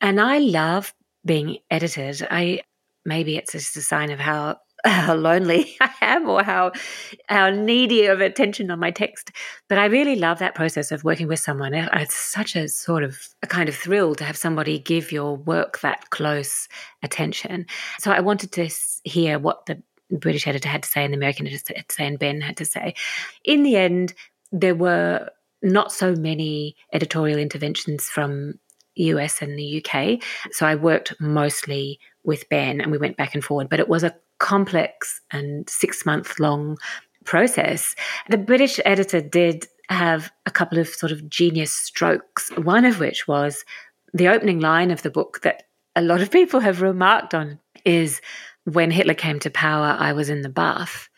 And 0.00 0.20
I 0.20 0.38
love 0.38 0.94
being 1.24 1.58
edited. 1.70 2.26
I 2.30 2.62
maybe 3.04 3.36
it's 3.36 3.52
just 3.52 3.76
a 3.76 3.82
sign 3.82 4.10
of 4.10 4.18
how 4.18 4.58
how 4.88 5.14
lonely 5.28 5.76
I 5.80 5.90
am 6.00 6.28
or 6.28 6.42
how 6.42 6.72
how 7.28 7.50
needy 7.50 8.06
of 8.06 8.20
attention 8.20 8.70
on 8.70 8.78
my 8.78 8.90
text. 8.90 9.32
But 9.68 9.78
I 9.78 9.86
really 9.86 10.16
love 10.16 10.38
that 10.38 10.54
process 10.54 10.92
of 10.92 11.04
working 11.04 11.28
with 11.28 11.40
someone. 11.40 11.74
It's 11.74 12.14
such 12.14 12.56
a 12.56 12.68
sort 12.68 13.02
of 13.02 13.18
a 13.42 13.46
kind 13.46 13.68
of 13.68 13.74
thrill 13.74 14.14
to 14.16 14.24
have 14.24 14.36
somebody 14.36 14.78
give 14.78 15.12
your 15.12 15.36
work 15.36 15.80
that 15.80 16.10
close 16.10 16.68
attention. 17.02 17.66
So 17.98 18.10
I 18.10 18.20
wanted 18.20 18.52
to 18.52 18.68
hear 19.04 19.38
what 19.38 19.66
the 19.66 19.82
British 20.10 20.46
editor 20.46 20.68
had 20.68 20.84
to 20.84 20.88
say 20.88 21.04
and 21.04 21.12
the 21.12 21.18
American 21.18 21.46
editor 21.46 21.74
had 21.76 21.88
to 21.88 21.94
say 21.94 22.06
and 22.06 22.18
Ben 22.18 22.40
had 22.40 22.56
to 22.58 22.64
say. 22.64 22.94
In 23.44 23.62
the 23.62 23.76
end, 23.76 24.14
there 24.52 24.74
were 24.74 25.28
not 25.62 25.90
so 25.90 26.14
many 26.14 26.76
editorial 26.92 27.38
interventions 27.38 28.04
from 28.04 28.54
US 28.94 29.42
and 29.42 29.58
the 29.58 29.84
UK. 29.84 30.22
So 30.52 30.66
I 30.66 30.74
worked 30.74 31.14
mostly 31.20 31.98
with 32.24 32.48
Ben 32.48 32.80
and 32.80 32.90
we 32.90 32.98
went 32.98 33.16
back 33.16 33.34
and 33.34 33.44
forward, 33.44 33.68
but 33.68 33.80
it 33.80 33.88
was 33.88 34.04
a 34.04 34.14
complex 34.38 35.20
and 35.30 35.68
six 35.68 36.06
month 36.06 36.38
long 36.38 36.76
process. 37.24 37.94
The 38.28 38.38
British 38.38 38.80
editor 38.84 39.20
did 39.20 39.66
have 39.88 40.30
a 40.46 40.50
couple 40.50 40.78
of 40.78 40.88
sort 40.88 41.12
of 41.12 41.28
genius 41.28 41.72
strokes, 41.72 42.50
one 42.56 42.84
of 42.84 42.98
which 42.98 43.28
was 43.28 43.64
the 44.12 44.28
opening 44.28 44.60
line 44.60 44.90
of 44.90 45.02
the 45.02 45.10
book 45.10 45.40
that 45.42 45.64
a 45.94 46.02
lot 46.02 46.20
of 46.20 46.30
people 46.30 46.60
have 46.60 46.82
remarked 46.82 47.34
on 47.34 47.58
is 47.84 48.20
when 48.64 48.90
Hitler 48.90 49.14
came 49.14 49.38
to 49.40 49.50
power, 49.50 49.96
I 49.98 50.12
was 50.12 50.28
in 50.28 50.42
the 50.42 50.48
bath. 50.48 51.08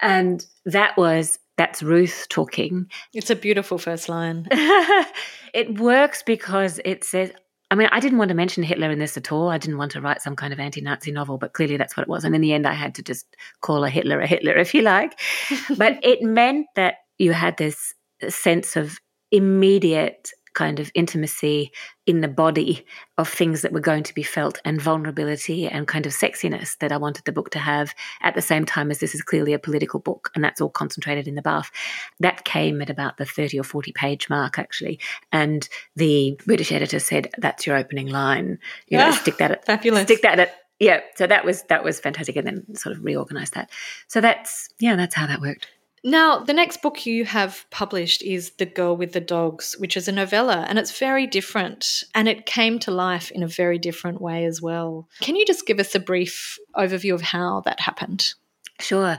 And 0.00 0.44
that 0.64 0.96
was 0.96 1.38
that's 1.56 1.82
Ruth 1.82 2.26
talking. 2.30 2.86
It's 3.12 3.28
a 3.28 3.36
beautiful 3.36 3.76
first 3.76 4.08
line. 4.08 4.48
it 4.50 5.78
works 5.78 6.22
because 6.22 6.80
it 6.86 7.04
says, 7.04 7.32
I 7.70 7.76
mean, 7.76 7.88
I 7.92 8.00
didn't 8.00 8.18
want 8.18 8.30
to 8.30 8.34
mention 8.34 8.64
Hitler 8.64 8.90
in 8.90 8.98
this 8.98 9.16
at 9.16 9.30
all. 9.30 9.48
I 9.48 9.58
didn't 9.58 9.78
want 9.78 9.92
to 9.92 10.00
write 10.00 10.22
some 10.22 10.34
kind 10.34 10.52
of 10.52 10.58
anti 10.58 10.80
Nazi 10.80 11.12
novel, 11.12 11.38
but 11.38 11.52
clearly 11.52 11.76
that's 11.76 11.96
what 11.96 12.02
it 12.02 12.08
was. 12.08 12.24
And 12.24 12.34
in 12.34 12.40
the 12.40 12.52
end, 12.52 12.66
I 12.66 12.72
had 12.72 12.94
to 12.96 13.02
just 13.02 13.36
call 13.60 13.84
a 13.84 13.90
Hitler 13.90 14.20
a 14.20 14.26
Hitler, 14.26 14.56
if 14.56 14.74
you 14.74 14.82
like. 14.82 15.18
but 15.76 15.98
it 16.02 16.20
meant 16.22 16.66
that 16.74 16.96
you 17.18 17.32
had 17.32 17.56
this 17.58 17.94
sense 18.28 18.76
of 18.76 18.98
immediate 19.30 20.32
kind 20.54 20.80
of 20.80 20.90
intimacy 20.94 21.72
in 22.06 22.20
the 22.20 22.28
body 22.28 22.84
of 23.18 23.28
things 23.28 23.62
that 23.62 23.72
were 23.72 23.80
going 23.80 24.02
to 24.02 24.14
be 24.14 24.22
felt 24.22 24.60
and 24.64 24.80
vulnerability 24.80 25.68
and 25.68 25.86
kind 25.86 26.06
of 26.06 26.12
sexiness 26.12 26.76
that 26.78 26.92
I 26.92 26.96
wanted 26.96 27.24
the 27.24 27.32
book 27.32 27.50
to 27.50 27.58
have 27.58 27.94
at 28.20 28.34
the 28.34 28.42
same 28.42 28.64
time 28.64 28.90
as 28.90 28.98
this 28.98 29.14
is 29.14 29.22
clearly 29.22 29.52
a 29.52 29.58
political 29.58 30.00
book 30.00 30.30
and 30.34 30.42
that's 30.42 30.60
all 30.60 30.70
concentrated 30.70 31.28
in 31.28 31.34
the 31.34 31.42
bath. 31.42 31.70
That 32.18 32.44
came 32.44 32.82
at 32.82 32.90
about 32.90 33.16
the 33.16 33.24
30 33.24 33.60
or 33.60 33.64
40 33.64 33.92
page 33.92 34.28
mark 34.28 34.58
actually. 34.58 34.98
And 35.30 35.68
the 35.96 36.38
British 36.46 36.72
editor 36.72 36.98
said, 36.98 37.30
that's 37.38 37.66
your 37.66 37.76
opening 37.76 38.08
line. 38.08 38.58
You 38.88 38.98
know, 38.98 39.08
ah, 39.08 39.12
stick 39.12 39.38
that 39.38 39.52
at, 39.52 39.66
fabulous. 39.66 40.04
Stick 40.04 40.22
that 40.22 40.40
at 40.40 40.56
yeah, 40.80 41.00
so 41.14 41.26
that 41.26 41.44
was 41.44 41.62
that 41.64 41.84
was 41.84 42.00
fantastic, 42.00 42.36
and 42.36 42.46
then 42.46 42.74
sort 42.74 42.96
of 42.96 43.04
reorganized 43.04 43.52
that. 43.52 43.70
So 44.08 44.22
that's 44.22 44.70
yeah, 44.78 44.96
that's 44.96 45.14
how 45.14 45.26
that 45.26 45.42
worked. 45.42 45.68
Now, 46.02 46.38
the 46.38 46.54
next 46.54 46.80
book 46.80 47.04
you 47.04 47.26
have 47.26 47.66
published 47.70 48.22
is 48.22 48.52
The 48.52 48.64
Girl 48.64 48.96
with 48.96 49.12
the 49.12 49.20
Dogs, 49.20 49.76
which 49.78 49.96
is 49.96 50.08
a 50.08 50.12
novella, 50.12 50.64
and 50.68 50.78
it's 50.78 50.98
very 50.98 51.26
different. 51.26 52.04
And 52.14 52.26
it 52.26 52.46
came 52.46 52.78
to 52.80 52.90
life 52.90 53.30
in 53.30 53.42
a 53.42 53.48
very 53.48 53.78
different 53.78 54.20
way 54.20 54.46
as 54.46 54.62
well. 54.62 55.08
Can 55.20 55.36
you 55.36 55.44
just 55.44 55.66
give 55.66 55.78
us 55.78 55.94
a 55.94 56.00
brief 56.00 56.58
overview 56.74 57.12
of 57.12 57.20
how 57.20 57.60
that 57.66 57.80
happened? 57.80 58.32
Sure. 58.80 59.18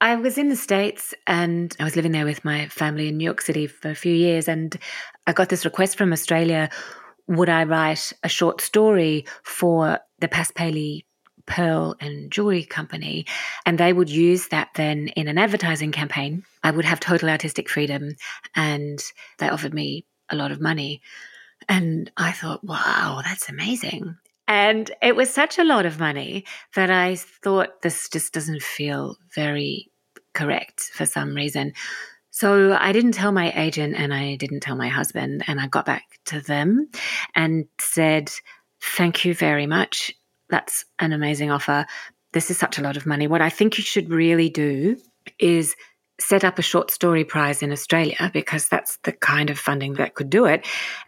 I 0.00 0.14
was 0.14 0.38
in 0.38 0.48
the 0.48 0.56
States 0.56 1.12
and 1.26 1.76
I 1.78 1.84
was 1.84 1.96
living 1.96 2.12
there 2.12 2.24
with 2.24 2.44
my 2.44 2.68
family 2.68 3.08
in 3.08 3.18
New 3.18 3.24
York 3.24 3.40
City 3.40 3.66
for 3.66 3.90
a 3.90 3.94
few 3.94 4.14
years. 4.14 4.48
And 4.48 4.74
I 5.26 5.32
got 5.32 5.48
this 5.48 5.64
request 5.64 5.98
from 5.98 6.12
Australia 6.12 6.70
would 7.26 7.48
I 7.48 7.62
write 7.62 8.12
a 8.24 8.28
short 8.28 8.60
story 8.60 9.24
for 9.44 10.00
the 10.18 10.26
Paspaley 10.26 11.04
pearl 11.50 11.96
and 12.00 12.30
jewelry 12.30 12.64
company. 12.64 13.26
And 13.66 13.76
they 13.76 13.92
would 13.92 14.08
use 14.08 14.48
that 14.48 14.70
then 14.76 15.08
in 15.08 15.28
an 15.28 15.36
advertising 15.36 15.92
campaign. 15.92 16.44
I 16.62 16.70
would 16.70 16.84
have 16.84 17.00
total 17.00 17.28
artistic 17.28 17.68
freedom 17.68 18.14
and 18.54 19.02
they 19.38 19.48
offered 19.48 19.74
me 19.74 20.06
a 20.30 20.36
lot 20.36 20.52
of 20.52 20.60
money. 20.60 21.02
And 21.68 22.10
I 22.16 22.32
thought, 22.32 22.64
wow, 22.64 23.20
that's 23.24 23.48
amazing. 23.48 24.16
And 24.48 24.90
it 25.02 25.14
was 25.14 25.28
such 25.30 25.58
a 25.58 25.64
lot 25.64 25.86
of 25.86 26.00
money 26.00 26.44
that 26.74 26.90
I 26.90 27.16
thought 27.16 27.82
this 27.82 28.08
just 28.08 28.32
doesn't 28.32 28.62
feel 28.62 29.16
very 29.34 29.90
correct 30.32 30.82
for 30.94 31.06
some 31.06 31.34
reason. 31.34 31.72
So 32.30 32.76
I 32.78 32.92
didn't 32.92 33.12
tell 33.12 33.32
my 33.32 33.52
agent 33.56 33.96
and 33.96 34.14
I 34.14 34.36
didn't 34.36 34.60
tell 34.60 34.76
my 34.76 34.88
husband. 34.88 35.44
And 35.46 35.60
I 35.60 35.66
got 35.66 35.84
back 35.84 36.04
to 36.26 36.40
them 36.40 36.88
and 37.34 37.66
said, 37.80 38.30
Thank 38.82 39.26
you 39.26 39.34
very 39.34 39.66
much 39.66 40.14
that's 40.50 40.84
an 40.98 41.12
amazing 41.12 41.50
offer. 41.50 41.86
This 42.32 42.50
is 42.50 42.58
such 42.58 42.78
a 42.78 42.82
lot 42.82 42.96
of 42.96 43.06
money. 43.06 43.26
What 43.26 43.42
I 43.42 43.50
think 43.50 43.78
you 43.78 43.84
should 43.84 44.10
really 44.10 44.48
do 44.48 44.96
is 45.38 45.74
set 46.20 46.44
up 46.44 46.58
a 46.58 46.62
short 46.62 46.90
story 46.90 47.24
prize 47.24 47.62
in 47.62 47.72
Australia 47.72 48.30
because 48.32 48.68
that's 48.68 48.98
the 49.04 49.12
kind 49.12 49.50
of 49.50 49.58
funding 49.58 49.94
that 49.94 50.14
could 50.14 50.30
do 50.30 50.44
it. 50.44 50.66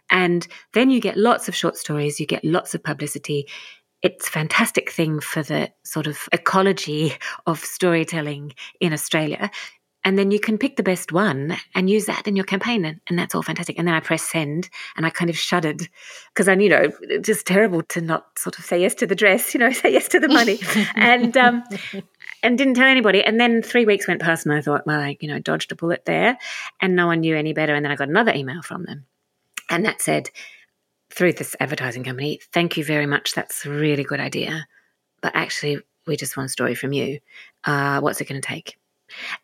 And 0.09 0.47
then 0.73 0.89
you 0.89 0.99
get 0.99 1.17
lots 1.17 1.47
of 1.47 1.55
short 1.55 1.77
stories, 1.77 2.19
you 2.19 2.25
get 2.25 2.43
lots 2.43 2.73
of 2.73 2.83
publicity. 2.83 3.47
It's 4.01 4.27
a 4.27 4.31
fantastic 4.31 4.91
thing 4.91 5.19
for 5.19 5.43
the 5.43 5.71
sort 5.85 6.07
of 6.07 6.27
ecology 6.33 7.13
of 7.45 7.59
storytelling 7.59 8.53
in 8.81 8.91
Australia. 8.91 9.49
And 10.05 10.17
then 10.19 10.31
you 10.31 10.39
can 10.39 10.57
pick 10.57 10.75
the 10.75 10.83
best 10.83 11.11
one 11.11 11.55
and 11.75 11.89
use 11.89 12.05
that 12.05 12.27
in 12.27 12.35
your 12.35 12.45
campaign 12.45 12.83
and, 12.85 12.99
and 13.07 13.17
that's 13.17 13.33
all 13.33 13.41
fantastic. 13.41 13.77
And 13.77 13.87
then 13.87 13.95
i 13.95 13.99
press 13.99 14.23
send 14.23 14.69
and 14.95 15.05
i 15.05 15.09
kind 15.09 15.29
of 15.29 15.37
shuddered 15.37 15.87
because 16.33 16.47
i 16.47 16.53
you 16.53 16.69
know 16.69 16.91
it's 17.01 17.25
just 17.25 17.45
terrible 17.45 17.83
to 17.83 18.01
not 18.01 18.37
sort 18.37 18.59
of 18.59 18.65
say 18.65 18.81
yes 18.81 18.95
to 18.95 19.07
the 19.07 19.15
dress 19.15 19.53
you 19.53 19.59
know 19.59 19.71
say 19.71 19.91
yes 19.91 20.07
to 20.09 20.19
the 20.19 20.27
money. 20.27 20.59
And 20.95 21.35
um 21.37 21.63
and 22.43 22.57
didn't 22.57 22.73
tell 22.73 22.87
anybody. 22.87 23.23
And 23.23 23.39
then 23.39 23.61
three 23.61 23.85
weeks 23.85 24.07
went 24.07 24.21
past 24.21 24.45
and 24.45 24.53
i 24.53 24.61
thought 24.61 24.85
well 24.85 24.99
i 24.99 25.17
you 25.19 25.27
know 25.27 25.39
dodged 25.39 25.71
a 25.71 25.75
bullet 25.75 26.05
there 26.05 26.37
and 26.81 26.95
no 26.95 27.07
one 27.07 27.21
knew 27.21 27.35
any 27.35 27.53
better. 27.53 27.73
And 27.73 27.83
then 27.83 27.91
i 27.91 27.95
got 27.95 28.09
another 28.09 28.33
email 28.33 28.61
from 28.61 28.83
them 28.83 29.05
and 29.69 29.85
that 29.85 30.01
said 30.01 30.29
through 31.09 31.33
this 31.33 31.55
advertising 31.59 32.03
company 32.03 32.39
thank 32.51 32.77
you 32.77 32.83
very 32.83 33.05
much. 33.05 33.33
That's 33.33 33.65
a 33.65 33.69
really 33.69 34.03
good 34.03 34.19
idea 34.19 34.67
but 35.21 35.35
actually 35.35 35.79
we 36.05 36.17
just 36.17 36.35
want 36.35 36.47
a 36.47 36.51
story 36.51 36.75
from 36.75 36.91
you. 36.91 37.19
Uh, 37.63 38.01
what's 38.01 38.19
it 38.19 38.27
going 38.27 38.41
to 38.41 38.45
take 38.45 38.77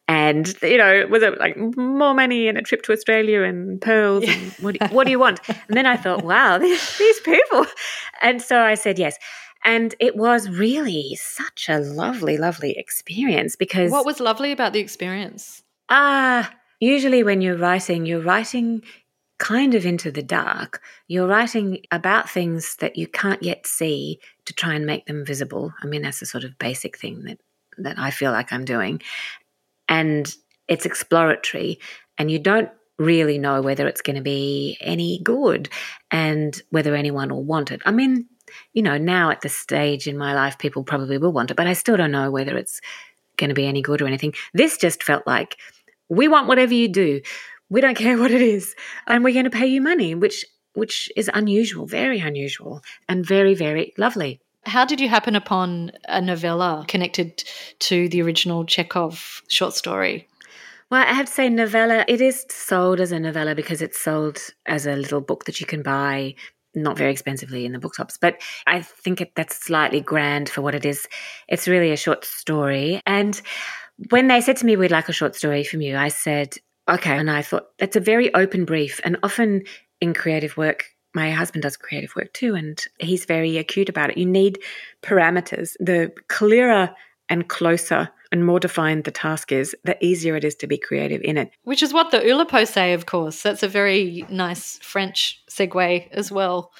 and 0.07 0.53
you 0.61 0.77
know, 0.77 1.07
was 1.09 1.23
it 1.23 1.39
like 1.39 1.57
more 1.77 2.13
money 2.13 2.47
and 2.47 2.57
a 2.57 2.61
trip 2.61 2.81
to 2.83 2.91
Australia 2.91 3.43
and 3.43 3.79
pearls? 3.81 4.25
Yeah. 4.25 4.33
And 4.33 4.51
what, 4.59 4.79
do, 4.79 4.85
what 4.87 5.05
do 5.05 5.11
you 5.11 5.19
want? 5.19 5.39
And 5.47 5.77
then 5.77 5.85
I 5.85 5.97
thought, 5.97 6.23
wow, 6.23 6.57
these, 6.59 6.97
these 6.97 7.19
people. 7.21 7.65
And 8.21 8.41
so 8.41 8.59
I 8.61 8.75
said 8.75 8.99
yes. 8.99 9.17
And 9.65 9.93
it 9.99 10.15
was 10.15 10.49
really 10.49 11.17
such 11.19 11.67
a 11.67 11.79
lovely, 11.79 12.37
lovely 12.37 12.77
experience 12.77 13.55
because. 13.55 13.91
What 13.91 14.05
was 14.05 14.19
lovely 14.19 14.51
about 14.51 14.73
the 14.73 14.79
experience? 14.79 15.63
Ah, 15.89 16.49
uh, 16.49 16.53
usually 16.79 17.23
when 17.23 17.41
you're 17.41 17.57
writing, 17.57 18.05
you're 18.05 18.21
writing 18.21 18.83
kind 19.39 19.73
of 19.73 19.85
into 19.85 20.11
the 20.11 20.21
dark. 20.21 20.81
You're 21.07 21.27
writing 21.27 21.79
about 21.91 22.29
things 22.29 22.75
that 22.77 22.97
you 22.97 23.07
can't 23.07 23.41
yet 23.41 23.65
see 23.65 24.19
to 24.45 24.53
try 24.53 24.75
and 24.75 24.85
make 24.85 25.07
them 25.07 25.25
visible. 25.25 25.73
I 25.81 25.87
mean, 25.87 26.03
that's 26.03 26.19
the 26.19 26.25
sort 26.25 26.43
of 26.43 26.59
basic 26.59 26.97
thing 26.97 27.23
that 27.23 27.39
that 27.77 27.97
I 27.97 28.11
feel 28.11 28.33
like 28.33 28.51
I'm 28.51 28.65
doing 28.65 29.01
and 29.89 30.33
it's 30.67 30.85
exploratory 30.85 31.79
and 32.17 32.31
you 32.31 32.39
don't 32.39 32.69
really 32.97 33.37
know 33.37 33.61
whether 33.61 33.87
it's 33.87 34.01
going 34.01 34.15
to 34.15 34.21
be 34.21 34.77
any 34.81 35.19
good 35.23 35.69
and 36.11 36.61
whether 36.69 36.95
anyone 36.95 37.29
will 37.29 37.43
want 37.43 37.71
it. 37.71 37.81
I 37.85 37.91
mean, 37.91 38.27
you 38.73 38.81
know, 38.81 38.97
now 38.97 39.31
at 39.31 39.41
this 39.41 39.55
stage 39.55 40.07
in 40.07 40.17
my 40.17 40.33
life, 40.33 40.57
people 40.57 40.83
probably 40.83 41.17
will 41.17 41.31
want 41.31 41.51
it, 41.51 41.57
but 41.57 41.67
I 41.67 41.73
still 41.73 41.97
don't 41.97 42.11
know 42.11 42.29
whether 42.29 42.55
it's 42.57 42.81
going 43.37 43.49
to 43.49 43.55
be 43.55 43.65
any 43.65 43.81
good 43.81 44.01
or 44.01 44.07
anything. 44.07 44.33
This 44.53 44.77
just 44.77 45.03
felt 45.03 45.25
like 45.25 45.57
we 46.09 46.27
want 46.27 46.47
whatever 46.47 46.73
you 46.73 46.87
do. 46.87 47.21
We 47.69 47.81
don't 47.81 47.97
care 47.97 48.17
what 48.17 48.31
it 48.31 48.41
is, 48.41 48.75
and 49.07 49.23
we're 49.23 49.33
going 49.33 49.45
to 49.45 49.51
pay 49.51 49.67
you 49.67 49.81
money, 49.81 50.15
which 50.15 50.45
which 50.73 51.11
is 51.15 51.29
unusual, 51.33 51.85
very 51.85 52.19
unusual, 52.19 52.81
and 53.07 53.25
very 53.25 53.53
very 53.53 53.93
lovely. 53.97 54.41
How 54.63 54.85
did 54.85 54.99
you 54.99 55.09
happen 55.09 55.35
upon 55.35 55.91
a 56.07 56.21
novella 56.21 56.85
connected 56.87 57.43
to 57.79 58.09
the 58.09 58.21
original 58.21 58.65
Chekhov 58.65 59.41
short 59.47 59.73
story? 59.73 60.27
Well, 60.89 61.01
I 61.01 61.13
have 61.13 61.27
to 61.27 61.31
say, 61.31 61.49
novella, 61.49 62.03
it 62.07 62.19
is 62.19 62.45
sold 62.49 62.99
as 62.99 63.11
a 63.11 63.19
novella 63.19 63.55
because 63.55 63.81
it's 63.81 63.99
sold 63.99 64.39
as 64.65 64.87
a 64.87 64.95
little 64.95 65.21
book 65.21 65.45
that 65.45 65.59
you 65.59 65.65
can 65.65 65.83
buy 65.83 66.35
not 66.75 66.97
very 66.97 67.11
expensively 67.11 67.65
in 67.65 67.73
the 67.73 67.79
bookshops. 67.79 68.17
But 68.17 68.41
I 68.67 68.81
think 68.81 69.21
it, 69.21 69.35
that's 69.35 69.55
slightly 69.55 70.01
grand 70.01 70.49
for 70.49 70.61
what 70.61 70.75
it 70.75 70.85
is. 70.85 71.07
It's 71.47 71.67
really 71.67 71.91
a 71.91 71.97
short 71.97 72.25
story. 72.25 73.01
And 73.05 73.39
when 74.09 74.27
they 74.27 74.41
said 74.41 74.57
to 74.57 74.65
me, 74.65 74.75
we'd 74.75 74.91
like 74.91 75.09
a 75.09 75.13
short 75.13 75.35
story 75.35 75.63
from 75.63 75.81
you, 75.81 75.95
I 75.95 76.09
said, 76.09 76.57
okay. 76.89 77.17
And 77.17 77.29
I 77.29 77.43
thought, 77.43 77.67
that's 77.77 77.95
a 77.95 78.01
very 78.01 78.33
open 78.33 78.65
brief. 78.65 78.99
And 79.03 79.17
often 79.23 79.63
in 80.01 80.13
creative 80.13 80.57
work, 80.57 80.85
my 81.19 81.31
husband 81.31 81.63
does 81.63 81.77
creative 81.77 82.15
work 82.15 82.31
too, 82.33 82.55
and 82.55 82.83
he's 82.99 83.25
very 83.25 83.57
acute 83.57 83.89
about 83.89 84.11
it. 84.11 84.17
You 84.17 84.25
need 84.25 84.59
parameters. 85.03 85.75
The 85.79 86.11
clearer 86.27 86.89
and 87.27 87.47
closer 87.47 88.09
and 88.31 88.45
more 88.45 88.59
defined 88.59 89.03
the 89.03 89.11
task 89.11 89.51
is, 89.51 89.75
the 89.83 90.03
easier 90.05 90.35
it 90.35 90.43
is 90.43 90.55
to 90.55 90.67
be 90.67 90.77
creative 90.77 91.21
in 91.23 91.37
it. 91.37 91.51
Which 91.63 91.83
is 91.83 91.93
what 91.93 92.11
the 92.11 92.19
Oulipo 92.19 92.67
say, 92.67 92.93
of 92.93 93.05
course. 93.05 93.41
That's 93.41 93.63
a 93.63 93.67
very 93.67 94.25
nice 94.29 94.77
French 94.79 95.43
segue 95.49 96.09
as 96.11 96.31
well. 96.31 96.71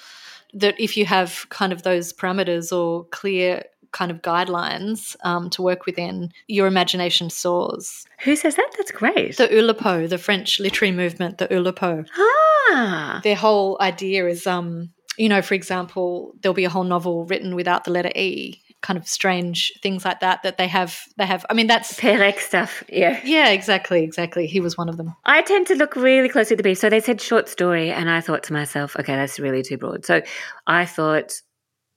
That 0.54 0.78
if 0.78 0.96
you 0.96 1.06
have 1.06 1.46
kind 1.48 1.72
of 1.72 1.82
those 1.82 2.12
parameters 2.12 2.76
or 2.76 3.04
clear 3.06 3.64
kind 3.92 4.10
of 4.10 4.22
guidelines 4.22 5.16
um, 5.24 5.50
to 5.50 5.62
work 5.62 5.86
within, 5.86 6.32
your 6.46 6.66
imagination 6.66 7.30
soars. 7.30 8.06
Who 8.24 8.36
says 8.36 8.56
that? 8.56 8.70
That's 8.76 8.92
great. 8.92 9.36
The 9.36 9.48
Oulipo, 9.48 10.08
the 10.08 10.18
French 10.18 10.60
literary 10.60 10.92
movement, 10.92 11.38
the 11.38 11.48
Oulipo. 11.48 12.06
Ah. 12.16 13.20
Their 13.24 13.36
whole 13.36 13.76
idea 13.80 14.26
is, 14.26 14.46
um, 14.46 14.90
you 15.16 15.28
know, 15.28 15.42
for 15.42 15.54
example, 15.54 16.34
there'll 16.40 16.54
be 16.54 16.64
a 16.64 16.70
whole 16.70 16.84
novel 16.84 17.24
written 17.24 17.54
without 17.54 17.84
the 17.84 17.90
letter 17.90 18.12
E, 18.14 18.62
kind 18.82 18.96
of 18.96 19.06
strange 19.06 19.72
things 19.82 20.04
like 20.04 20.20
that 20.20 20.42
that 20.42 20.56
they 20.56 20.66
have 20.66 21.02
they 21.18 21.26
have 21.26 21.44
i 21.50 21.54
mean 21.54 21.66
that's 21.66 22.00
Perec 22.00 22.38
stuff 22.40 22.82
yeah 22.88 23.20
yeah 23.24 23.50
exactly 23.50 24.02
exactly 24.02 24.46
he 24.46 24.58
was 24.58 24.78
one 24.78 24.88
of 24.88 24.96
them 24.96 25.14
i 25.26 25.42
tend 25.42 25.66
to 25.66 25.74
look 25.74 25.96
really 25.96 26.30
closely 26.30 26.54
at 26.54 26.56
the 26.56 26.62
brief 26.62 26.78
so 26.78 26.88
they 26.88 27.00
said 27.00 27.20
short 27.20 27.48
story 27.48 27.90
and 27.90 28.08
i 28.08 28.22
thought 28.22 28.42
to 28.44 28.54
myself 28.54 28.96
okay 28.98 29.14
that's 29.14 29.38
really 29.38 29.62
too 29.62 29.76
broad 29.76 30.06
so 30.06 30.22
i 30.66 30.86
thought 30.86 31.42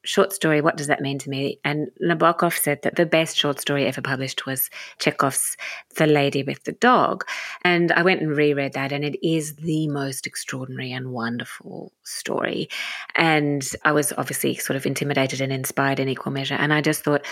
short 0.03 0.33
story, 0.33 0.61
what 0.61 0.77
does 0.77 0.87
that 0.87 1.01
mean 1.01 1.17
to 1.19 1.29
me? 1.29 1.59
And 1.63 1.87
Nabokov 2.01 2.57
said 2.57 2.81
that 2.83 2.95
the 2.95 3.05
best 3.05 3.37
short 3.37 3.59
story 3.59 3.85
ever 3.85 4.01
published 4.01 4.45
was 4.45 4.69
Chekhov's 4.99 5.55
The 5.95 6.07
Lady 6.07 6.43
with 6.43 6.63
the 6.63 6.73
Dog. 6.73 7.25
And 7.63 7.91
I 7.91 8.03
went 8.03 8.21
and 8.21 8.35
reread 8.35 8.73
that, 8.73 8.91
and 8.91 9.03
it 9.03 9.17
is 9.25 9.55
the 9.55 9.87
most 9.87 10.27
extraordinary 10.27 10.91
and 10.91 11.11
wonderful 11.11 11.93
story. 12.03 12.69
And 13.15 13.67
I 13.83 13.91
was 13.91 14.13
obviously 14.17 14.55
sort 14.55 14.77
of 14.77 14.85
intimidated 14.85 15.41
and 15.41 15.53
inspired 15.53 15.99
in 15.99 16.09
equal 16.09 16.31
measure. 16.31 16.55
And 16.55 16.73
I 16.73 16.81
just 16.81 17.03
thought, 17.03 17.25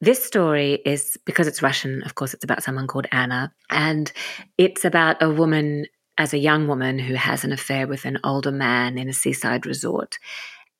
this 0.00 0.24
story 0.24 0.74
is 0.84 1.16
because 1.24 1.46
it's 1.46 1.62
Russian, 1.62 2.02
of 2.04 2.14
course, 2.14 2.32
it's 2.32 2.44
about 2.44 2.62
someone 2.62 2.86
called 2.86 3.06
Anna, 3.10 3.52
and 3.70 4.12
it's 4.56 4.84
about 4.84 5.20
a 5.22 5.30
woman 5.30 5.86
as 6.18 6.34
a 6.34 6.38
young 6.38 6.66
woman 6.66 6.98
who 6.98 7.14
has 7.14 7.44
an 7.44 7.52
affair 7.52 7.86
with 7.86 8.04
an 8.04 8.18
older 8.24 8.50
man 8.50 8.98
in 8.98 9.08
a 9.08 9.12
seaside 9.12 9.66
resort 9.66 10.18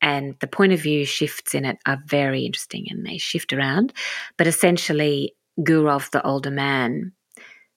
and 0.00 0.36
the 0.40 0.46
point 0.46 0.72
of 0.72 0.80
view 0.80 1.04
shifts 1.04 1.54
in 1.54 1.64
it 1.64 1.78
are 1.86 2.02
very 2.06 2.44
interesting 2.44 2.86
and 2.90 3.04
they 3.04 3.18
shift 3.18 3.52
around. 3.52 3.92
But 4.36 4.46
essentially, 4.46 5.34
Gurov, 5.60 6.10
the 6.10 6.24
older 6.24 6.50
man, 6.50 7.12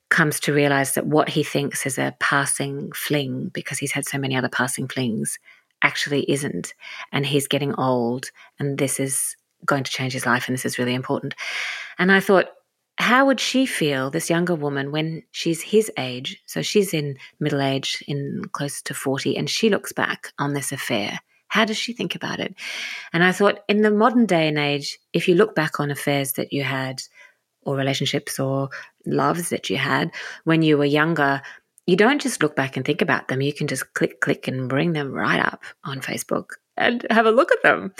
comes 0.09 0.39
to 0.41 0.53
realize 0.53 0.93
that 0.93 1.07
what 1.07 1.29
he 1.29 1.43
thinks 1.43 1.85
is 1.85 1.97
a 1.97 2.15
passing 2.19 2.91
fling 2.91 3.49
because 3.53 3.79
he's 3.79 3.93
had 3.93 4.05
so 4.05 4.17
many 4.17 4.35
other 4.35 4.49
passing 4.49 4.87
flings 4.87 5.39
actually 5.83 6.29
isn't. 6.29 6.73
And 7.11 7.25
he's 7.25 7.47
getting 7.47 7.73
old, 7.75 8.29
and 8.59 8.77
this 8.77 8.99
is 8.99 9.35
going 9.65 9.83
to 9.83 9.91
change 9.91 10.13
his 10.13 10.25
life, 10.25 10.47
and 10.47 10.53
this 10.53 10.65
is 10.65 10.77
really 10.77 10.93
important. 10.93 11.33
And 11.97 12.11
I 12.11 12.19
thought, 12.19 12.49
how 12.97 13.25
would 13.25 13.39
she 13.39 13.65
feel, 13.65 14.11
this 14.11 14.29
younger 14.29 14.53
woman, 14.53 14.91
when 14.91 15.23
she's 15.31 15.61
his 15.61 15.89
age? 15.97 16.41
So 16.45 16.61
she's 16.61 16.93
in 16.93 17.17
middle 17.39 17.61
age, 17.61 18.03
in 18.07 18.43
close 18.51 18.81
to 18.83 18.93
40, 18.93 19.37
and 19.37 19.49
she 19.49 19.69
looks 19.69 19.91
back 19.91 20.33
on 20.37 20.53
this 20.53 20.71
affair 20.71 21.19
how 21.51 21.65
does 21.65 21.77
she 21.77 21.91
think 21.91 22.15
about 22.15 22.39
it? 22.39 22.55
And 23.11 23.25
I 23.25 23.33
thought, 23.33 23.59
in 23.67 23.81
the 23.81 23.91
modern 23.91 24.25
day 24.25 24.47
and 24.47 24.57
age, 24.57 24.97
if 25.11 25.27
you 25.27 25.35
look 25.35 25.53
back 25.53 25.81
on 25.81 25.91
affairs 25.91 26.31
that 26.33 26.53
you 26.53 26.63
had, 26.63 27.03
or 27.63 27.75
relationships, 27.75 28.39
or 28.39 28.69
loves 29.05 29.49
that 29.49 29.69
you 29.69 29.75
had 29.75 30.11
when 30.45 30.61
you 30.61 30.77
were 30.77 30.85
younger, 30.85 31.41
you 31.87 31.97
don't 31.97 32.21
just 32.21 32.41
look 32.41 32.55
back 32.55 32.77
and 32.77 32.85
think 32.85 33.01
about 33.01 33.27
them. 33.27 33.41
You 33.41 33.51
can 33.51 33.67
just 33.67 33.93
click, 33.95 34.21
click, 34.21 34.47
and 34.47 34.69
bring 34.69 34.93
them 34.93 35.11
right 35.11 35.41
up 35.41 35.61
on 35.83 35.99
Facebook 35.99 36.51
and 36.77 37.05
have 37.09 37.25
a 37.25 37.31
look 37.31 37.51
at 37.51 37.63
them. 37.63 37.93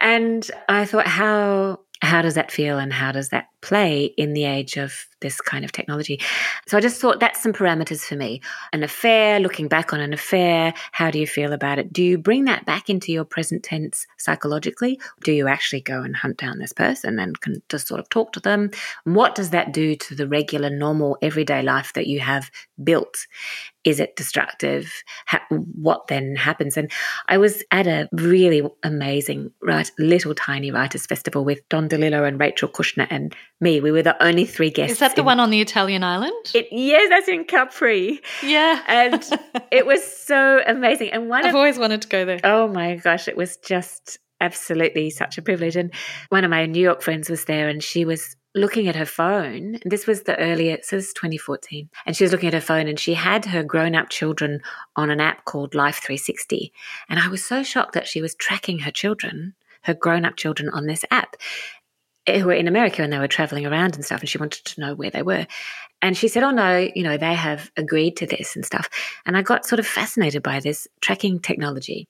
And 0.00 0.50
I 0.68 0.84
thought, 0.84 1.06
how 1.06 1.78
how 2.02 2.22
does 2.22 2.34
that 2.34 2.50
feel 2.50 2.78
and 2.78 2.92
how 2.92 3.12
does 3.12 3.28
that 3.28 3.48
play 3.60 4.04
in 4.16 4.32
the 4.32 4.44
age 4.44 4.76
of 4.78 5.06
this 5.20 5.40
kind 5.40 5.64
of 5.64 5.72
technology? 5.72 6.18
So 6.66 6.78
I 6.78 6.80
just 6.80 7.00
thought 7.00 7.20
that's 7.20 7.42
some 7.42 7.52
parameters 7.52 8.00
for 8.00 8.16
me. 8.16 8.40
An 8.72 8.82
affair, 8.82 9.38
looking 9.38 9.68
back 9.68 9.92
on 9.92 10.00
an 10.00 10.14
affair, 10.14 10.72
how 10.92 11.10
do 11.10 11.18
you 11.18 11.26
feel 11.26 11.52
about 11.52 11.78
it? 11.78 11.92
Do 11.92 12.02
you 12.02 12.16
bring 12.16 12.46
that 12.46 12.64
back 12.64 12.88
into 12.88 13.12
your 13.12 13.24
present 13.24 13.62
tense 13.62 14.06
psychologically? 14.16 14.98
Do 15.24 15.32
you 15.32 15.46
actually 15.46 15.82
go 15.82 16.02
and 16.02 16.16
hunt 16.16 16.38
down 16.38 16.58
this 16.58 16.72
person 16.72 17.18
and 17.18 17.38
can 17.40 17.62
just 17.68 17.86
sort 17.86 18.00
of 18.00 18.08
talk 18.08 18.32
to 18.32 18.40
them? 18.40 18.70
What 19.04 19.34
does 19.34 19.50
that 19.50 19.72
do 19.72 19.94
to 19.94 20.14
the 20.14 20.26
regular, 20.26 20.70
normal, 20.70 21.18
everyday 21.20 21.62
life 21.62 21.92
that 21.92 22.06
you 22.06 22.20
have 22.20 22.50
built? 22.82 23.26
Is 23.84 24.00
it 24.00 24.16
destructive? 24.16 24.92
Ha- 25.26 25.44
what 25.50 26.06
then 26.08 26.36
happens? 26.36 26.76
And 26.76 26.90
I 27.28 27.38
was 27.38 27.62
at 27.70 27.86
a 27.86 28.08
really 28.12 28.62
amazing, 28.82 29.52
right, 29.62 29.90
little 29.98 30.34
tiny 30.34 30.70
writers 30.70 31.06
festival 31.06 31.44
with 31.44 31.66
Don 31.68 31.88
DeLillo 31.88 32.26
and 32.26 32.38
Rachel 32.38 32.68
Kushner 32.68 33.06
and 33.10 33.34
me. 33.60 33.80
We 33.80 33.90
were 33.90 34.02
the 34.02 34.22
only 34.22 34.44
three 34.44 34.70
guests. 34.70 34.94
Is 34.94 34.98
that 34.98 35.16
the 35.16 35.22
in, 35.22 35.26
one 35.26 35.40
on 35.40 35.50
the 35.50 35.60
Italian 35.60 36.04
island? 36.04 36.32
It, 36.54 36.68
yes, 36.70 37.08
that's 37.08 37.28
in 37.28 37.44
Capri. 37.44 38.20
Yeah, 38.42 38.82
and 38.86 39.24
it 39.70 39.86
was 39.86 40.04
so 40.04 40.62
amazing. 40.66 41.10
And 41.10 41.28
one 41.28 41.44
I've 41.44 41.50
of, 41.50 41.56
always 41.56 41.78
wanted 41.78 42.02
to 42.02 42.08
go 42.08 42.24
there. 42.24 42.40
Oh 42.44 42.68
my 42.68 42.96
gosh, 42.96 43.28
it 43.28 43.36
was 43.36 43.56
just 43.58 44.18
absolutely 44.40 45.10
such 45.10 45.38
a 45.38 45.42
privilege. 45.42 45.76
And 45.76 45.92
one 46.30 46.44
of 46.44 46.50
my 46.50 46.66
New 46.66 46.80
York 46.80 47.02
friends 47.02 47.30
was 47.30 47.44
there, 47.44 47.68
and 47.68 47.82
she 47.82 48.04
was 48.04 48.36
looking 48.54 48.88
at 48.88 48.96
her 48.96 49.06
phone. 49.06 49.78
This 49.84 50.06
was 50.06 50.22
the 50.22 50.38
earlier, 50.38 50.78
so 50.82 50.96
this 50.96 51.08
is 51.08 51.14
2014. 51.14 51.88
And 52.06 52.16
she 52.16 52.24
was 52.24 52.32
looking 52.32 52.48
at 52.48 52.54
her 52.54 52.60
phone 52.60 52.88
and 52.88 52.98
she 52.98 53.14
had 53.14 53.44
her 53.46 53.62
grown 53.62 53.94
up 53.94 54.10
children 54.10 54.60
on 54.96 55.10
an 55.10 55.20
app 55.20 55.44
called 55.44 55.74
Life 55.74 55.96
360. 55.96 56.72
And 57.08 57.20
I 57.20 57.28
was 57.28 57.44
so 57.44 57.62
shocked 57.62 57.94
that 57.94 58.08
she 58.08 58.20
was 58.20 58.34
tracking 58.34 58.80
her 58.80 58.90
children, 58.90 59.54
her 59.82 59.94
grown 59.94 60.24
up 60.24 60.36
children 60.36 60.68
on 60.70 60.86
this 60.86 61.04
app. 61.10 61.36
who 62.26 62.44
were 62.44 62.52
in 62.52 62.68
America 62.68 63.02
and 63.02 63.12
they 63.12 63.18
were 63.18 63.26
traveling 63.28 63.66
around 63.66 63.94
and 63.94 64.04
stuff, 64.04 64.20
and 64.20 64.28
she 64.28 64.38
wanted 64.38 64.64
to 64.64 64.80
know 64.80 64.94
where 64.94 65.10
they 65.10 65.22
were. 65.22 65.46
And 66.02 66.16
she 66.16 66.28
said, 66.28 66.42
Oh, 66.42 66.50
no, 66.50 66.88
you 66.94 67.02
know, 67.02 67.16
they 67.16 67.34
have 67.34 67.70
agreed 67.76 68.16
to 68.18 68.26
this 68.26 68.56
and 68.56 68.64
stuff. 68.64 68.88
And 69.26 69.36
I 69.36 69.42
got 69.42 69.66
sort 69.66 69.80
of 69.80 69.86
fascinated 69.86 70.42
by 70.42 70.60
this 70.60 70.86
tracking 71.00 71.40
technology. 71.40 72.06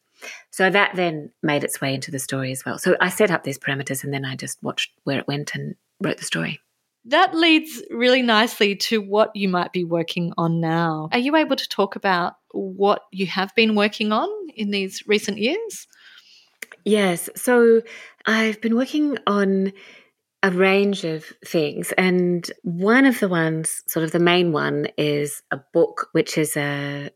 So 0.51 0.69
that 0.69 0.97
then 0.97 1.31
made 1.43 1.65
its 1.65 1.81
way 1.81 1.95
into 1.95 2.11
the 2.11 2.19
story 2.19 2.53
as 2.53 2.65
well. 2.65 2.79
So 2.79 2.97
I 3.01 3.09
set 3.09 3.31
up 3.31 3.45
these 3.45 3.59
parameters 3.59 4.05
and 4.05 4.13
then 4.13 4.25
I 4.25 4.37
just 4.37 4.63
watched 4.63 4.93
where 5.05 5.19
it 5.19 5.29
went 5.29 5.55
and 5.55 5.77
wrote 6.01 6.19
the 6.19 6.25
story. 6.25 6.61
That 7.07 7.35
leads 7.35 7.83
really 7.91 8.23
nicely 8.23 8.77
to 8.77 9.01
what 9.01 9.35
you 9.35 9.49
might 9.49 9.73
be 9.73 9.85
working 9.85 10.33
on 10.37 10.61
now. 10.61 11.09
Are 11.13 11.19
you 11.19 11.35
able 11.37 11.57
to 11.57 11.69
talk 11.69 11.97
about 11.97 12.35
what 12.53 13.03
you 13.11 13.27
have 13.27 13.55
been 13.55 13.75
working 13.75 14.13
on 14.13 14.29
in 14.55 14.71
these 14.71 15.03
recent 15.07 15.39
years? 15.39 15.87
Yes. 16.85 17.31
So 17.37 17.83
I've 18.27 18.61
been 18.61 18.77
working 18.77 19.17
on 19.27 19.73
a 20.43 20.51
range 20.51 21.05
of 21.05 21.25
things. 21.45 21.93
And 21.99 22.51
one 22.63 23.05
of 23.05 23.21
the 23.21 23.29
ones, 23.29 23.83
sort 23.87 24.05
of 24.05 24.13
the 24.13 24.19
main 24.19 24.53
one, 24.53 24.89
is 24.97 25.43
a 25.51 25.61
book 25.73 26.09
which 26.13 26.39
is 26.39 26.57
a 26.57 27.11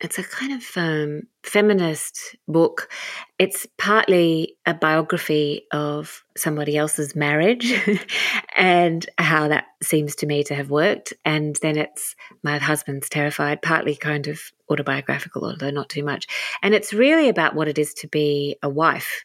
it's 0.00 0.18
a 0.18 0.22
kind 0.22 0.52
of 0.52 0.64
um, 0.76 1.22
feminist 1.42 2.36
book. 2.46 2.90
It's 3.38 3.66
partly 3.78 4.56
a 4.66 4.74
biography 4.74 5.66
of 5.72 6.22
somebody 6.36 6.76
else's 6.76 7.16
marriage 7.16 7.72
and 8.56 9.06
how 9.18 9.48
that 9.48 9.64
seems 9.82 10.14
to 10.16 10.26
me 10.26 10.44
to 10.44 10.54
have 10.54 10.70
worked. 10.70 11.14
And 11.24 11.56
then 11.62 11.78
it's 11.78 12.14
My 12.42 12.58
Husband's 12.58 13.08
Terrified, 13.08 13.62
partly 13.62 13.96
kind 13.96 14.26
of 14.26 14.40
autobiographical, 14.70 15.44
although 15.44 15.70
not 15.70 15.88
too 15.88 16.04
much. 16.04 16.26
And 16.62 16.74
it's 16.74 16.92
really 16.92 17.28
about 17.28 17.54
what 17.54 17.68
it 17.68 17.78
is 17.78 17.94
to 17.94 18.08
be 18.08 18.56
a 18.62 18.68
wife. 18.68 19.24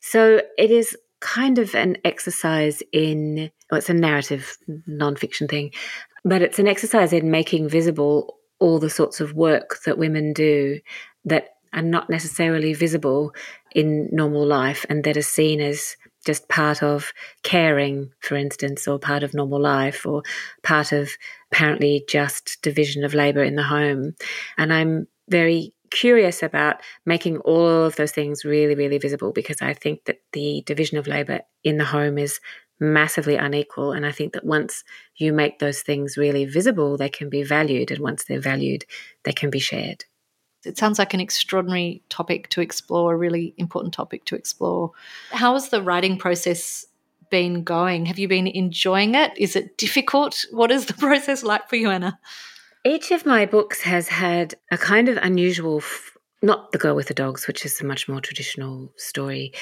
So 0.00 0.42
it 0.58 0.70
is 0.70 0.96
kind 1.20 1.58
of 1.58 1.74
an 1.74 1.96
exercise 2.04 2.82
in, 2.92 3.50
well, 3.70 3.78
it's 3.78 3.88
a 3.88 3.94
narrative 3.94 4.58
nonfiction 4.88 5.48
thing, 5.48 5.70
but 6.24 6.42
it's 6.42 6.58
an 6.58 6.68
exercise 6.68 7.12
in 7.12 7.30
making 7.30 7.68
visible 7.68 8.38
all 8.62 8.78
the 8.78 8.88
sorts 8.88 9.20
of 9.20 9.34
work 9.34 9.80
that 9.84 9.98
women 9.98 10.32
do 10.32 10.78
that 11.24 11.48
are 11.72 11.82
not 11.82 12.08
necessarily 12.08 12.74
visible 12.74 13.32
in 13.74 14.08
normal 14.12 14.46
life 14.46 14.86
and 14.88 15.02
that 15.04 15.16
are 15.16 15.22
seen 15.22 15.60
as 15.60 15.96
just 16.24 16.48
part 16.48 16.82
of 16.82 17.12
caring, 17.42 18.10
for 18.20 18.36
instance, 18.36 18.86
or 18.86 18.98
part 18.98 19.24
of 19.24 19.34
normal 19.34 19.60
life, 19.60 20.06
or 20.06 20.22
part 20.62 20.92
of 20.92 21.10
apparently 21.50 22.04
just 22.08 22.58
division 22.62 23.02
of 23.04 23.14
labour 23.14 23.42
in 23.42 23.56
the 23.56 23.64
home. 23.64 24.14
And 24.56 24.72
I'm 24.72 25.08
very 25.28 25.74
curious 25.90 26.42
about 26.42 26.76
making 27.04 27.38
all 27.38 27.66
of 27.66 27.96
those 27.96 28.12
things 28.12 28.44
really, 28.44 28.76
really 28.76 28.98
visible 28.98 29.32
because 29.32 29.60
I 29.60 29.74
think 29.74 30.04
that 30.04 30.20
the 30.32 30.62
division 30.64 30.98
of 30.98 31.08
labour 31.08 31.40
in 31.64 31.76
the 31.78 31.84
home 31.84 32.18
is 32.18 32.38
massively 32.82 33.36
unequal. 33.36 33.92
And 33.92 34.04
I 34.04 34.12
think 34.12 34.32
that 34.32 34.44
once 34.44 34.84
you 35.16 35.32
make 35.32 35.58
those 35.58 35.80
things 35.80 36.16
really 36.16 36.44
visible, 36.44 36.96
they 36.96 37.08
can 37.08 37.30
be 37.30 37.42
valued. 37.42 37.90
And 37.90 38.00
once 38.00 38.24
they're 38.24 38.40
valued, 38.40 38.84
they 39.22 39.32
can 39.32 39.48
be 39.48 39.60
shared. 39.60 40.04
It 40.64 40.78
sounds 40.78 40.98
like 40.98 41.14
an 41.14 41.20
extraordinary 41.20 42.02
topic 42.08 42.48
to 42.50 42.60
explore, 42.60 43.14
a 43.14 43.16
really 43.16 43.54
important 43.56 43.94
topic 43.94 44.24
to 44.26 44.36
explore. 44.36 44.92
How 45.30 45.54
has 45.54 45.70
the 45.70 45.82
writing 45.82 46.18
process 46.18 46.86
been 47.30 47.64
going? 47.64 48.06
Have 48.06 48.18
you 48.18 48.28
been 48.28 48.46
enjoying 48.46 49.14
it? 49.14 49.32
Is 49.36 49.56
it 49.56 49.78
difficult? 49.78 50.44
What 50.50 50.70
is 50.70 50.86
the 50.86 50.94
process 50.98 51.42
like 51.42 51.68
for 51.68 51.76
you, 51.76 51.90
Anna? 51.90 52.18
Each 52.84 53.10
of 53.10 53.24
my 53.26 53.46
books 53.46 53.82
has 53.82 54.08
had 54.08 54.54
a 54.70 54.78
kind 54.78 55.08
of 55.08 55.16
unusual, 55.18 55.78
f- 55.78 56.16
not 56.42 56.72
The 56.72 56.78
Girl 56.78 56.96
with 56.96 57.08
the 57.08 57.14
Dogs, 57.14 57.46
which 57.46 57.64
is 57.64 57.80
a 57.80 57.84
much 57.84 58.08
more 58.08 58.20
traditional 58.20 58.92
story, 58.96 59.52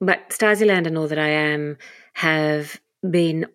but 0.00 0.30
Stasiland 0.30 0.86
and 0.86 0.98
All 0.98 1.06
That 1.06 1.18
I 1.18 1.28
Am 1.28 1.76
have 2.12 2.80
been, 3.08 3.46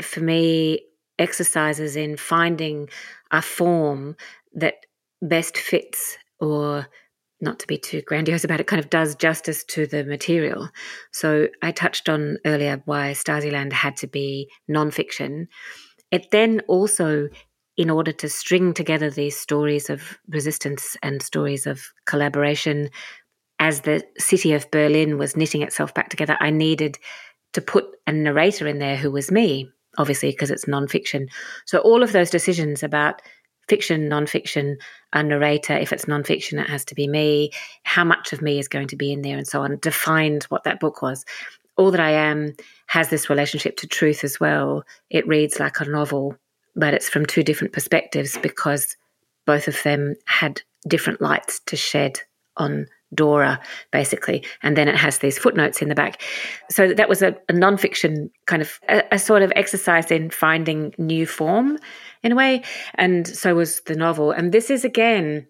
for 0.00 0.20
me, 0.20 0.80
exercises 1.18 1.96
in 1.96 2.16
finding 2.16 2.88
a 3.30 3.42
form 3.42 4.16
that 4.54 4.74
best 5.20 5.56
fits 5.56 6.18
or 6.40 6.86
not 7.40 7.58
to 7.58 7.66
be 7.66 7.78
too 7.78 8.02
grandiose 8.02 8.44
about 8.44 8.60
it, 8.60 8.66
kind 8.66 8.80
of 8.80 8.90
does 8.90 9.14
justice 9.14 9.64
to 9.64 9.86
the 9.86 10.04
material. 10.04 10.68
So 11.12 11.48
I 11.62 11.72
touched 11.72 12.08
on 12.08 12.38
earlier 12.44 12.82
why 12.84 13.12
Stasiland 13.12 13.72
had 13.72 13.96
to 13.98 14.06
be 14.06 14.50
nonfiction. 14.70 15.46
It 16.10 16.30
then 16.30 16.60
also 16.68 17.28
in 17.76 17.90
order 17.90 18.12
to 18.12 18.28
string 18.28 18.74
together 18.74 19.10
these 19.10 19.36
stories 19.36 19.88
of 19.88 20.18
resistance 20.28 20.96
and 21.02 21.22
stories 21.22 21.66
of 21.66 21.82
collaboration, 22.04 22.90
as 23.58 23.82
the 23.82 24.02
city 24.18 24.52
of 24.52 24.70
Berlin 24.70 25.18
was 25.18 25.36
knitting 25.36 25.62
itself 25.62 25.94
back 25.94 26.08
together, 26.08 26.36
I 26.40 26.50
needed 26.50 26.98
to 27.52 27.60
put 27.60 27.86
a 28.06 28.12
narrator 28.12 28.66
in 28.66 28.78
there 28.78 28.96
who 28.96 29.10
was 29.10 29.30
me, 29.30 29.70
obviously, 29.98 30.30
because 30.30 30.50
it's 30.50 30.64
nonfiction. 30.66 31.28
So 31.66 31.78
all 31.78 32.02
of 32.02 32.12
those 32.12 32.30
decisions 32.30 32.82
about 32.82 33.22
fiction, 33.68 34.08
nonfiction, 34.08 34.76
a 35.12 35.22
narrator, 35.22 35.76
if 35.76 35.92
it's 35.92 36.06
nonfiction, 36.06 36.60
it 36.60 36.68
has 36.68 36.84
to 36.86 36.94
be 36.94 37.06
me, 37.06 37.50
how 37.84 38.04
much 38.04 38.32
of 38.32 38.42
me 38.42 38.58
is 38.58 38.68
going 38.68 38.88
to 38.88 38.96
be 38.96 39.12
in 39.12 39.22
there, 39.22 39.36
and 39.38 39.46
so 39.46 39.62
on, 39.62 39.78
defined 39.80 40.44
what 40.44 40.64
that 40.64 40.80
book 40.80 41.02
was. 41.02 41.24
All 41.76 41.90
That 41.90 42.00
I 42.00 42.10
Am 42.10 42.54
has 42.86 43.08
this 43.08 43.30
relationship 43.30 43.76
to 43.78 43.86
truth 43.86 44.24
as 44.24 44.38
well. 44.38 44.84
It 45.08 45.26
reads 45.26 45.58
like 45.58 45.80
a 45.80 45.84
novel 45.86 46.36
but 46.74 46.94
it's 46.94 47.08
from 47.08 47.26
two 47.26 47.42
different 47.42 47.72
perspectives 47.72 48.38
because 48.38 48.96
both 49.46 49.68
of 49.68 49.82
them 49.82 50.14
had 50.26 50.62
different 50.88 51.20
lights 51.20 51.60
to 51.66 51.76
shed 51.76 52.20
on 52.56 52.86
Dora, 53.14 53.60
basically. 53.90 54.44
And 54.62 54.76
then 54.76 54.88
it 54.88 54.96
has 54.96 55.18
these 55.18 55.38
footnotes 55.38 55.82
in 55.82 55.88
the 55.88 55.94
back. 55.94 56.22
So 56.70 56.92
that 56.94 57.08
was 57.08 57.22
a, 57.22 57.36
a 57.48 57.52
nonfiction 57.52 58.30
kind 58.46 58.62
of 58.62 58.78
a, 58.88 59.02
a, 59.12 59.18
sort 59.18 59.42
of 59.42 59.52
exercise 59.56 60.10
in 60.10 60.30
finding 60.30 60.94
new 60.98 61.26
form 61.26 61.78
in 62.22 62.32
a 62.32 62.36
way. 62.36 62.62
And 62.94 63.26
so 63.26 63.54
was 63.54 63.80
the 63.82 63.96
novel. 63.96 64.30
And 64.30 64.52
this 64.52 64.70
is 64.70 64.84
again 64.84 65.46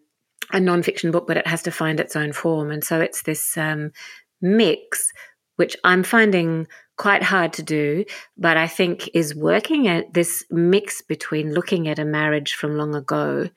a 0.53 0.59
nonfiction 0.59 1.13
book, 1.13 1.27
but 1.27 1.37
it 1.37 1.47
has 1.47 1.63
to 1.63 1.71
find 1.71 2.01
its 2.01 2.17
own 2.17 2.33
form. 2.33 2.71
And 2.71 2.83
so 2.83 3.01
it's 3.01 3.23
this 3.23 3.57
um, 3.57 3.93
mix, 4.41 5.13
which 5.57 5.77
I'm 5.85 6.03
finding 6.03 6.67
quite 6.99 7.23
hard 7.23 7.53
to 7.55 7.63
do, 7.63 8.05
but 8.37 8.57
I 8.57 8.67
think 8.67 9.09
is 9.15 9.35
working 9.35 9.89
at 9.89 10.13
this 10.15 10.45
mix 10.51 11.01
between 11.01 11.55
looking 11.55 11.89
at 11.89 11.99
a 11.99 12.05
marriage 12.05 12.55
from 12.55 12.77
long 12.77 12.95
ago 12.95 13.49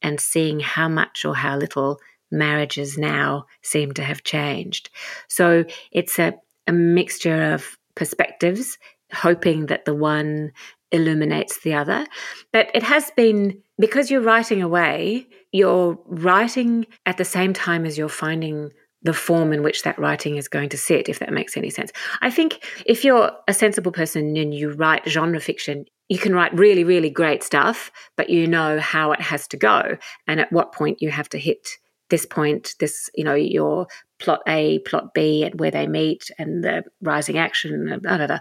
and 0.00 0.20
seeing 0.20 0.60
how 0.60 0.88
much 0.88 1.24
or 1.24 1.34
how 1.34 1.56
little 1.56 1.98
marriages 2.34 2.98
now 2.98 3.46
seem 3.62 3.92
to 3.94 4.02
have 4.02 4.24
changed. 4.24 4.90
So 5.28 5.64
it's 5.92 6.18
a, 6.18 6.34
a 6.66 6.72
mixture 6.72 7.54
of 7.54 7.78
perspectives, 7.94 8.78
hoping 9.12 9.66
that 9.66 9.84
the 9.84 9.94
one 9.94 10.52
illuminates 10.92 11.60
the 11.60 11.74
other. 11.74 12.06
But 12.52 12.70
it 12.74 12.82
has 12.82 13.10
been 13.12 13.60
because 13.78 14.10
you're 14.10 14.20
writing 14.20 14.62
away, 14.62 15.26
you're 15.52 15.98
writing 16.06 16.86
at 17.06 17.16
the 17.16 17.24
same 17.24 17.52
time 17.52 17.84
as 17.84 17.98
you're 17.98 18.08
finding 18.08 18.70
the 19.02 19.12
form 19.12 19.52
in 19.52 19.62
which 19.62 19.82
that 19.82 19.98
writing 19.98 20.36
is 20.36 20.48
going 20.48 20.70
to 20.70 20.78
sit, 20.78 21.08
if 21.08 21.18
that 21.18 21.32
makes 21.32 21.56
any 21.56 21.70
sense. 21.70 21.92
I 22.22 22.30
think 22.30 22.64
if 22.86 23.04
you're 23.04 23.30
a 23.46 23.54
sensible 23.54 23.92
person 23.92 24.36
and 24.36 24.54
you 24.54 24.70
write 24.70 25.06
genre 25.06 25.40
fiction, 25.40 25.84
you 26.08 26.18
can 26.18 26.34
write 26.34 26.54
really, 26.54 26.84
really 26.84 27.10
great 27.10 27.42
stuff, 27.42 27.90
but 28.16 28.30
you 28.30 28.46
know 28.46 28.78
how 28.78 29.12
it 29.12 29.20
has 29.20 29.46
to 29.48 29.56
go 29.56 29.98
and 30.26 30.40
at 30.40 30.52
what 30.52 30.72
point 30.72 31.02
you 31.02 31.10
have 31.10 31.28
to 31.30 31.38
hit 31.38 31.68
this 32.14 32.24
point, 32.24 32.76
this, 32.78 33.10
you 33.16 33.24
know, 33.24 33.34
your 33.34 33.88
plot 34.20 34.40
A, 34.46 34.78
plot 34.86 35.14
B, 35.14 35.42
and 35.42 35.58
where 35.58 35.72
they 35.72 35.88
meet 35.88 36.30
and 36.38 36.62
the 36.62 36.84
rising 37.02 37.38
action, 37.38 37.98
blah, 38.00 38.18
blah, 38.18 38.28
blah. 38.28 38.38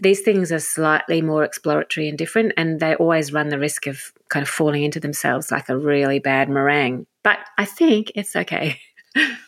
These 0.00 0.20
things 0.20 0.52
are 0.52 0.58
slightly 0.58 1.22
more 1.22 1.42
exploratory 1.42 2.10
and 2.10 2.18
different, 2.18 2.52
and 2.58 2.78
they 2.78 2.94
always 2.96 3.32
run 3.32 3.48
the 3.48 3.58
risk 3.58 3.86
of 3.86 4.12
kind 4.28 4.42
of 4.42 4.50
falling 4.50 4.82
into 4.82 5.00
themselves 5.00 5.50
like 5.50 5.70
a 5.70 5.78
really 5.78 6.18
bad 6.18 6.50
meringue. 6.50 7.06
But 7.24 7.38
I 7.56 7.64
think 7.64 8.12
it's 8.14 8.36
okay. 8.36 8.78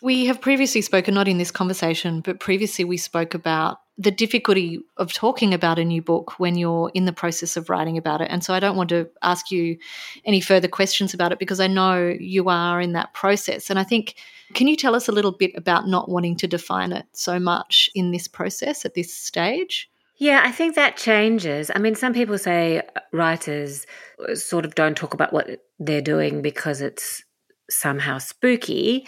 we 0.03 0.27
have 0.27 0.41
previously 0.41 0.83
spoken, 0.83 1.15
not 1.15 1.29
in 1.29 1.39
this 1.39 1.51
conversation, 1.51 2.21
but 2.21 2.41
previously 2.41 2.85
we 2.85 2.97
spoke 2.97 3.35
about 3.35 3.79
the 3.97 4.11
difficulty 4.13 4.81
of 4.97 5.13
talking 5.13 5.53
about 5.53 5.79
a 5.79 5.85
new 5.85 6.01
book 6.01 6.39
when 6.39 6.57
you're 6.57 6.91
in 6.95 7.05
the 7.05 7.13
process 7.13 7.57
of 7.57 7.69
writing 7.69 7.99
about 7.99 8.21
it. 8.21 8.29
And 8.31 8.45
so 8.45 8.55
I 8.55 8.61
don't 8.61 8.77
want 8.77 8.91
to 8.91 9.09
ask 9.23 9.51
you 9.51 9.77
any 10.25 10.41
further 10.41 10.69
questions 10.69 11.15
about 11.15 11.33
it 11.33 11.41
because 11.41 11.59
I 11.59 11.67
know 11.67 12.17
you 12.19 12.49
are 12.49 12.81
in 12.81 12.93
that 12.93 13.13
process. 13.13 13.71
And 13.71 13.79
I 13.79 13.85
think, 13.85 14.15
can 14.55 14.69
you 14.69 14.77
tell 14.77 14.95
us 14.95 15.09
a 15.09 15.13
little 15.13 15.33
bit 15.33 15.51
about 15.57 15.89
not 15.89 16.09
wanting 16.09 16.37
to 16.37 16.47
define 16.47 16.93
it 16.93 17.07
so 17.13 17.41
much 17.41 17.91
in 17.95 18.13
this 18.13 18.29
process 18.29 18.85
at 18.85 18.95
this 18.95 19.13
stage? 19.13 19.91
Yeah, 20.19 20.43
I 20.45 20.53
think 20.53 20.75
that 20.75 20.97
changes. 20.97 21.71
I 21.75 21.79
mean, 21.79 21.95
some 21.95 22.13
people 22.13 22.39
say 22.39 22.79
uh, 22.79 23.01
writers 23.13 23.87
uh, 24.29 24.35
sort 24.35 24.65
of 24.65 24.75
don't 24.75 24.97
talk 24.97 25.15
about 25.15 25.33
what 25.33 25.65
they're 25.79 26.03
doing 26.03 26.43
because 26.43 26.81
it's 26.81 27.23
somehow 27.71 28.19
spooky. 28.19 29.07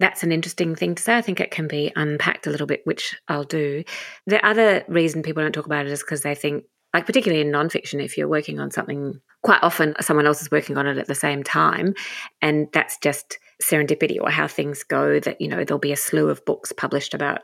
That's 0.00 0.22
an 0.22 0.32
interesting 0.32 0.74
thing 0.74 0.94
to 0.96 1.02
say. 1.02 1.16
I 1.16 1.22
think 1.22 1.38
it 1.40 1.50
can 1.50 1.68
be 1.68 1.92
unpacked 1.94 2.46
a 2.46 2.50
little 2.50 2.66
bit, 2.66 2.80
which 2.84 3.14
I'll 3.28 3.44
do. 3.44 3.84
The 4.26 4.44
other 4.44 4.84
reason 4.88 5.22
people 5.22 5.42
don't 5.42 5.52
talk 5.52 5.66
about 5.66 5.86
it 5.86 5.92
is 5.92 6.00
because 6.00 6.22
they 6.22 6.34
think, 6.34 6.64
like, 6.92 7.06
particularly 7.06 7.40
in 7.40 7.52
nonfiction, 7.52 8.04
if 8.04 8.18
you're 8.18 8.28
working 8.28 8.58
on 8.58 8.70
something, 8.70 9.20
quite 9.42 9.62
often 9.62 9.94
someone 10.00 10.26
else 10.26 10.42
is 10.42 10.50
working 10.50 10.76
on 10.76 10.86
it 10.86 10.98
at 10.98 11.06
the 11.06 11.14
same 11.14 11.42
time. 11.42 11.94
And 12.40 12.68
that's 12.72 12.98
just 12.98 13.38
serendipity 13.62 14.18
or 14.20 14.30
how 14.30 14.48
things 14.48 14.82
go 14.82 15.20
that, 15.20 15.40
you 15.40 15.48
know, 15.48 15.64
there'll 15.64 15.78
be 15.78 15.92
a 15.92 15.96
slew 15.96 16.28
of 16.28 16.44
books 16.44 16.72
published 16.72 17.14
about, 17.14 17.42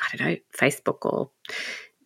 I 0.00 0.16
don't 0.16 0.28
know, 0.28 0.36
Facebook 0.56 0.98
or 1.02 1.30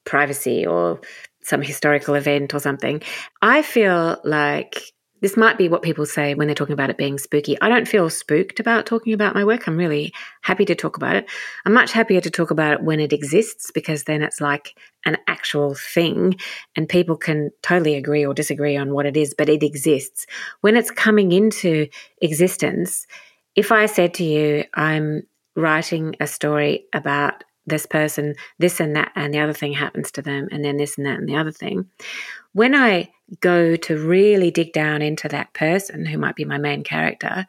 privacy 0.04 0.66
or 0.66 1.00
some 1.42 1.62
historical 1.62 2.14
event 2.14 2.54
or 2.54 2.60
something. 2.60 3.02
I 3.42 3.62
feel 3.62 4.18
like 4.24 4.80
this 5.20 5.36
might 5.36 5.58
be 5.58 5.68
what 5.68 5.82
people 5.82 6.06
say 6.06 6.34
when 6.34 6.48
they're 6.48 6.54
talking 6.54 6.72
about 6.72 6.90
it 6.90 6.96
being 6.96 7.18
spooky. 7.18 7.60
I 7.60 7.68
don't 7.68 7.88
feel 7.88 8.08
spooked 8.10 8.60
about 8.60 8.86
talking 8.86 9.12
about 9.12 9.34
my 9.34 9.44
work. 9.44 9.66
I'm 9.66 9.76
really 9.76 10.12
happy 10.42 10.64
to 10.66 10.74
talk 10.74 10.96
about 10.96 11.16
it. 11.16 11.28
I'm 11.64 11.72
much 11.72 11.92
happier 11.92 12.20
to 12.20 12.30
talk 12.30 12.50
about 12.50 12.72
it 12.72 12.82
when 12.82 13.00
it 13.00 13.12
exists 13.12 13.70
because 13.70 14.04
then 14.04 14.22
it's 14.22 14.40
like 14.40 14.78
an 15.04 15.16
actual 15.28 15.74
thing 15.74 16.34
and 16.76 16.88
people 16.88 17.16
can 17.16 17.50
totally 17.62 17.94
agree 17.96 18.24
or 18.24 18.34
disagree 18.34 18.76
on 18.76 18.92
what 18.92 19.06
it 19.06 19.16
is, 19.16 19.34
but 19.36 19.48
it 19.48 19.62
exists. 19.62 20.26
When 20.60 20.76
it's 20.76 20.90
coming 20.90 21.32
into 21.32 21.88
existence, 22.20 23.06
if 23.54 23.72
I 23.72 23.86
said 23.86 24.14
to 24.14 24.24
you, 24.24 24.64
I'm 24.74 25.24
writing 25.56 26.16
a 26.20 26.26
story 26.26 26.86
about 26.92 27.44
this 27.70 27.86
person, 27.86 28.34
this 28.58 28.80
and 28.80 28.94
that, 28.96 29.12
and 29.14 29.32
the 29.32 29.40
other 29.40 29.52
thing 29.52 29.72
happens 29.72 30.10
to 30.12 30.22
them, 30.22 30.48
and 30.50 30.64
then 30.64 30.76
this 30.76 30.98
and 30.98 31.06
that 31.06 31.18
and 31.18 31.28
the 31.28 31.36
other 31.36 31.52
thing. 31.52 31.86
When 32.52 32.74
I 32.74 33.10
go 33.40 33.76
to 33.76 33.98
really 33.98 34.50
dig 34.50 34.72
down 34.72 35.02
into 35.02 35.28
that 35.28 35.54
person 35.54 36.04
who 36.04 36.18
might 36.18 36.36
be 36.36 36.44
my 36.44 36.58
main 36.58 36.82
character, 36.82 37.46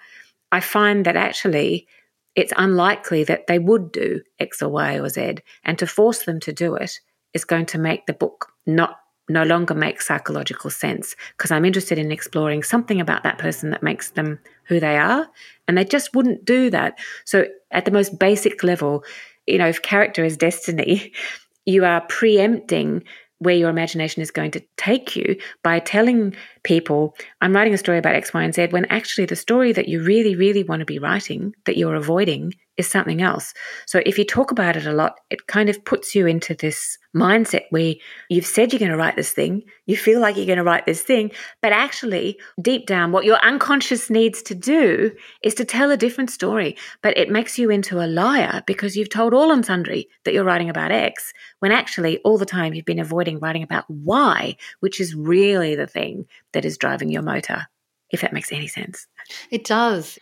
I 0.52 0.60
find 0.60 1.06
that 1.06 1.16
actually 1.16 1.88
it's 2.36 2.54
unlikely 2.56 3.24
that 3.26 3.48
they 3.48 3.60
would 3.60 3.92
do 3.92 4.22
X 4.40 4.62
or 4.62 4.70
Y 4.70 5.00
or 5.00 5.10
Z. 5.10 5.38
And 5.64 5.78
to 5.80 5.88
force 5.88 6.24
them 6.24 6.40
to 6.42 6.54
do 6.54 6.76
it 6.76 7.00
is 7.34 7.46
going 7.46 7.66
to 7.68 7.78
make 7.78 8.06
the 8.06 8.14
book 8.14 8.52
not 8.66 8.98
no 9.30 9.44
longer 9.44 9.74
make 9.74 10.02
psychological 10.02 10.70
sense 10.70 11.16
because 11.38 11.52
I'm 11.52 11.64
interested 11.66 11.98
in 11.98 12.12
exploring 12.12 12.64
something 12.64 13.00
about 13.00 13.24
that 13.24 13.38
person 13.38 13.70
that 13.72 13.84
makes 13.84 14.12
them 14.12 14.40
who 14.66 14.80
they 14.80 14.98
are. 14.98 15.28
And 15.68 15.78
they 15.78 15.86
just 15.86 16.14
wouldn't 16.14 16.44
do 16.44 16.70
that. 16.70 17.00
So, 17.26 17.46
at 17.72 17.86
the 17.86 17.92
most 17.92 18.20
basic 18.20 18.64
level, 18.64 19.04
you 19.48 19.58
know, 19.58 19.68
if 19.68 19.82
character 19.82 20.24
is 20.24 20.38
destiny, 20.38 21.14
you 21.66 21.86
are 21.86 22.02
preempting 22.02 23.04
where 23.40 23.56
your 23.56 23.72
imagination 23.72 24.22
is 24.22 24.30
going 24.30 24.52
to 24.52 24.62
take 24.78 25.16
you 25.16 25.36
by 25.64 25.80
telling 25.80 26.36
people, 26.62 27.16
I'm 27.42 27.54
writing 27.54 27.74
a 27.74 27.78
story 27.78 27.98
about 27.98 28.14
X, 28.14 28.36
Y, 28.36 28.44
and 28.44 28.54
Z, 28.54 28.68
when 28.68 28.86
actually 28.86 29.26
the 29.26 29.36
story 29.36 29.72
that 29.74 29.88
you 29.88 30.04
really, 30.04 30.36
really 30.36 30.64
want 30.64 30.82
to 30.82 30.86
be 30.86 31.00
writing 31.00 31.56
that 31.66 31.76
you're 31.76 31.96
avoiding 31.96 32.54
is 32.82 32.92
something 32.92 33.22
else. 33.22 33.54
So 33.86 34.02
if 34.06 34.18
you 34.18 34.26
talk 34.26 34.52
about 34.52 34.76
it 34.76 34.86
a 34.86 34.92
lot, 34.92 35.20
it 35.30 35.48
kind 35.48 35.70
of 35.70 35.86
puts 35.86 36.14
you 36.14 36.28
into 36.28 36.54
this 36.54 36.98
mindset 37.16 37.64
where 37.70 37.96
you've 38.30 38.46
said 38.46 38.72
you're 38.72 38.80
going 38.80 38.92
to 38.92 38.98
write 38.98 39.16
this 39.16 39.32
thing, 39.32 39.64
you 39.86 39.96
feel 39.96 40.20
like 40.20 40.36
you're 40.36 40.46
going 40.46 40.58
to 40.58 40.64
write 40.64 40.86
this 40.86 41.02
thing, 41.02 41.32
but 41.62 41.72
actually, 41.72 42.40
deep 42.62 42.86
down, 42.86 43.12
what 43.12 43.26
your 43.26 43.38
unconscious 43.44 44.10
needs 44.10 44.42
to 44.42 44.56
do 44.56 45.12
is 45.44 45.54
to 45.56 45.66
tell 45.66 45.92
a 45.92 45.98
different 45.98 46.30
story. 46.30 46.76
But 47.02 47.18
it 47.18 47.30
makes 47.30 47.58
you 47.58 47.70
into 47.70 48.04
a 48.04 48.08
liar 48.08 48.64
because 48.66 48.98
you've 48.98 49.10
told 49.10 49.34
all 49.34 49.52
and 49.52 49.66
sundry 49.66 50.10
that 50.24 50.34
you're 50.34 50.44
writing 50.44 50.70
about 50.70 50.92
X, 50.92 51.34
when 51.60 51.72
actually, 51.72 52.18
all 52.20 52.38
the 52.38 52.46
time 52.46 52.74
you've 52.74 52.86
been 52.86 53.00
avoiding 53.00 53.40
writing 53.40 53.64
about 53.64 53.90
Y, 53.90 54.56
which 54.80 55.00
is 55.00 55.16
really 55.16 55.76
the 55.76 55.88
thing 55.88 56.26
that 56.54 56.66
is 56.66 56.78
driving 56.78 57.10
your 57.10 57.24
motor, 57.24 57.68
if 58.10 58.22
that 58.22 58.34
makes 58.34 58.52
any 58.52 58.68
sense. 58.68 59.08
It 59.50 59.66
does. 59.66 60.18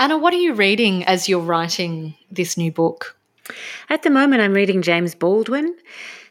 Anna, 0.00 0.16
what 0.16 0.32
are 0.32 0.38
you 0.38 0.54
reading 0.54 1.02
as 1.06 1.28
you're 1.28 1.40
writing 1.40 2.14
this 2.30 2.56
new 2.56 2.70
book? 2.70 3.18
At 3.90 4.04
the 4.04 4.10
moment, 4.10 4.42
I'm 4.42 4.52
reading 4.52 4.80
James 4.80 5.16
Baldwin. 5.16 5.74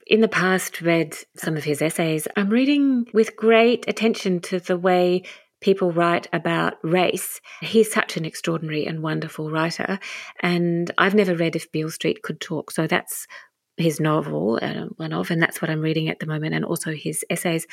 In 0.06 0.22
the 0.22 0.30
past, 0.30 0.80
read 0.80 1.18
some 1.36 1.58
of 1.58 1.66
his 1.66 1.82
essays. 1.82 2.30
I'm 2.38 2.50
reading 2.50 3.08
with 3.14 3.36
great 3.36 3.84
attention 3.86 4.40
to 4.44 4.62
the 4.62 4.78
way 4.78 5.24
people 5.60 5.92
write 5.92 6.30
about 6.32 6.76
race. 6.82 7.42
He's 7.60 7.92
such 7.92 8.16
an 8.16 8.24
extraordinary 8.24 8.86
and 8.86 9.04
wonderful 9.04 9.52
writer. 9.52 10.00
And 10.42 10.90
I've 10.98 11.16
never 11.16 11.36
read 11.36 11.58
If 11.58 11.70
Beale 11.70 11.92
Street 11.92 12.24
Could 12.24 12.40
Talk. 12.40 12.72
So 12.72 12.88
that's 12.88 13.28
his 13.76 14.00
novel, 14.00 14.60
uh, 14.62 14.86
one 14.96 15.12
of, 15.12 15.30
and 15.30 15.42
that's 15.42 15.62
what 15.62 15.70
I'm 15.70 15.82
reading 15.82 16.08
at 16.08 16.20
the 16.20 16.26
moment, 16.26 16.56
and 16.56 16.64
also 16.64 16.94
his 16.94 17.26
essays. 17.30 17.68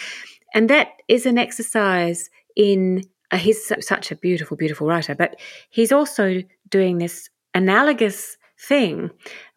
And 0.55 0.69
that 0.71 0.89
is 1.07 1.25
an 1.25 1.39
exercise 1.39 2.31
in 2.57 3.05
Uh, 3.31 3.39
he's 3.39 3.73
such 3.81 4.11
a 4.11 4.17
beautiful, 4.17 4.57
beautiful 4.57 4.87
writer, 4.87 5.15
but 5.15 5.37
he's 5.71 5.93
also 5.93 6.43
doing 6.69 6.99
this 6.99 7.29
analogous 7.55 8.37
thing 8.59 9.11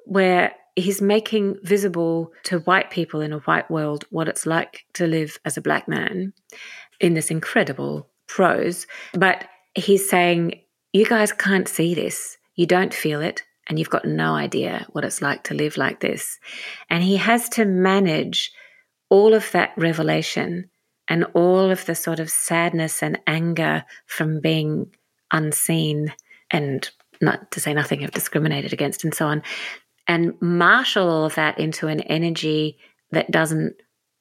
where 0.06 0.54
he's 0.76 1.02
making 1.02 1.58
visible 1.64 2.32
to 2.44 2.60
white 2.60 2.92
people 2.92 3.20
in 3.22 3.34
a 3.34 3.40
white 3.40 3.70
world 3.70 4.06
what 4.10 4.28
it's 4.28 4.46
like 4.46 4.86
to 4.94 5.08
live 5.08 5.38
as 5.44 5.58
a 5.58 5.62
black 5.62 5.88
man 5.88 6.34
in 7.00 7.14
this 7.14 7.32
incredible 7.32 8.08
prose. 8.28 8.86
But 9.14 9.48
he's 9.76 10.08
saying, 10.10 10.62
You 10.94 11.06
guys 11.06 11.32
can't 11.32 11.68
see 11.68 11.94
this, 11.94 12.38
you 12.56 12.66
don't 12.66 12.94
feel 12.94 13.22
it, 13.22 13.44
and 13.68 13.78
you've 13.78 13.90
got 13.90 14.06
no 14.06 14.34
idea 14.34 14.86
what 14.92 15.04
it's 15.04 15.22
like 15.22 15.44
to 15.46 15.54
live 15.54 15.78
like 15.78 16.00
this. 16.00 16.40
And 16.90 17.04
he 17.04 17.18
has 17.18 17.50
to 17.50 17.66
manage 17.66 18.52
all 19.10 19.34
of 19.34 19.52
that 19.52 19.72
revelation 19.78 20.70
and 21.10 21.26
all 21.34 21.72
of 21.72 21.86
the 21.86 21.96
sort 21.96 22.20
of 22.20 22.30
sadness 22.30 23.02
and 23.02 23.20
anger 23.28 23.86
from 24.06 24.40
being 24.40 24.92
unseen 25.32 26.14
and 26.52 26.90
not 27.22 27.52
to 27.52 27.60
say 27.60 27.74
nothing 27.74 28.04
of 28.04 28.12
discriminated 28.12 28.74
against 28.74 29.04
and 29.04 29.14
so 29.14 29.28
on 29.28 29.42
and 30.08 30.34
marshal 30.42 31.10
all 31.10 31.26
of 31.26 31.36
that 31.36 31.60
into 31.60 31.88
an 31.88 32.02
energy 32.02 32.78
that 33.12 33.30
doesn't 33.30 33.76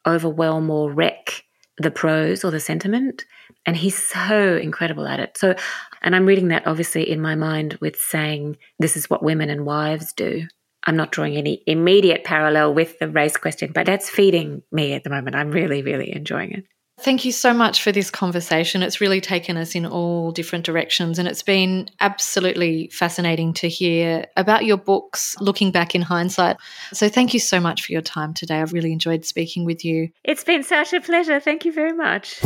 overwhelm 0.07 0.71
or 0.71 0.93
wreck 0.93 1.45
the 1.79 1.91
prose 1.91 2.45
or 2.45 2.51
the 2.51 2.61
sentiment. 2.61 3.25
And 3.67 3.77
he's 3.77 4.01
so 4.01 4.57
incredible 4.57 5.07
at 5.07 5.21
it. 5.21 5.37
So 5.37 5.55
and 6.03 6.15
i'm 6.15 6.27
reading 6.27 6.49
that 6.49 6.67
obviously 6.67 7.09
in 7.09 7.21
my 7.21 7.35
mind 7.35 7.79
with 7.81 7.97
saying 7.97 8.57
this 8.79 8.97
is 8.97 9.11
what 9.11 9.23
women 9.23 9.51
and 9.51 9.67
wives 9.67 10.13
do. 10.13 10.47
I'm 10.85 10.97
not 10.97 11.11
drawing 11.11 11.37
any 11.37 11.63
immediate 11.67 12.23
parallel 12.23 12.75
with 12.75 12.99
the 12.99 13.09
race 13.09 13.37
question 13.37 13.73
but 13.73 13.87
that's 13.87 14.11
feeding 14.11 14.63
me 14.71 14.93
at 14.95 15.05
the 15.05 15.11
moment. 15.11 15.37
I'm 15.37 15.51
really 15.51 15.83
really 15.83 16.15
enjoying 16.15 16.53
it 16.53 16.65
Thank 16.99 17.27
you 17.27 17.33
so 17.33 17.53
much 17.53 17.83
for 17.83 17.93
this 17.93 18.11
conversation. 18.11 18.83
It's 18.83 19.03
really 19.03 19.21
taken 19.21 19.59
us 19.59 19.75
in 19.75 19.85
all 19.85 20.33
different 20.33 20.65
directions, 20.65 21.19
and 21.19 21.29
it's 21.29 21.43
been 21.43 21.91
absolutely 22.01 22.89
fascinating 22.89 23.53
to 23.55 23.69
hear 23.69 24.25
about 24.37 24.65
your 24.65 24.79
books 24.79 25.37
looking 25.39 25.71
back 25.71 25.95
in 25.95 26.01
hindsight. 26.01 26.57
So, 26.95 27.11
thank 27.11 27.35
you 27.35 27.41
so 27.41 27.61
much 27.61 27.85
for 27.85 27.93
your 27.93 28.01
time 28.01 28.33
today. 28.33 28.61
I've 28.61 28.73
really 28.73 28.93
enjoyed 28.93 29.27
speaking 29.27 29.67
with 29.67 29.85
you. 29.85 30.09
It's 30.25 30.43
been 30.43 30.63
such 30.63 30.95
a 30.95 31.01
pleasure. 31.03 31.39
Thank 31.39 31.67
you 31.67 31.73
very 31.73 31.93
much. 31.93 32.41